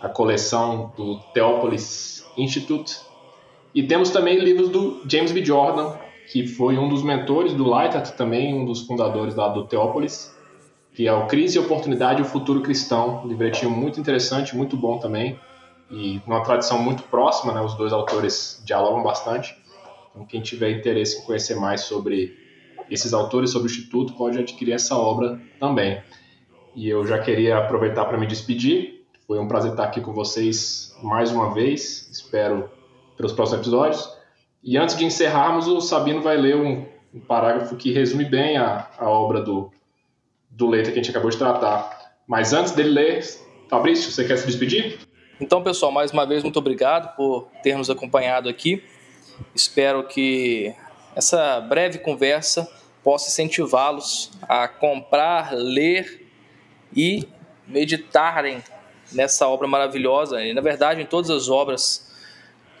a 0.00 0.08
coleção 0.08 0.92
do 0.96 1.18
Theopolis 1.34 2.24
Institute. 2.36 2.96
E 3.74 3.82
temos 3.82 4.10
também 4.10 4.38
livros 4.38 4.68
do 4.68 5.02
James 5.06 5.32
B. 5.32 5.44
Jordan, 5.44 5.94
que 6.32 6.46
foi 6.46 6.78
um 6.78 6.88
dos 6.88 7.02
mentores 7.02 7.52
do 7.52 7.68
Leitert, 7.68 8.12
também 8.16 8.54
um 8.54 8.64
dos 8.64 8.86
fundadores 8.86 9.34
lá 9.34 9.48
do 9.48 9.66
Teópolis, 9.66 10.34
que 10.94 11.06
é 11.06 11.12
o 11.12 11.26
Crise, 11.26 11.58
Oportunidade 11.58 12.20
e 12.20 12.22
o 12.22 12.24
Futuro 12.24 12.60
Cristão, 12.62 13.22
um 13.24 13.28
livretinho 13.28 13.70
muito 13.70 14.00
interessante, 14.00 14.56
muito 14.56 14.76
bom 14.76 14.98
também, 14.98 15.38
e 15.90 16.20
numa 16.26 16.42
tradição 16.42 16.78
muito 16.82 17.02
próxima, 17.04 17.52
né, 17.52 17.60
os 17.60 17.74
dois 17.74 17.92
autores 17.92 18.62
dialogam 18.64 19.02
bastante, 19.02 19.56
então 20.10 20.24
quem 20.24 20.40
tiver 20.40 20.70
interesse 20.70 21.20
em 21.20 21.24
conhecer 21.24 21.56
mais 21.56 21.82
sobre 21.82 22.36
esses 22.90 23.12
autores, 23.12 23.50
sobre 23.50 23.68
o 23.68 23.70
Instituto, 23.70 24.14
pode 24.14 24.38
adquirir 24.38 24.72
essa 24.72 24.96
obra 24.96 25.40
também. 25.60 26.02
E 26.74 26.88
eu 26.88 27.06
já 27.06 27.18
queria 27.18 27.58
aproveitar 27.58 28.04
para 28.04 28.18
me 28.18 28.26
despedir, 28.26 28.99
foi 29.30 29.38
um 29.38 29.46
prazer 29.46 29.70
estar 29.70 29.84
aqui 29.84 30.00
com 30.00 30.12
vocês 30.12 30.92
mais 31.00 31.30
uma 31.30 31.54
vez, 31.54 32.08
espero 32.10 32.68
pelos 33.16 33.32
próximos 33.32 33.60
episódios, 33.60 34.12
e 34.60 34.76
antes 34.76 34.96
de 34.96 35.04
encerrarmos, 35.04 35.68
o 35.68 35.80
Sabino 35.80 36.20
vai 36.20 36.36
ler 36.36 36.56
um, 36.56 36.84
um 37.14 37.20
parágrafo 37.20 37.76
que 37.76 37.92
resume 37.92 38.24
bem 38.24 38.56
a, 38.56 38.88
a 38.98 39.08
obra 39.08 39.40
do, 39.40 39.70
do 40.50 40.66
Leita 40.66 40.90
que 40.90 40.98
a 40.98 41.00
gente 41.00 41.12
acabou 41.12 41.30
de 41.30 41.38
tratar. 41.38 42.12
Mas 42.26 42.52
antes 42.52 42.72
dele 42.72 42.88
ler, 42.88 43.24
Fabrício, 43.68 44.10
você 44.10 44.24
quer 44.24 44.36
se 44.36 44.48
despedir? 44.48 44.98
Então, 45.40 45.62
pessoal, 45.62 45.92
mais 45.92 46.10
uma 46.10 46.26
vez, 46.26 46.42
muito 46.42 46.58
obrigado 46.58 47.14
por 47.14 47.46
ter 47.62 47.76
nos 47.76 47.88
acompanhado 47.88 48.48
aqui. 48.48 48.82
Espero 49.54 50.08
que 50.08 50.74
essa 51.14 51.60
breve 51.60 52.00
conversa 52.00 52.68
possa 53.04 53.28
incentivá-los 53.28 54.32
a 54.42 54.66
comprar, 54.66 55.52
ler 55.52 56.26
e 56.92 57.28
meditarem 57.68 58.60
nessa 59.12 59.46
obra 59.48 59.66
maravilhosa 59.66 60.42
e, 60.42 60.52
na 60.52 60.60
verdade, 60.60 61.00
em 61.00 61.06
todas 61.06 61.30
as 61.30 61.48
obras 61.48 62.08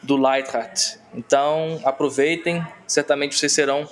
do 0.02 0.16
Lightheart. 0.16 0.96
Então, 1.14 1.80
aproveitem, 1.84 2.64
certamente 2.86 3.36
vocês 3.36 3.52
serão 3.52 3.88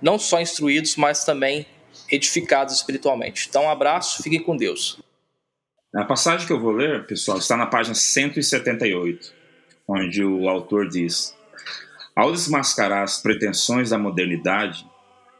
não 0.00 0.18
só 0.18 0.40
instruídos, 0.40 0.96
mas 0.96 1.24
também 1.24 1.66
edificados 2.10 2.74
espiritualmente. 2.74 3.46
Então, 3.48 3.64
um 3.64 3.70
abraço, 3.70 4.22
fiquem 4.22 4.42
com 4.42 4.56
Deus. 4.56 5.00
A 5.94 6.04
passagem 6.04 6.46
que 6.46 6.52
eu 6.52 6.60
vou 6.60 6.72
ler, 6.72 7.06
pessoal, 7.06 7.38
está 7.38 7.56
na 7.56 7.66
página 7.66 7.94
178, 7.94 9.32
onde 9.86 10.22
o 10.22 10.48
autor 10.48 10.88
diz: 10.88 11.34
Ao 12.14 12.30
desmascarar 12.30 13.02
as 13.02 13.20
pretensões 13.22 13.90
da 13.90 13.98
modernidade, 13.98 14.86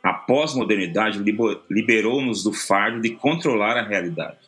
a 0.02 0.12
pós-modernidade 0.12 1.22
liberou-nos 1.70 2.42
do 2.42 2.52
fardo 2.52 3.00
de 3.00 3.10
controlar 3.10 3.76
a 3.76 3.86
realidade. 3.86 4.38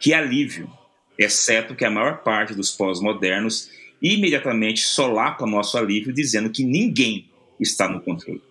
Que 0.00 0.12
alívio! 0.12 0.70
Exceto 1.18 1.74
que 1.74 1.84
a 1.84 1.90
maior 1.90 2.18
parte 2.22 2.54
dos 2.54 2.70
pós-modernos 2.70 3.70
imediatamente 4.00 4.80
solapa 4.80 5.44
nosso 5.44 5.76
alívio 5.76 6.12
dizendo 6.12 6.50
que 6.50 6.64
ninguém 6.64 7.28
está 7.58 7.88
no 7.88 8.00
controle. 8.00 8.42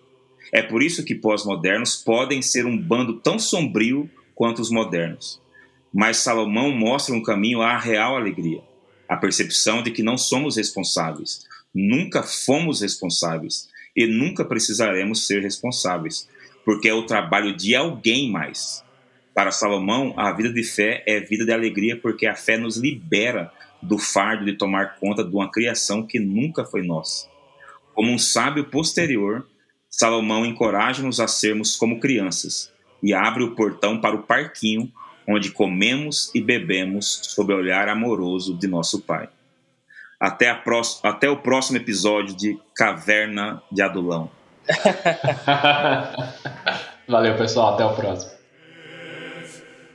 É 0.52 0.62
por 0.62 0.82
isso 0.82 1.04
que 1.04 1.14
pós-modernos 1.14 1.96
podem 1.96 2.42
ser 2.42 2.66
um 2.66 2.76
bando 2.76 3.14
tão 3.14 3.38
sombrio 3.38 4.08
quanto 4.34 4.60
os 4.60 4.70
modernos. 4.70 5.40
Mas 5.92 6.18
Salomão 6.18 6.70
mostra 6.70 7.14
um 7.14 7.22
caminho 7.22 7.62
à 7.62 7.78
real 7.78 8.16
alegria, 8.16 8.62
a 9.08 9.16
percepção 9.16 9.82
de 9.82 9.90
que 9.90 10.02
não 10.02 10.18
somos 10.18 10.56
responsáveis, 10.56 11.46
nunca 11.74 12.22
fomos 12.22 12.82
responsáveis 12.82 13.68
e 13.96 14.06
nunca 14.06 14.44
precisaremos 14.44 15.26
ser 15.26 15.42
responsáveis, 15.42 16.28
porque 16.64 16.88
é 16.88 16.94
o 16.94 17.06
trabalho 17.06 17.56
de 17.56 17.74
alguém 17.74 18.30
mais. 18.30 18.84
Para 19.38 19.52
Salomão, 19.52 20.14
a 20.16 20.32
vida 20.32 20.52
de 20.52 20.64
fé 20.64 21.04
é 21.06 21.20
vida 21.20 21.44
de 21.44 21.52
alegria 21.52 21.96
porque 21.96 22.26
a 22.26 22.34
fé 22.34 22.58
nos 22.58 22.76
libera 22.76 23.52
do 23.80 23.96
fardo 23.96 24.44
de 24.44 24.54
tomar 24.54 24.96
conta 24.98 25.22
de 25.22 25.32
uma 25.32 25.48
criação 25.48 26.04
que 26.04 26.18
nunca 26.18 26.64
foi 26.64 26.84
nossa. 26.84 27.28
Como 27.94 28.10
um 28.10 28.18
sábio 28.18 28.64
posterior, 28.64 29.46
Salomão 29.88 30.44
encoraja-nos 30.44 31.20
a 31.20 31.28
sermos 31.28 31.76
como 31.76 32.00
crianças 32.00 32.72
e 33.00 33.14
abre 33.14 33.44
o 33.44 33.54
portão 33.54 34.00
para 34.00 34.16
o 34.16 34.24
parquinho 34.24 34.90
onde 35.28 35.52
comemos 35.52 36.34
e 36.34 36.40
bebemos 36.40 37.20
sob 37.22 37.54
o 37.54 37.58
olhar 37.58 37.88
amoroso 37.88 38.58
de 38.58 38.66
nosso 38.66 39.02
Pai. 39.02 39.28
Até, 40.18 40.50
até 41.04 41.30
o 41.30 41.36
próximo 41.36 41.76
episódio 41.76 42.34
de 42.34 42.58
Caverna 42.74 43.62
de 43.70 43.82
Adulão. 43.82 44.32
Valeu, 47.06 47.36
pessoal. 47.36 47.74
Até 47.74 47.84
o 47.84 47.94
próximo. 47.94 48.37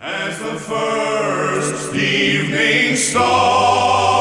As 0.05 0.37
the 0.37 0.59
first 0.59 1.95
evening 1.95 2.97
star 2.97 4.12